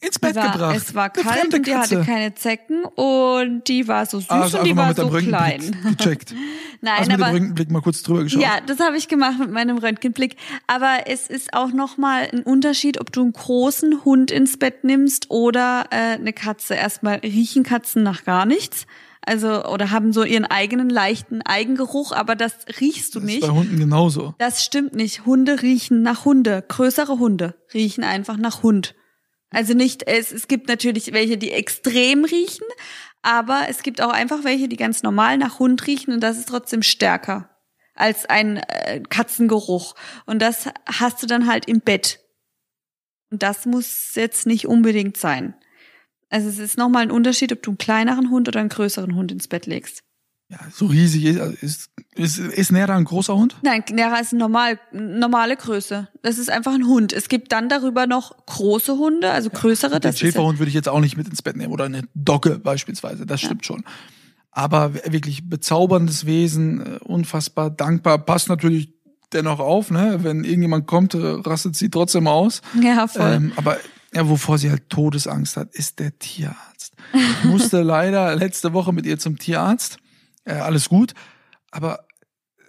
Ins 0.00 0.18
Bett 0.18 0.34
war, 0.34 0.50
gebracht. 0.50 0.76
es 0.76 0.94
war 0.96 1.12
Eine 1.14 1.22
kalt 1.22 1.54
und 1.54 1.64
die 1.64 1.76
hatte 1.76 2.02
keine 2.02 2.34
Zecken 2.34 2.84
und 2.84 3.68
die 3.68 3.86
war 3.86 4.04
so 4.04 4.18
süß 4.18 4.30
also 4.30 4.58
und 4.58 4.64
die 4.64 4.76
war 4.76 4.92
so 4.94 5.08
klein. 5.10 5.76
gecheckt. 5.96 6.34
Nein, 6.80 6.94
Hast 6.98 7.06
mit 7.06 7.18
dem 7.18 7.22
aber 7.22 7.32
Röntgenblick 7.32 7.70
mal 7.70 7.82
kurz 7.82 8.02
drüber 8.02 8.24
geschaut. 8.24 8.42
Ja, 8.42 8.60
das 8.66 8.80
habe 8.80 8.96
ich 8.96 9.06
gemacht 9.06 9.38
mit 9.38 9.52
meinem 9.52 9.78
Röntgenblick. 9.78 10.34
Aber 10.66 11.04
es 11.06 11.28
ist 11.28 11.54
auch 11.54 11.72
nochmal 11.72 12.28
ein 12.32 12.42
Unterschied, 12.42 13.00
ob 13.00 13.12
du 13.12 13.22
einen 13.22 13.32
großen 13.32 14.04
Hund 14.04 14.32
ins 14.32 14.56
Bett 14.56 14.82
nimmst 14.82 15.30
oder 15.30 15.84
äh, 15.90 16.14
eine 16.14 16.32
Katze. 16.32 16.74
Erstmal 16.74 17.18
riechen 17.18 17.62
Katzen 17.62 18.02
nach 18.02 18.24
gar 18.24 18.44
nichts. 18.44 18.86
Also, 19.24 19.64
oder 19.66 19.90
haben 19.90 20.12
so 20.12 20.24
ihren 20.24 20.44
eigenen 20.44 20.90
leichten 20.90 21.42
Eigengeruch, 21.42 22.10
aber 22.12 22.34
das 22.34 22.54
riechst 22.80 23.14
du 23.14 23.20
Das 23.20 23.28
ist 23.28 23.34
nicht. 23.36 23.46
bei 23.46 23.52
Hunden 23.54 23.78
genauso. 23.78 24.34
Das 24.38 24.64
stimmt 24.64 24.94
nicht. 24.94 25.24
Hunde 25.24 25.62
riechen 25.62 26.02
nach 26.02 26.24
Hunde. 26.24 26.64
Größere 26.66 27.18
Hunde 27.18 27.54
riechen 27.72 28.02
einfach 28.02 28.36
nach 28.36 28.62
Hund. 28.64 28.94
Also 29.50 29.74
nicht, 29.74 30.08
es, 30.08 30.32
es 30.32 30.48
gibt 30.48 30.66
natürlich 30.68 31.12
welche, 31.12 31.38
die 31.38 31.52
extrem 31.52 32.24
riechen, 32.24 32.66
aber 33.20 33.66
es 33.68 33.82
gibt 33.82 34.00
auch 34.00 34.10
einfach 34.10 34.44
welche, 34.44 34.68
die 34.68 34.76
ganz 34.76 35.02
normal 35.02 35.38
nach 35.38 35.58
Hund 35.58 35.86
riechen 35.86 36.12
und 36.14 36.20
das 36.20 36.38
ist 36.38 36.48
trotzdem 36.48 36.82
stärker 36.82 37.48
als 37.94 38.24
ein 38.26 38.56
äh, 38.56 39.02
Katzengeruch. 39.08 39.94
Und 40.26 40.40
das 40.40 40.68
hast 40.86 41.22
du 41.22 41.26
dann 41.26 41.46
halt 41.46 41.68
im 41.68 41.80
Bett. 41.80 42.20
Und 43.30 43.42
das 43.42 43.66
muss 43.66 44.14
jetzt 44.14 44.46
nicht 44.46 44.66
unbedingt 44.66 45.16
sein. 45.16 45.54
Also 46.32 46.48
es 46.48 46.58
ist 46.58 46.78
nochmal 46.78 47.02
ein 47.02 47.10
Unterschied, 47.10 47.52
ob 47.52 47.62
du 47.62 47.72
einen 47.72 47.78
kleineren 47.78 48.30
Hund 48.30 48.48
oder 48.48 48.58
einen 48.58 48.70
größeren 48.70 49.14
Hund 49.14 49.30
ins 49.30 49.48
Bett 49.48 49.66
legst. 49.66 50.02
Ja, 50.48 50.58
so 50.72 50.86
riesig 50.86 51.24
ist, 51.26 51.40
also 51.40 51.54
ist, 51.60 51.90
ist, 52.14 52.38
ist 52.38 52.72
Nera 52.72 52.96
ein 52.96 53.04
großer 53.04 53.36
Hund? 53.36 53.56
Nein, 53.62 53.84
Nera 53.92 54.18
ist 54.18 54.32
normal, 54.32 54.78
normale 54.92 55.56
Größe. 55.56 56.08
Das 56.22 56.38
ist 56.38 56.50
einfach 56.50 56.72
ein 56.72 56.86
Hund. 56.86 57.12
Es 57.12 57.28
gibt 57.28 57.52
dann 57.52 57.68
darüber 57.68 58.06
noch 58.06 58.46
große 58.46 58.96
Hunde, 58.96 59.30
also 59.30 59.50
größere. 59.50 60.00
Den 60.00 60.00
Das 60.00 60.14
ist 60.14 60.20
ja, 60.22 60.26
Schäferhund 60.28 60.58
würde 60.58 60.70
ich 60.70 60.74
jetzt 60.74 60.88
auch 60.88 61.00
nicht 61.00 61.18
mit 61.18 61.28
ins 61.28 61.42
Bett 61.42 61.56
nehmen 61.56 61.72
oder 61.72 61.84
eine 61.84 62.04
Dogge 62.14 62.58
beispielsweise, 62.58 63.26
das 63.26 63.42
stimmt 63.42 63.66
schon. 63.66 63.84
Aber 64.50 64.94
wirklich 64.94 65.50
bezauberndes 65.50 66.24
Wesen, 66.24 66.80
äh, 66.80 66.98
unfassbar 67.00 67.68
dankbar, 67.70 68.18
passt 68.18 68.48
natürlich 68.48 68.94
dennoch 69.34 69.60
auf, 69.60 69.90
ne? 69.90 70.20
Wenn 70.22 70.44
irgendjemand 70.44 70.86
kommt, 70.86 71.12
äh, 71.12 71.18
rastet 71.18 71.76
sie 71.76 71.90
trotzdem 71.90 72.26
aus. 72.26 72.62
ja 72.82 73.06
voll. 73.06 73.32
Ähm, 73.32 73.52
aber 73.56 73.76
Ja, 74.14 74.28
wovor 74.28 74.58
sie 74.58 74.70
halt 74.70 74.90
Todesangst 74.90 75.56
hat, 75.56 75.74
ist 75.74 75.98
der 75.98 76.18
Tierarzt. 76.18 76.94
Ich 77.14 77.44
musste 77.44 77.82
leider 77.82 78.34
letzte 78.36 78.72
Woche 78.72 78.92
mit 78.92 79.06
ihr 79.06 79.18
zum 79.18 79.38
Tierarzt. 79.38 79.98
Äh, 80.44 80.54
alles 80.54 80.88
gut. 80.88 81.14
Aber 81.70 82.06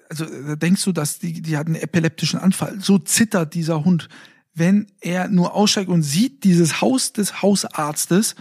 also 0.09 0.25
da 0.25 0.55
denkst 0.55 0.83
du, 0.83 0.91
dass 0.91 1.19
die, 1.19 1.41
die 1.41 1.57
hat 1.57 1.67
einen 1.67 1.75
epileptischen 1.75 2.39
Anfall. 2.39 2.79
So 2.79 2.97
zittert 2.97 3.53
dieser 3.55 3.83
Hund. 3.83 4.09
Wenn 4.53 4.87
er 5.01 5.27
nur 5.27 5.55
aussteigt 5.55 5.89
und 5.89 6.03
sieht 6.03 6.43
dieses 6.43 6.81
Haus 6.81 7.13
des 7.13 7.41
Hausarztes, 7.41 8.35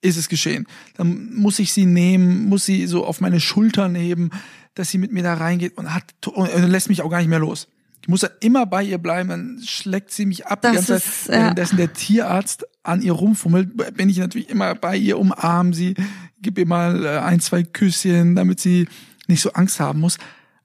ist 0.00 0.16
es 0.16 0.28
geschehen. 0.28 0.66
Dann 0.94 1.34
muss 1.34 1.58
ich 1.58 1.72
sie 1.72 1.86
nehmen, 1.86 2.44
muss 2.44 2.64
sie 2.64 2.86
so 2.86 3.04
auf 3.04 3.20
meine 3.20 3.40
Schulter 3.40 3.88
nehmen, 3.88 4.30
dass 4.74 4.90
sie 4.90 4.98
mit 4.98 5.12
mir 5.12 5.24
da 5.24 5.34
reingeht 5.34 5.76
und 5.76 5.92
hat 5.92 6.04
und 6.28 6.48
lässt 6.68 6.88
mich 6.88 7.02
auch 7.02 7.10
gar 7.10 7.18
nicht 7.18 7.28
mehr 7.28 7.40
los. 7.40 7.68
Ich 8.08 8.10
muss 8.10 8.22
ja 8.22 8.30
immer 8.40 8.64
bei 8.64 8.82
ihr 8.84 8.96
bleiben, 8.96 9.28
dann 9.28 9.60
schlägt 9.62 10.12
sie 10.12 10.24
mich 10.24 10.46
ab 10.46 10.62
Das 10.62 10.70
die 10.70 10.76
ganze 10.76 10.94
ist, 10.94 11.24
Zeit. 11.26 11.34
ja. 11.34 11.42
Währenddessen 11.42 11.76
der 11.76 11.92
Tierarzt 11.92 12.64
an 12.82 13.02
ihr 13.02 13.12
rumfummelt, 13.12 13.96
bin 13.98 14.08
ich 14.08 14.16
natürlich 14.16 14.48
immer 14.48 14.74
bei 14.74 14.96
ihr, 14.96 15.18
umarm 15.18 15.74
sie, 15.74 15.92
gib 16.40 16.56
ihr 16.56 16.64
mal 16.66 17.04
äh, 17.04 17.18
ein, 17.18 17.38
zwei 17.40 17.64
Küsschen, 17.64 18.34
damit 18.34 18.60
sie 18.60 18.88
nicht 19.26 19.42
so 19.42 19.52
Angst 19.52 19.78
haben 19.78 20.00
muss. 20.00 20.16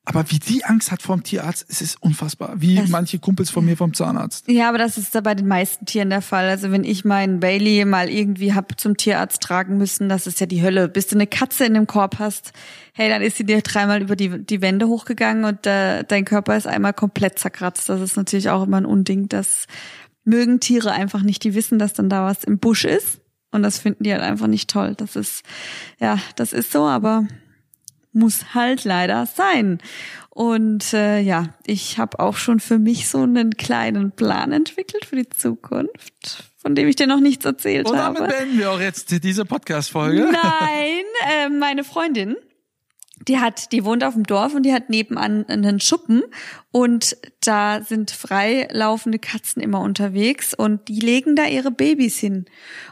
Aber 0.05 0.29
wie 0.31 0.39
die 0.39 0.65
Angst 0.65 0.91
hat 0.91 1.01
vor 1.01 1.15
dem 1.15 1.23
Tierarzt, 1.23 1.65
es 1.69 1.81
ist 1.81 2.01
unfassbar. 2.03 2.55
Wie 2.59 2.75
Das- 2.75 2.89
manche 2.89 3.19
Kumpels 3.19 3.49
von 3.49 3.63
mir 3.63 3.77
vom 3.77 3.93
Zahnarzt. 3.93 4.49
Ja, 4.49 4.67
aber 4.67 4.77
das 4.77 4.97
ist 4.97 5.15
da 5.15 5.21
bei 5.21 5.33
den 5.33 5.47
meisten 5.47 5.85
Tieren 5.85 6.09
der 6.09 6.21
Fall. 6.21 6.49
Also 6.49 6.71
wenn 6.71 6.83
ich 6.83 7.05
meinen 7.05 7.39
Bailey 7.39 7.85
mal 7.85 8.09
irgendwie 8.09 8.53
hab 8.53 8.77
zum 8.77 8.97
Tierarzt 8.97 9.41
tragen 9.41 9.77
müssen, 9.77 10.09
das 10.09 10.27
ist 10.27 10.41
ja 10.41 10.45
die 10.45 10.61
Hölle. 10.61 10.89
Bis 10.89 11.07
du 11.07 11.15
eine 11.15 11.25
Katze 11.25 11.63
in 11.65 11.73
dem 11.73 11.87
Korb 11.87 12.19
hast, 12.19 12.51
hey, 12.93 13.07
dann 13.07 13.21
ist 13.21 13.37
sie 13.37 13.45
dir 13.45 13.61
dreimal 13.61 14.01
über 14.01 14.17
die, 14.17 14.43
die 14.45 14.61
Wände 14.61 14.89
hochgegangen 14.89 15.45
und 15.45 15.65
äh, 15.65 16.03
dein 16.03 16.25
Körper 16.25 16.57
ist 16.57 16.67
einmal 16.67 16.93
komplett 16.93 17.39
zerkratzt. 17.39 17.87
Das 17.87 18.01
ist 18.01 18.17
natürlich 18.17 18.49
auch 18.49 18.63
immer 18.63 18.77
ein 18.81 18.85
Unding. 18.85 19.29
Das 19.29 19.67
mögen 20.25 20.59
Tiere 20.59 20.91
einfach 20.91 21.21
nicht. 21.21 21.45
Die 21.45 21.55
wissen, 21.55 21.79
dass 21.79 21.93
dann 21.93 22.09
da 22.09 22.25
was 22.25 22.43
im 22.43 22.59
Busch 22.59 22.83
ist. 22.83 23.21
Und 23.51 23.63
das 23.63 23.77
finden 23.77 24.03
die 24.03 24.11
halt 24.11 24.23
einfach 24.23 24.47
nicht 24.47 24.69
toll. 24.69 24.95
Das 24.97 25.15
ist, 25.15 25.43
ja, 26.01 26.17
das 26.35 26.51
ist 26.51 26.71
so, 26.73 26.85
aber 26.87 27.25
muss 28.13 28.53
halt 28.53 28.83
leider 28.83 29.25
sein. 29.25 29.79
Und 30.29 30.93
äh, 30.93 31.19
ja, 31.19 31.49
ich 31.65 31.99
habe 31.99 32.19
auch 32.19 32.37
schon 32.37 32.59
für 32.59 32.79
mich 32.79 33.07
so 33.07 33.21
einen 33.21 33.55
kleinen 33.55 34.11
Plan 34.11 34.51
entwickelt 34.51 35.05
für 35.05 35.15
die 35.15 35.29
Zukunft, 35.29 36.51
von 36.57 36.73
dem 36.73 36.87
ich 36.87 36.95
dir 36.95 37.05
noch 37.07 37.19
nichts 37.19 37.45
erzählt 37.45 37.87
Und 37.87 37.97
damit 37.97 38.19
habe. 38.21 38.31
beenden 38.31 38.57
wir 38.57 38.71
auch 38.71 38.79
jetzt 38.79 39.11
diese 39.23 39.45
Podcast-Folge. 39.45 40.29
Nein, 40.31 41.03
äh, 41.29 41.49
meine 41.49 41.83
Freundin, 41.83 42.35
die 43.27 43.39
hat, 43.39 43.71
die 43.71 43.85
wohnt 43.85 44.03
auf 44.03 44.13
dem 44.13 44.25
Dorf 44.25 44.53
und 44.53 44.63
die 44.63 44.73
hat 44.73 44.89
nebenan 44.89 45.45
einen 45.47 45.79
Schuppen. 45.79 46.23
Und 46.71 47.15
da 47.41 47.81
sind 47.81 48.11
frei 48.11 48.67
laufende 48.71 49.19
Katzen 49.19 49.61
immer 49.61 49.81
unterwegs 49.81 50.53
und 50.53 50.87
die 50.87 50.99
legen 50.99 51.35
da 51.35 51.45
ihre 51.45 51.71
Babys 51.71 52.17
hin. 52.17 52.45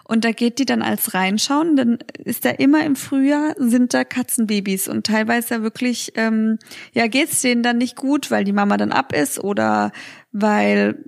Und 0.04 0.24
da 0.24 0.32
geht 0.32 0.60
die 0.60 0.66
dann 0.66 0.82
als 0.82 1.14
reinschauen, 1.14 1.76
dann 1.76 2.00
ist 2.24 2.46
da 2.46 2.52
immer 2.52 2.86
im 2.86 2.96
Frühjahr 2.96 3.56
sind 3.58 3.94
da 3.94 4.04
Katzenbabys. 4.04 4.88
Und 4.88 5.06
teilweise 5.06 5.64
wirklich, 5.64 6.14
ähm, 6.16 6.60
ja, 6.94 7.08
geht's 7.08 7.42
denen 7.42 7.64
dann 7.64 7.78
nicht 7.78 7.96
gut, 7.96 8.30
weil 8.30 8.44
die 8.44 8.54
Mama 8.54 8.78
dann 8.78 8.92
ab 8.92 9.14
ist 9.14 9.40
oder 9.40 9.92
weil, 10.32 11.04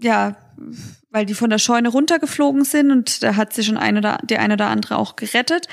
ja, 0.00 0.36
weil 1.10 1.26
die 1.26 1.34
von 1.34 1.50
der 1.50 1.58
Scheune 1.58 1.88
runtergeflogen 1.88 2.64
sind. 2.64 2.90
Und 2.90 3.22
da 3.22 3.36
hat 3.36 3.52
sie 3.52 3.62
schon 3.62 3.76
ein 3.76 3.98
oder 3.98 4.18
der 4.22 4.40
eine 4.40 4.54
oder 4.54 4.68
andere 4.68 4.96
auch 4.96 5.16
gerettet 5.16 5.68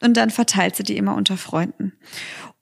und 0.00 0.16
dann 0.16 0.30
verteilt 0.30 0.76
sie 0.76 0.82
die 0.82 0.96
immer 0.96 1.14
unter 1.14 1.36
Freunden. 1.36 1.92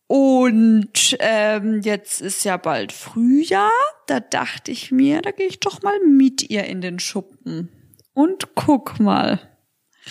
Und 0.09 1.17
ähm, 1.19 1.81
jetzt 1.83 2.21
ist 2.21 2.45
ja 2.45 2.57
bald 2.57 2.93
Frühjahr, 2.93 3.73
da 4.07 4.21
dachte 4.21 4.71
ich 4.71 4.93
mir, 4.93 5.21
da 5.21 5.33
gehe 5.33 5.49
ich 5.49 5.59
doch 5.59 5.83
mal 5.83 5.99
mit 6.01 6.49
ihr 6.49 6.65
in 6.65 6.81
den 6.81 7.01
Schuppen 7.01 7.71
und 8.13 8.55
guck 8.55 9.01
mal 9.01 9.41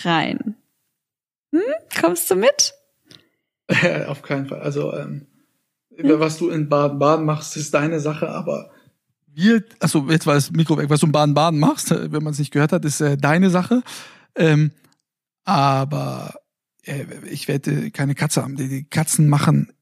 rein. 0.02 0.56
Hm? 1.52 1.62
Kommst 1.98 2.30
du 2.30 2.34
mit? 2.34 2.74
Auf 4.06 4.22
keinen 4.22 4.46
Fall. 4.46 4.60
Also, 4.60 4.92
ähm, 4.92 5.26
was 5.98 6.36
du 6.36 6.50
in 6.50 6.68
Baden-Baden 6.68 7.24
machst, 7.24 7.56
ist 7.56 7.72
deine 7.72 8.00
Sache, 8.00 8.28
aber 8.28 8.70
wir, 9.36 9.64
also 9.80 10.06
jetzt 10.08 10.26
war 10.26 10.34
das 10.34 10.50
Mikro 10.50 10.78
weg, 10.78 10.88
was 10.88 11.00
du 11.00 11.06
in 11.06 11.12
Baden-Baden 11.12 11.58
machst, 11.58 11.90
äh, 11.90 12.10
wenn 12.12 12.22
man 12.22 12.32
es 12.32 12.38
nicht 12.38 12.52
gehört 12.52 12.72
hat, 12.72 12.84
ist 12.84 13.00
äh, 13.00 13.16
deine 13.16 13.50
Sache. 13.50 13.82
Ähm, 14.34 14.72
aber 15.44 16.34
ich 17.30 17.48
werde 17.48 17.90
keine 17.90 18.14
Katze 18.14 18.42
haben. 18.42 18.56
Die, 18.56 18.84
Katzen 18.84 19.28
machen 19.28 19.72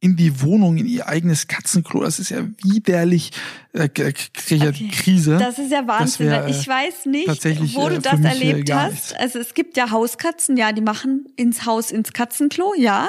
in 0.00 0.16
die 0.16 0.40
Wohnung, 0.42 0.76
in 0.78 0.86
ihr 0.86 1.06
eigenes 1.06 1.46
Katzenklo. 1.46 2.02
Das 2.02 2.18
ist 2.18 2.30
ja 2.30 2.44
widerlich. 2.64 3.30
Äh, 3.72 3.88
kriege 3.88 4.14
ich 4.36 4.50
ja 4.62 4.68
Okay. 4.70 4.88
Krise. 4.92 5.36
Das 5.38 5.58
ist 5.58 5.70
ja 5.70 5.86
Wahnsinn. 5.86 6.26
wär, 6.26 6.46
äh, 6.46 6.50
ich 6.50 6.66
weiß 6.66 7.06
nicht, 7.06 7.28
wo 7.76 7.86
äh, 7.88 7.94
du 7.94 8.00
das 8.00 8.18
äh, 8.20 8.24
erlebt 8.24 8.72
hast. 8.72 8.90
nichts. 8.90 9.12
Also 9.14 9.38
es 9.38 9.54
gibt 9.54 9.76
ja 9.76 9.90
Hauskatzen, 9.92 10.56
ja, 10.56 10.72
die 10.72 10.80
machen 10.80 11.26
ins 11.36 11.66
Haus 11.66 11.92
ins 11.92 12.12
Katzenklo, 12.12 12.74
ja. 12.76 13.08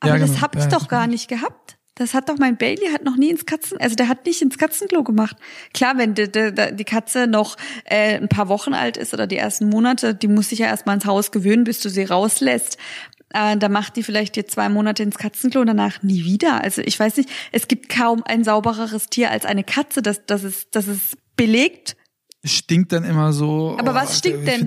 Aber 0.00 0.14
Ja, 0.14 0.18
das 0.18 0.30
genau. 0.30 0.40
hab 0.42 0.56
ich 0.56 0.62
Ja, 0.62 0.68
doch 0.68 0.78
das 0.80 0.88
gar 0.88 1.06
nicht 1.06 1.28
gehabt. 1.28 1.76
Das 2.00 2.14
hat 2.14 2.30
doch 2.30 2.38
mein 2.38 2.56
Bailey 2.56 2.88
hat 2.92 3.04
noch 3.04 3.16
nie 3.16 3.28
ins 3.28 3.44
Katzen, 3.44 3.78
also 3.78 3.94
der 3.94 4.08
hat 4.08 4.24
nicht 4.24 4.40
ins 4.40 4.56
Katzenklo 4.56 5.04
gemacht. 5.04 5.36
Klar, 5.74 5.98
wenn 5.98 6.14
die, 6.14 6.32
die, 6.32 6.50
die 6.72 6.84
Katze 6.84 7.26
noch 7.26 7.58
äh, 7.84 8.16
ein 8.16 8.28
paar 8.30 8.48
Wochen 8.48 8.72
alt 8.72 8.96
ist 8.96 9.12
oder 9.12 9.26
die 9.26 9.36
ersten 9.36 9.68
Monate, 9.68 10.14
die 10.14 10.26
muss 10.28 10.48
sich 10.48 10.60
ja 10.60 10.66
erstmal 10.66 10.94
ins 10.94 11.04
Haus 11.04 11.30
gewöhnen, 11.30 11.64
bis 11.64 11.80
du 11.80 11.90
sie 11.90 12.04
rauslässt. 12.04 12.78
Äh, 13.34 13.58
da 13.58 13.68
macht 13.68 13.96
die 13.96 14.02
vielleicht 14.02 14.34
dir 14.36 14.46
zwei 14.46 14.70
Monate 14.70 15.02
ins 15.02 15.18
Katzenklo 15.18 15.60
und 15.60 15.66
danach 15.66 16.02
nie 16.02 16.24
wieder. 16.24 16.62
Also 16.64 16.80
ich 16.82 16.98
weiß 16.98 17.18
nicht, 17.18 17.28
es 17.52 17.68
gibt 17.68 17.90
kaum 17.90 18.22
ein 18.24 18.44
saubereres 18.44 19.08
Tier 19.08 19.30
als 19.30 19.44
eine 19.44 19.62
Katze. 19.62 20.00
Das, 20.00 20.24
das 20.24 20.42
ist, 20.42 20.68
das 20.74 20.88
ist 20.88 21.18
belegt. 21.36 21.96
Stinkt 22.44 22.92
dann 22.92 23.04
immer 23.04 23.34
so. 23.34 23.76
Aber 23.78 23.92
was 23.94 24.16
stinkt 24.16 24.48
denn? 24.48 24.66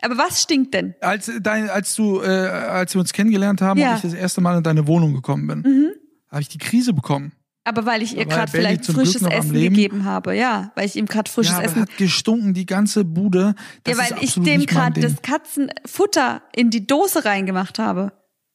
Aber 0.00 0.16
was 0.16 0.42
stinkt 0.42 0.74
denn? 0.74 0.94
als, 1.00 1.28
dein, 1.40 1.68
als 1.68 1.96
du, 1.96 2.20
äh, 2.22 2.26
als 2.28 2.94
wir 2.94 3.00
uns 3.00 3.12
kennengelernt 3.12 3.60
haben 3.60 3.80
Ja. 3.80 3.90
und 3.90 3.96
ich 3.96 4.02
das 4.02 4.14
erste 4.14 4.40
Mal 4.40 4.58
in 4.58 4.62
deine 4.62 4.86
Wohnung 4.86 5.12
gekommen 5.12 5.48
bin, 5.48 5.60
Mhm. 5.62 5.90
Habe 6.30 6.42
ich 6.42 6.48
die 6.48 6.58
Krise 6.58 6.92
bekommen. 6.92 7.32
Aber 7.64 7.84
weil 7.84 8.02
ich 8.02 8.16
ihr 8.16 8.24
gerade 8.24 8.50
vielleicht 8.50 8.86
frisches 8.86 9.22
Essen 9.22 9.52
gegeben 9.52 10.04
habe, 10.06 10.34
ja, 10.34 10.72
weil 10.74 10.86
ich 10.86 10.96
ihm 10.96 11.04
gerade 11.04 11.30
frisches 11.30 11.52
ja, 11.52 11.58
aber 11.58 11.66
Essen 11.66 11.82
hat 11.82 11.96
gestunken, 11.98 12.54
die 12.54 12.64
ganze 12.64 13.04
Bude. 13.04 13.54
Das 13.84 13.98
Ja, 13.98 14.02
weil 14.02 14.24
ich 14.24 14.34
dem 14.34 14.64
gerade 14.64 15.00
das 15.00 15.20
Katzenfutter 15.20 16.40
in 16.56 16.70
die 16.70 16.86
Dose 16.86 17.26
reingemacht 17.26 17.78
habe. 17.78 18.12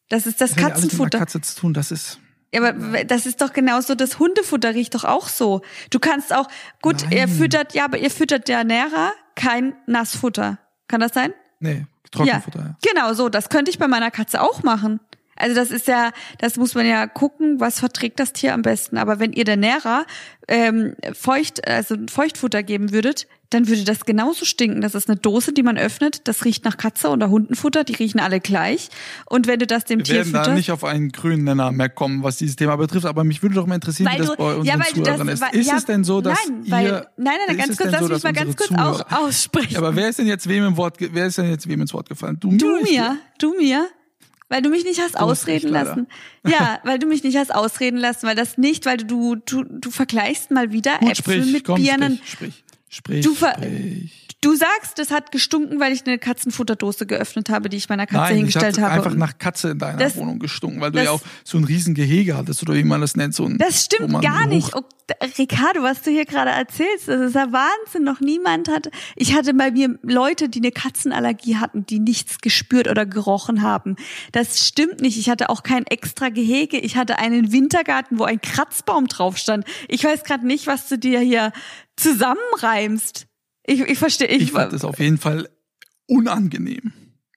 Das 0.09 0.25
ist 0.25 0.41
das, 0.41 0.51
das 0.51 0.57
hat 0.57 0.61
ja 0.61 0.65
alles 0.65 0.81
mit 0.81 0.83
Katzenfutter. 0.89 1.19
Katze 1.19 1.41
zu 1.41 1.55
tun. 1.59 1.73
Das 1.75 1.91
ist 1.91 2.19
Ja, 2.51 2.63
aber 2.63 3.03
das 3.03 3.27
ist 3.27 3.39
doch 3.41 3.53
genauso, 3.53 3.93
das 3.93 4.17
Hundefutter 4.17 4.73
riecht 4.73 4.95
doch 4.95 5.03
auch 5.03 5.27
so. 5.27 5.61
Du 5.91 5.99
kannst 5.99 6.33
auch, 6.33 6.47
gut, 6.81 7.03
Nein. 7.03 7.11
ihr 7.11 7.27
füttert, 7.27 7.75
ja, 7.75 7.85
aber 7.85 7.99
ihr 7.99 8.09
füttert 8.09 8.47
der 8.47 8.63
Nährer 8.63 9.11
kein 9.35 9.75
Nassfutter. 9.85 10.57
Kann 10.87 11.01
das 11.01 11.13
sein? 11.13 11.33
nee 11.59 11.85
Trockenfutter. 12.13 12.59
Ja. 12.59 12.91
Genau, 12.91 13.13
so, 13.13 13.29
das 13.29 13.49
könnte 13.49 13.71
ich 13.71 13.79
bei 13.79 13.87
meiner 13.87 14.11
Katze 14.11 14.41
auch 14.41 14.63
machen. 14.63 14.99
Also 15.35 15.55
das 15.55 15.71
ist 15.71 15.87
ja, 15.87 16.11
das 16.39 16.57
muss 16.57 16.75
man 16.75 16.85
ja 16.85 17.07
gucken, 17.07 17.59
was 17.59 17.79
verträgt 17.79 18.19
das 18.19 18.33
Tier 18.33 18.53
am 18.53 18.61
besten. 18.61 18.97
Aber 18.97 19.19
wenn 19.19 19.33
ihr 19.33 19.45
der 19.45 19.57
Nährer 19.57 20.05
ähm, 20.47 20.95
feucht, 21.13 21.67
also 21.67 21.95
Feuchtfutter 22.09 22.63
geben 22.63 22.91
würdet, 22.91 23.27
dann 23.49 23.67
würde 23.67 23.83
das 23.83 24.05
genauso 24.05 24.45
stinken. 24.45 24.81
Das 24.81 24.95
ist 24.95 25.07
eine 25.09 25.17
Dose, 25.17 25.53
die 25.53 25.61
man 25.61 25.77
öffnet. 25.77 26.27
Das 26.27 26.43
riecht 26.43 26.65
nach 26.65 26.75
Katze 26.75 27.09
oder 27.09 27.29
Hundenfutter. 27.29 27.83
Die 27.83 27.93
riechen 27.93 28.19
alle 28.19 28.39
gleich. 28.39 28.89
Und 29.27 29.45
wenn 29.45 29.59
du 29.59 29.67
das 29.67 29.85
dem 29.85 29.99
Wir 29.99 30.05
Tier 30.05 30.15
werden 30.15 30.33
da 30.33 30.53
nicht 30.53 30.71
auf 30.71 30.83
einen 30.83 31.11
grünen 31.11 31.43
Nenner 31.43 31.71
mehr 31.71 31.89
kommen, 31.89 32.23
was 32.23 32.37
dieses 32.37 32.55
Thema 32.55 32.75
betrifft. 32.77 33.05
Aber 33.05 33.23
mich 33.23 33.43
würde 33.43 33.55
doch 33.55 33.67
mal 33.67 33.75
interessieren, 33.75 34.09
weil 34.09 34.21
wie 34.23 34.25
das 34.25 34.37
bei 34.37 34.55
unseren 34.55 34.65
ja, 34.65 34.73
weil 34.73 34.93
du 34.93 35.01
das, 35.01 35.17
Zuhörern 35.17 35.27
ist. 35.27 35.43
Ist 35.53 35.67
ja, 35.67 35.77
es 35.77 35.85
denn 35.85 36.03
so, 36.03 36.21
dass 36.21 36.39
nein, 36.47 36.63
ihr, 36.65 36.71
weil, 36.71 37.07
nein, 37.17 37.33
nein, 37.47 37.57
ist 37.59 37.65
ganz 37.67 37.77
kurz, 37.77 37.91
denn 37.91 37.91
lass 37.91 38.07
so, 38.07 38.13
mich 38.13 38.23
mal 38.23 38.33
ganz 38.33 38.55
kurz 38.55 38.69
Zuhörer- 38.69 39.17
aussprechen. 39.19 39.73
Ja, 39.73 39.79
aber 39.79 39.95
wer 39.95 40.09
ist 40.09 40.17
denn 40.17 40.27
jetzt 40.27 40.49
wem 40.49 40.65
im 40.65 40.77
Wort, 40.77 40.95
wer 40.99 41.27
ist 41.27 41.37
denn 41.37 41.49
jetzt 41.49 41.67
wem 41.67 41.79
ins 41.81 41.93
Wort 41.93 42.09
gefallen? 42.09 42.37
Du, 42.39 42.57
Du 42.57 42.81
mir, 42.81 43.17
du 43.37 43.55
mir, 43.55 43.87
weil 44.53 44.61
du 44.61 44.69
mich 44.69 44.83
nicht 44.85 44.99
hast 45.01 45.15
hast 45.15 45.21
ausreden 45.21 45.69
leider. 45.71 45.89
lassen. 45.89 46.07
Ja, 46.47 46.79
weil 46.83 46.99
du 46.99 47.07
mich 47.07 47.23
nicht 47.23 47.35
hast 47.37 47.53
ausreden 47.53 47.97
lassen, 47.97 48.27
weil 48.27 48.35
das 48.35 48.57
nicht, 48.57 48.85
weil 48.85 48.97
du 48.97 49.35
du 49.35 49.63
du 49.63 49.89
vergleichst 49.91 50.51
mal 50.51 50.71
wieder 50.71 50.99
Gut, 50.99 51.17
Äpfel 51.19 51.39
sprich, 51.41 51.51
mit 51.53 51.63
komm, 51.65 51.81
Birnen. 51.81 52.19
sprich, 52.23 52.63
sprich, 52.87 53.21
sprich, 53.21 53.25
Du 53.25 53.33
ver- 53.33 53.55
sprich. 53.55 54.22
Du 54.43 54.55
sagst, 54.55 54.97
das 54.99 55.09
hat 55.11 55.31
gestunken, 55.31 55.79
weil 55.79 55.93
ich 55.93 56.05
eine 56.05 56.19
Katzenfutterdose 56.19 57.05
geöffnet 57.05 57.49
habe, 57.49 57.69
die 57.69 57.77
ich 57.77 57.89
meiner 57.89 58.05
Katze 58.05 58.17
Nein, 58.17 58.31
ich 58.31 58.37
hingestellt 58.37 58.77
habe 58.79 58.91
habe. 58.91 59.03
einfach 59.05 59.15
nach 59.17 59.37
Katze 59.37 59.69
in 59.71 59.79
deiner 59.79 59.97
Das- 59.97 60.15
Wohnung 60.17 60.39
gestunken, 60.39 60.81
weil 60.81 60.91
du 60.91 60.97
das- 60.97 61.05
ja 61.05 61.11
auch 61.11 61.21
so 61.43 61.57
ein 61.57 61.63
riesen 61.63 61.93
Gehege 61.95 62.35
hattest 62.37 62.61
oder 62.61 62.73
wie 62.73 62.83
man 62.83 63.01
das 63.01 63.15
nennt, 63.15 63.33
so 63.33 63.45
ein. 63.45 63.57
das 63.57 63.85
stimmt 63.85 64.21
gar 64.21 64.45
nicht. 64.47 64.75
Oh, 64.75 64.81
Ricardo, 65.37 65.83
was 65.83 66.01
du 66.01 66.11
hier 66.11 66.25
gerade 66.25 66.51
erzählst, 66.51 67.07
das 67.09 67.19
ist 67.21 67.35
ja 67.35 67.51
Wahnsinn. 67.51 68.03
Noch 68.03 68.21
niemand 68.21 68.69
hat. 68.69 68.89
Ich 69.15 69.33
hatte 69.35 69.53
bei 69.53 69.69
mir 69.71 69.99
Leute, 70.01 70.47
die 70.49 70.59
eine 70.59 70.71
Katzenallergie 70.71 71.57
hatten, 71.57 71.85
die 71.85 71.99
nichts 71.99 72.39
gespürt 72.39 72.87
oder 72.87 73.05
gerochen 73.05 73.61
haben. 73.61 73.95
Das 74.31 74.65
stimmt 74.65 75.01
nicht. 75.01 75.17
Ich 75.17 75.29
hatte 75.29 75.49
auch 75.49 75.63
kein 75.63 75.85
extra 75.87 76.29
Gehege. 76.29 76.77
Ich 76.79 76.95
hatte 76.95 77.19
einen 77.19 77.51
Wintergarten, 77.51 78.17
wo 78.17 78.23
ein 78.23 78.39
Kratzbaum 78.41 79.07
drauf 79.07 79.37
stand. 79.37 79.65
Ich 79.89 80.03
weiß 80.03 80.23
gerade 80.23 80.47
nicht, 80.47 80.67
was 80.67 80.87
du 80.87 80.97
dir 80.97 81.19
hier 81.19 81.51
zusammenreimst. 81.97 83.27
Ich, 83.65 83.79
ich 83.81 83.97
verstehe, 83.97 84.27
ich, 84.27 84.43
Ich 84.43 84.51
fand 84.51 84.73
das 84.73 84.83
auf 84.83 84.99
jeden 84.99 85.17
Fall 85.17 85.49
unangenehm. 86.07 86.91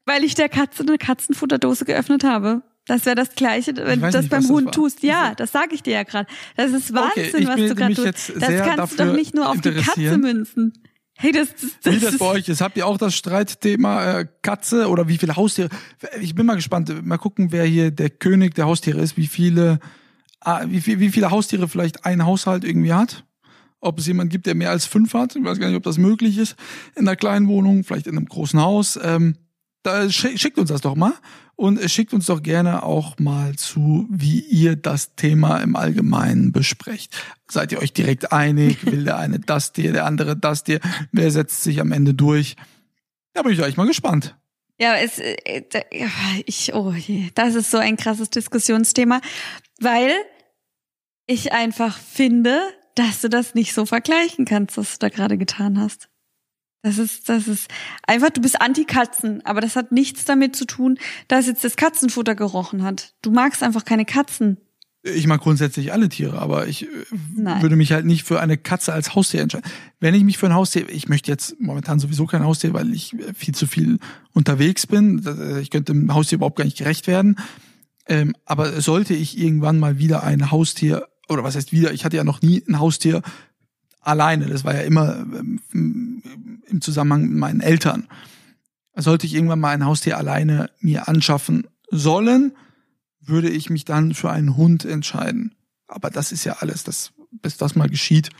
weil 0.04 0.24
ich 0.24 0.34
der 0.34 0.48
Katze 0.48 0.82
eine 0.82 0.98
Katzenfutterdose 0.98 1.84
geöffnet 1.84 2.24
habe. 2.24 2.62
Das 2.86 3.04
wäre 3.04 3.16
das 3.16 3.34
Gleiche, 3.34 3.76
wenn 3.76 4.00
du 4.00 4.10
das 4.10 4.22
nicht, 4.22 4.30
beim 4.30 4.42
das 4.42 4.50
Hund 4.50 4.66
war. 4.66 4.72
tust. 4.72 5.02
Ja, 5.02 5.34
das 5.34 5.50
sage 5.50 5.74
ich 5.74 5.82
dir 5.82 5.94
ja 5.94 6.02
gerade. 6.04 6.28
Das 6.56 6.70
ist 6.72 6.92
Okay, 6.92 7.00
Wahnsinn, 7.16 7.42
ich 7.42 7.48
was 7.48 7.56
du 7.56 7.74
gerade 7.74 7.94
tust. 7.94 8.32
Das 8.38 8.76
kannst 8.76 8.92
du 9.00 9.04
doch 9.04 9.12
nicht 9.12 9.34
nur 9.34 9.48
auf 9.48 9.60
die 9.60 9.72
Katze 9.72 10.18
münzen. 10.18 10.72
Hey, 11.18 11.32
das, 11.32 11.48
das, 11.54 11.70
das 11.82 11.94
Wie 11.94 11.98
das 11.98 12.18
bei 12.18 12.26
euch 12.26 12.48
ist. 12.48 12.60
Habt 12.60 12.76
ihr 12.76 12.86
auch 12.86 12.98
das 12.98 13.16
Streitthema 13.16 14.20
äh, 14.20 14.26
Katze 14.42 14.88
oder 14.88 15.08
wie 15.08 15.16
viele 15.16 15.34
Haustiere? 15.34 15.70
Ich 16.20 16.34
bin 16.34 16.44
mal 16.46 16.56
gespannt. 16.56 17.04
Mal 17.06 17.16
gucken, 17.16 17.52
wer 17.52 17.64
hier 17.64 17.90
der 17.90 18.10
König 18.10 18.54
der 18.54 18.66
Haustiere 18.66 19.00
ist. 19.00 19.16
Wie 19.16 19.26
viele, 19.26 19.80
ah, 20.40 20.64
wie, 20.66 20.80
viel, 20.80 21.00
wie 21.00 21.08
viele 21.08 21.30
Haustiere 21.30 21.68
vielleicht 21.68 22.04
ein 22.04 22.24
Haushalt 22.26 22.64
irgendwie 22.64 22.92
hat? 22.92 23.24
Ob 23.80 23.98
es 23.98 24.06
jemand 24.06 24.30
gibt, 24.30 24.46
der 24.46 24.54
mehr 24.54 24.70
als 24.70 24.86
fünf 24.86 25.14
hat? 25.14 25.36
Ich 25.36 25.44
weiß 25.44 25.58
gar 25.58 25.68
nicht, 25.68 25.76
ob 25.76 25.82
das 25.82 25.98
möglich 25.98 26.38
ist 26.38 26.56
in 26.94 27.06
einer 27.06 27.16
kleinen 27.16 27.48
Wohnung, 27.48 27.84
vielleicht 27.84 28.06
in 28.06 28.16
einem 28.16 28.26
großen 28.26 28.60
Haus. 28.60 28.98
Ähm, 29.02 29.36
da 29.82 30.10
schickt 30.10 30.58
uns 30.58 30.70
das 30.70 30.80
doch 30.80 30.96
mal 30.96 31.12
und 31.54 31.78
schickt 31.90 32.12
uns 32.12 32.26
doch 32.26 32.42
gerne 32.42 32.82
auch 32.82 33.18
mal 33.18 33.54
zu, 33.54 34.06
wie 34.10 34.40
ihr 34.40 34.76
das 34.76 35.14
Thema 35.14 35.58
im 35.58 35.76
Allgemeinen 35.76 36.52
besprecht. 36.52 37.16
Seid 37.48 37.72
ihr 37.72 37.78
euch 37.78 37.92
direkt 37.92 38.32
einig? 38.32 38.84
Will 38.84 39.04
der 39.04 39.16
eine 39.18 39.38
das 39.38 39.72
Tier, 39.72 39.92
der 39.92 40.04
andere 40.04 40.36
das 40.36 40.64
Tier? 40.64 40.80
Wer 41.12 41.30
setzt 41.30 41.62
sich 41.62 41.80
am 41.80 41.92
Ende 41.92 42.14
durch? 42.14 42.56
Da 43.32 43.42
bin 43.42 43.52
ich 43.52 43.62
euch 43.62 43.76
mal 43.76 43.86
gespannt. 43.86 44.36
Ja, 44.78 44.96
es, 44.96 45.18
äh, 45.18 45.62
ich, 46.44 46.74
oh 46.74 46.92
je, 46.92 47.30
das 47.34 47.54
ist 47.54 47.70
so 47.70 47.78
ein 47.78 47.96
krasses 47.96 48.28
Diskussionsthema, 48.28 49.20
weil 49.80 50.10
ich 51.26 51.52
einfach 51.52 51.96
finde, 51.96 52.60
dass 52.96 53.20
du 53.20 53.28
das 53.28 53.54
nicht 53.54 53.72
so 53.72 53.86
vergleichen 53.86 54.44
kannst, 54.44 54.76
was 54.76 54.98
du 54.98 55.06
da 55.06 55.08
gerade 55.08 55.38
getan 55.38 55.78
hast. 55.78 56.08
Das 56.82 56.98
ist, 56.98 57.28
das 57.28 57.48
ist 57.48 57.68
einfach, 58.06 58.30
du 58.30 58.40
bist 58.40 58.60
Anti-Katzen, 58.60 59.44
aber 59.44 59.60
das 59.60 59.76
hat 59.76 59.92
nichts 59.92 60.24
damit 60.24 60.54
zu 60.54 60.66
tun, 60.66 60.98
dass 61.26 61.46
jetzt 61.46 61.64
das 61.64 61.76
Katzenfutter 61.76 62.34
gerochen 62.34 62.82
hat. 62.82 63.14
Du 63.22 63.30
magst 63.30 63.62
einfach 63.62 63.84
keine 63.84 64.04
Katzen. 64.04 64.58
Ich 65.02 65.26
mag 65.26 65.40
grundsätzlich 65.40 65.92
alle 65.92 66.08
Tiere, 66.08 66.40
aber 66.40 66.66
ich 66.66 66.84
äh, 66.84 66.88
Nein. 67.34 67.62
würde 67.62 67.76
mich 67.76 67.92
halt 67.92 68.06
nicht 68.06 68.24
für 68.24 68.40
eine 68.40 68.56
Katze 68.56 68.92
als 68.92 69.14
Haustier 69.14 69.40
entscheiden. 69.42 69.68
Wenn 70.00 70.14
ich 70.14 70.24
mich 70.24 70.38
für 70.38 70.46
ein 70.46 70.54
Haustier, 70.54 70.88
ich 70.88 71.08
möchte 71.08 71.30
jetzt 71.30 71.60
momentan 71.60 71.98
sowieso 71.98 72.26
kein 72.26 72.44
Haustier, 72.44 72.72
weil 72.72 72.92
ich 72.92 73.14
äh, 73.14 73.34
viel 73.34 73.54
zu 73.54 73.66
viel 73.66 73.98
unterwegs 74.32 74.86
bin. 74.86 75.24
Äh, 75.24 75.60
ich 75.60 75.70
könnte 75.70 75.92
dem 75.92 76.12
Haustier 76.12 76.36
überhaupt 76.36 76.56
gar 76.56 76.64
nicht 76.64 76.78
gerecht 76.78 77.06
werden. 77.06 77.36
Ähm, 78.08 78.34
aber 78.44 78.80
sollte 78.80 79.14
ich 79.14 79.38
irgendwann 79.38 79.78
mal 79.78 79.98
wieder 79.98 80.22
ein 80.22 80.50
Haustier, 80.50 81.08
oder 81.28 81.44
was 81.44 81.56
heißt 81.56 81.72
wieder, 81.72 81.92
ich 81.92 82.04
hatte 82.04 82.16
ja 82.16 82.24
noch 82.24 82.42
nie 82.42 82.62
ein 82.68 82.78
Haustier 82.78 83.22
alleine. 84.00 84.46
Das 84.46 84.64
war 84.64 84.74
ja 84.74 84.82
immer 84.82 85.16
ähm, 85.16 85.60
im 86.66 86.80
Zusammenhang 86.80 87.22
mit 87.22 87.38
meinen 87.38 87.60
Eltern. 87.60 88.08
Sollte 88.94 89.26
ich 89.26 89.34
irgendwann 89.34 89.60
mal 89.60 89.74
ein 89.74 89.84
Haustier 89.84 90.16
alleine 90.16 90.70
mir 90.80 91.08
anschaffen 91.08 91.66
sollen, 91.90 92.56
würde 93.20 93.50
ich 93.50 93.70
mich 93.70 93.84
dann 93.84 94.14
für 94.14 94.30
einen 94.30 94.56
Hund 94.56 94.84
entscheiden. 94.84 95.54
Aber 95.86 96.10
das 96.10 96.32
ist 96.32 96.44
ja 96.44 96.56
alles, 96.60 96.84
das, 96.84 97.12
bis 97.30 97.56
das 97.56 97.74
mal 97.74 97.88
geschieht. 97.88 98.30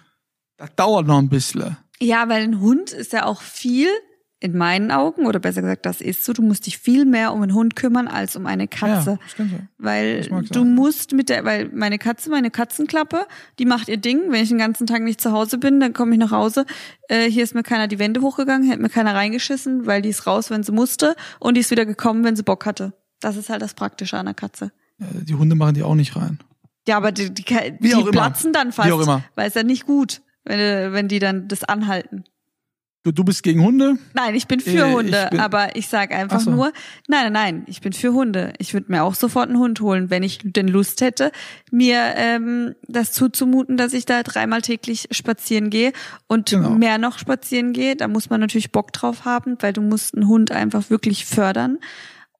Das 0.57 0.75
dauert 0.75 1.07
noch 1.07 1.19
ein 1.19 1.29
bisschen. 1.29 1.77
Ja, 2.01 2.29
weil 2.29 2.43
ein 2.43 2.61
Hund 2.61 2.93
ist 2.93 3.13
ja 3.13 3.27
auch 3.27 3.43
viel 3.43 3.89
in 4.47 4.57
meinen 4.57 4.91
Augen, 4.91 5.27
oder 5.27 5.41
besser 5.41 5.61
gesagt, 5.61 5.85
das 5.87 6.01
ist 6.01 6.25
so, 6.25 6.33
du 6.33 6.43
musst 6.43 6.67
dich 6.67 6.79
viel 6.79 7.05
mehr 7.05 7.33
um 7.33 7.43
einen 7.43 7.53
Hund 7.53 7.75
kümmern 7.75 8.07
als 8.07 8.37
um 8.37 8.47
eine 8.47 8.69
Katze. 8.69 9.19
Ja, 9.21 9.29
stimmt. 9.29 9.53
Weil 9.77 10.23
du 10.23 10.61
sein. 10.61 10.75
musst 10.75 11.13
mit 11.13 11.29
der, 11.29 11.45
weil 11.45 11.69
meine 11.75 11.99
Katze, 11.99 12.31
meine 12.31 12.51
Katzenklappe, 12.51 13.27
die 13.59 13.67
macht 13.67 13.89
ihr 13.89 13.97
Ding. 13.97 14.31
Wenn 14.31 14.43
ich 14.43 14.49
den 14.49 14.59
ganzen 14.59 14.87
Tag 14.87 15.03
nicht 15.03 15.21
zu 15.21 15.33
Hause 15.33 15.59
bin, 15.59 15.81
dann 15.81 15.93
komme 15.93 16.13
ich 16.13 16.19
nach 16.19 16.31
Hause. 16.31 16.65
Äh, 17.09 17.29
hier 17.29 17.43
ist 17.43 17.55
mir 17.55 17.65
keiner 17.65 17.89
die 17.89 17.99
Wände 17.99 18.21
hochgegangen, 18.21 18.69
hätte 18.69 18.81
mir 18.81 18.89
keiner 18.89 19.15
reingeschissen, 19.15 19.87
weil 19.87 20.01
die 20.01 20.11
ist 20.11 20.27
raus, 20.27 20.51
wenn 20.51 20.63
sie 20.63 20.73
musste, 20.73 21.17
und 21.41 21.55
die 21.55 21.61
ist 21.61 21.71
wieder 21.71 21.85
gekommen, 21.85 22.23
wenn 22.25 22.37
sie 22.37 22.45
Bock 22.45 22.65
hatte. 22.67 22.93
Das 23.21 23.37
ist 23.37 23.51
halt 23.51 23.63
das 23.63 23.75
Praktische 23.75 24.17
an 24.17 24.27
der 24.27 24.35
Katze. 24.35 24.71
Die 24.99 25.35
Hunde 25.35 25.57
machen 25.57 25.75
die 25.75 25.83
auch 25.83 25.95
nicht 25.95 26.17
rein. 26.17 26.39
Ja, 26.87 26.97
aber 26.97 27.11
die, 27.11 27.35
die, 27.35 27.45
die, 27.45 27.79
die 27.81 28.05
platzen 28.11 28.53
dann 28.53 28.73
fast, 28.73 28.89
Wie 28.89 28.93
auch 28.93 29.01
immer. 29.01 29.25
weil 29.35 29.49
es 29.49 29.55
ja 29.55 29.65
nicht 29.65 29.87
gut, 29.87 30.23
wenn, 30.45 30.93
wenn 30.93 31.09
die 31.09 31.19
dann 31.19 31.49
das 31.49 31.65
anhalten. 31.65 32.25
Du, 33.07 33.13
du 33.13 33.23
bist 33.23 33.45
gegen 33.45 33.63
Hunde? 33.63 33.99
Nein, 34.15 34.35
ich 34.35 34.49
bin 34.49 34.59
für 34.59 34.85
äh, 34.85 34.93
Hunde, 34.93 35.31
ich 35.33 35.39
aber 35.39 35.77
ich 35.77 35.87
sag 35.87 36.11
einfach 36.11 36.41
so. 36.41 36.51
nur, 36.51 36.73
nein, 37.07 37.33
nein, 37.33 37.33
nein, 37.33 37.63
ich 37.69 37.81
bin 37.81 37.93
für 37.93 38.13
Hunde. 38.13 38.53
Ich 38.59 38.75
würde 38.75 38.91
mir 38.91 39.05
auch 39.05 39.15
sofort 39.15 39.49
einen 39.49 39.61
Hund 39.61 39.81
holen, 39.81 40.11
wenn 40.11 40.25
ich 40.25 40.41
denn 40.43 40.67
Lust 40.67 41.01
hätte, 41.03 41.31
mir 41.71 42.15
ähm, 42.17 42.75
das 42.89 43.13
zuzumuten, 43.13 43.77
dass 43.77 43.93
ich 43.93 44.07
da 44.07 44.25
dreimal 44.25 44.61
täglich 44.61 45.07
spazieren 45.13 45.71
gehe 45.71 45.93
und 46.27 46.51
genau. 46.51 46.71
mehr 46.71 46.99
noch 46.99 47.21
spazieren 47.21 47.73
gehe. 47.73 47.95
Da 47.95 48.09
muss 48.09 48.29
man 48.29 48.41
natürlich 48.41 48.73
Bock 48.73 48.93
drauf 48.93 49.25
haben, 49.25 49.57
weil 49.61 49.73
du 49.73 49.83
musst 49.83 50.17
einen 50.17 50.27
Hund 50.27 50.51
einfach 50.51 50.91
wirklich 50.91 51.27
fördern. 51.27 51.79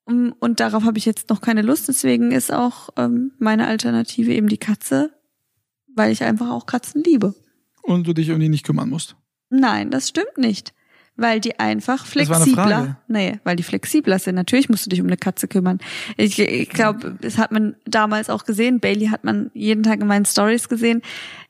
Und 0.05 0.59
darauf 0.59 0.83
habe 0.83 0.99
ich 0.99 1.05
jetzt 1.05 1.31
noch 1.31 1.41
keine 1.41 1.63
Lust. 1.63 1.87
Deswegen 1.87 2.33
ist 2.33 2.53
auch 2.53 2.89
ähm, 2.97 3.31
meine 3.39 3.69
Alternative 3.69 4.35
eben 4.35 4.49
die 4.49 4.59
Katze, 4.59 5.13
weil 5.95 6.11
ich 6.11 6.25
einfach 6.25 6.51
auch 6.51 6.67
Katzen 6.67 7.05
liebe. 7.05 7.37
Und 7.83 8.09
du 8.09 8.15
dich 8.15 8.33
um 8.33 8.41
die 8.41 8.49
nicht 8.49 8.67
kümmern 8.67 8.89
musst. 8.89 9.15
Nein, 9.51 9.91
das 9.91 10.09
stimmt 10.09 10.39
nicht. 10.39 10.73
Weil 11.19 11.41
die 11.41 11.59
einfach 11.59 12.05
flexibler, 12.05 12.99
nee, 13.09 13.41
weil 13.43 13.57
die 13.57 13.63
flexibler 13.63 14.19
sind. 14.19 14.35
Natürlich 14.35 14.69
musst 14.69 14.85
du 14.85 14.91
dich 14.91 15.01
um 15.01 15.07
eine 15.07 15.17
Katze 15.17 15.49
kümmern. 15.49 15.79
Ich, 16.19 16.39
ich 16.39 16.69
glaube, 16.69 17.17
das 17.23 17.39
hat 17.39 17.53
man 17.53 17.75
damals 17.87 18.29
auch 18.29 18.45
gesehen. 18.45 18.81
Bailey 18.81 19.07
hat 19.07 19.25
man 19.25 19.51
jeden 19.55 19.83
Tag 19.83 20.03
in 20.03 20.09
meinen 20.09 20.27
Stories 20.27 20.69
gesehen. 20.69 21.01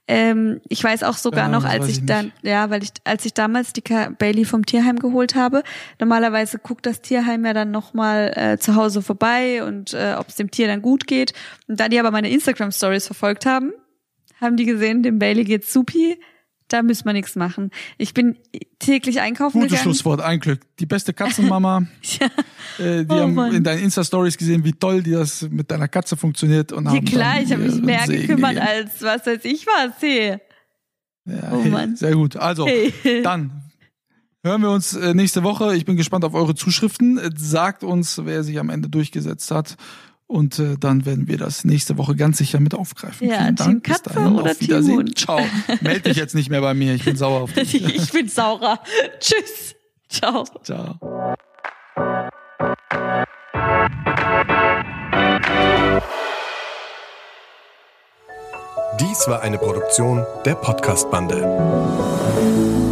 Ähm, 0.06 0.60
ich 0.68 0.84
weiß 0.84 1.02
auch 1.02 1.16
sogar 1.16 1.46
ja, 1.46 1.48
noch, 1.48 1.64
als 1.64 1.88
ich, 1.88 1.98
ich 1.98 2.06
dann, 2.06 2.30
ja, 2.42 2.70
weil 2.70 2.84
ich, 2.84 2.90
als 3.02 3.24
ich 3.24 3.34
damals 3.34 3.72
die 3.72 3.82
Ka 3.82 4.10
Bailey 4.16 4.44
vom 4.44 4.64
Tierheim 4.64 5.00
geholt 5.00 5.34
habe, 5.34 5.64
normalerweise 5.98 6.60
guckt 6.60 6.86
das 6.86 7.00
Tierheim 7.00 7.44
ja 7.44 7.52
dann 7.52 7.72
nochmal 7.72 8.32
äh, 8.36 8.58
zu 8.58 8.76
Hause 8.76 9.02
vorbei 9.02 9.64
und 9.64 9.94
äh, 9.94 10.14
ob 10.16 10.28
es 10.28 10.36
dem 10.36 10.52
Tier 10.52 10.68
dann 10.68 10.80
gut 10.80 11.08
geht. 11.08 11.32
Und 11.66 11.80
da 11.80 11.88
die 11.88 11.98
aber 11.98 12.12
meine 12.12 12.30
Instagram 12.30 12.70
Stories 12.70 13.06
verfolgt 13.06 13.46
haben, 13.46 13.72
haben 14.40 14.56
die 14.56 14.66
gesehen, 14.66 15.02
dem 15.02 15.18
Bailey 15.18 15.42
geht's 15.42 15.72
supi 15.72 16.16
da 16.68 16.82
müssen 16.82 17.04
wir 17.04 17.12
nichts 17.12 17.36
machen. 17.36 17.70
Ich 17.98 18.12
bin 18.14 18.36
täglich 18.78 19.20
einkaufen 19.20 19.60
Gutes 19.60 19.70
gegangen. 19.70 19.84
Schlusswort, 19.84 20.20
ein 20.20 20.40
Glück. 20.40 20.60
Die 20.78 20.86
beste 20.86 21.12
Katzenmama. 21.12 21.86
ja. 22.02 22.26
äh, 22.84 23.04
die 23.04 23.10
oh, 23.10 23.20
haben 23.20 23.34
Mann. 23.34 23.54
in 23.54 23.62
deinen 23.62 23.82
Insta-Stories 23.82 24.36
gesehen, 24.36 24.64
wie 24.64 24.72
toll 24.72 25.02
die 25.02 25.12
das 25.12 25.42
mit 25.42 25.70
deiner 25.70 25.88
Katze 25.88 26.16
funktioniert. 26.16 26.72
Und 26.72 26.88
haben 26.88 26.96
ja, 26.96 27.02
klar, 27.02 27.40
ich 27.40 27.52
habe 27.52 27.62
mich 27.62 27.80
mehr 27.80 28.06
gekümmert 28.06 28.54
gegeben. 28.54 28.68
als 28.68 29.02
was 29.02 29.26
weiß 29.26 29.44
ich 29.44 29.66
was. 29.66 29.92
Hey. 30.00 30.38
Ja, 31.26 31.52
oh, 31.52 31.62
hey, 31.62 31.70
Mann. 31.70 31.96
Sehr 31.96 32.14
gut. 32.14 32.36
Also, 32.36 32.66
hey. 32.66 32.92
dann 33.22 33.62
hören 34.42 34.62
wir 34.62 34.70
uns 34.70 34.94
äh, 34.94 35.14
nächste 35.14 35.42
Woche. 35.42 35.76
Ich 35.76 35.84
bin 35.84 35.96
gespannt 35.96 36.24
auf 36.24 36.34
eure 36.34 36.54
Zuschriften. 36.54 37.20
Sagt 37.36 37.84
uns, 37.84 38.20
wer 38.24 38.42
sich 38.42 38.58
am 38.58 38.70
Ende 38.70 38.88
durchgesetzt 38.88 39.50
hat. 39.50 39.76
Und 40.28 40.58
äh, 40.58 40.76
dann 40.78 41.06
werden 41.06 41.28
wir 41.28 41.38
das 41.38 41.64
nächste 41.64 41.98
Woche 41.98 42.16
ganz 42.16 42.38
sicher 42.38 42.58
mit 42.58 42.74
aufgreifen. 42.74 43.28
Ja, 43.28 43.38
Vielen 43.38 43.56
Team 43.56 43.66
Dank. 43.66 43.84
Katze 43.84 44.02
Bis 44.04 44.12
dahin, 44.14 44.34
oder 44.34 44.50
auf 44.50 44.58
Team 44.58 44.88
Hund. 44.88 45.18
Ciao. 45.18 45.40
Meld 45.80 46.06
dich 46.06 46.16
jetzt 46.16 46.34
nicht 46.34 46.50
mehr 46.50 46.60
bei 46.60 46.74
mir. 46.74 46.94
Ich 46.94 47.04
bin 47.04 47.16
sauer 47.16 47.42
auf 47.42 47.52
dich. 47.52 47.74
ich 47.96 48.10
bin 48.10 48.28
saurer. 48.28 48.80
Tschüss. 49.20 49.76
Ciao. 50.08 50.44
Ciao. 50.62 50.98
Dies 59.00 59.28
war 59.28 59.42
eine 59.42 59.58
Produktion 59.58 60.24
der 60.44 60.54
Podcast-Bande. 60.54 62.85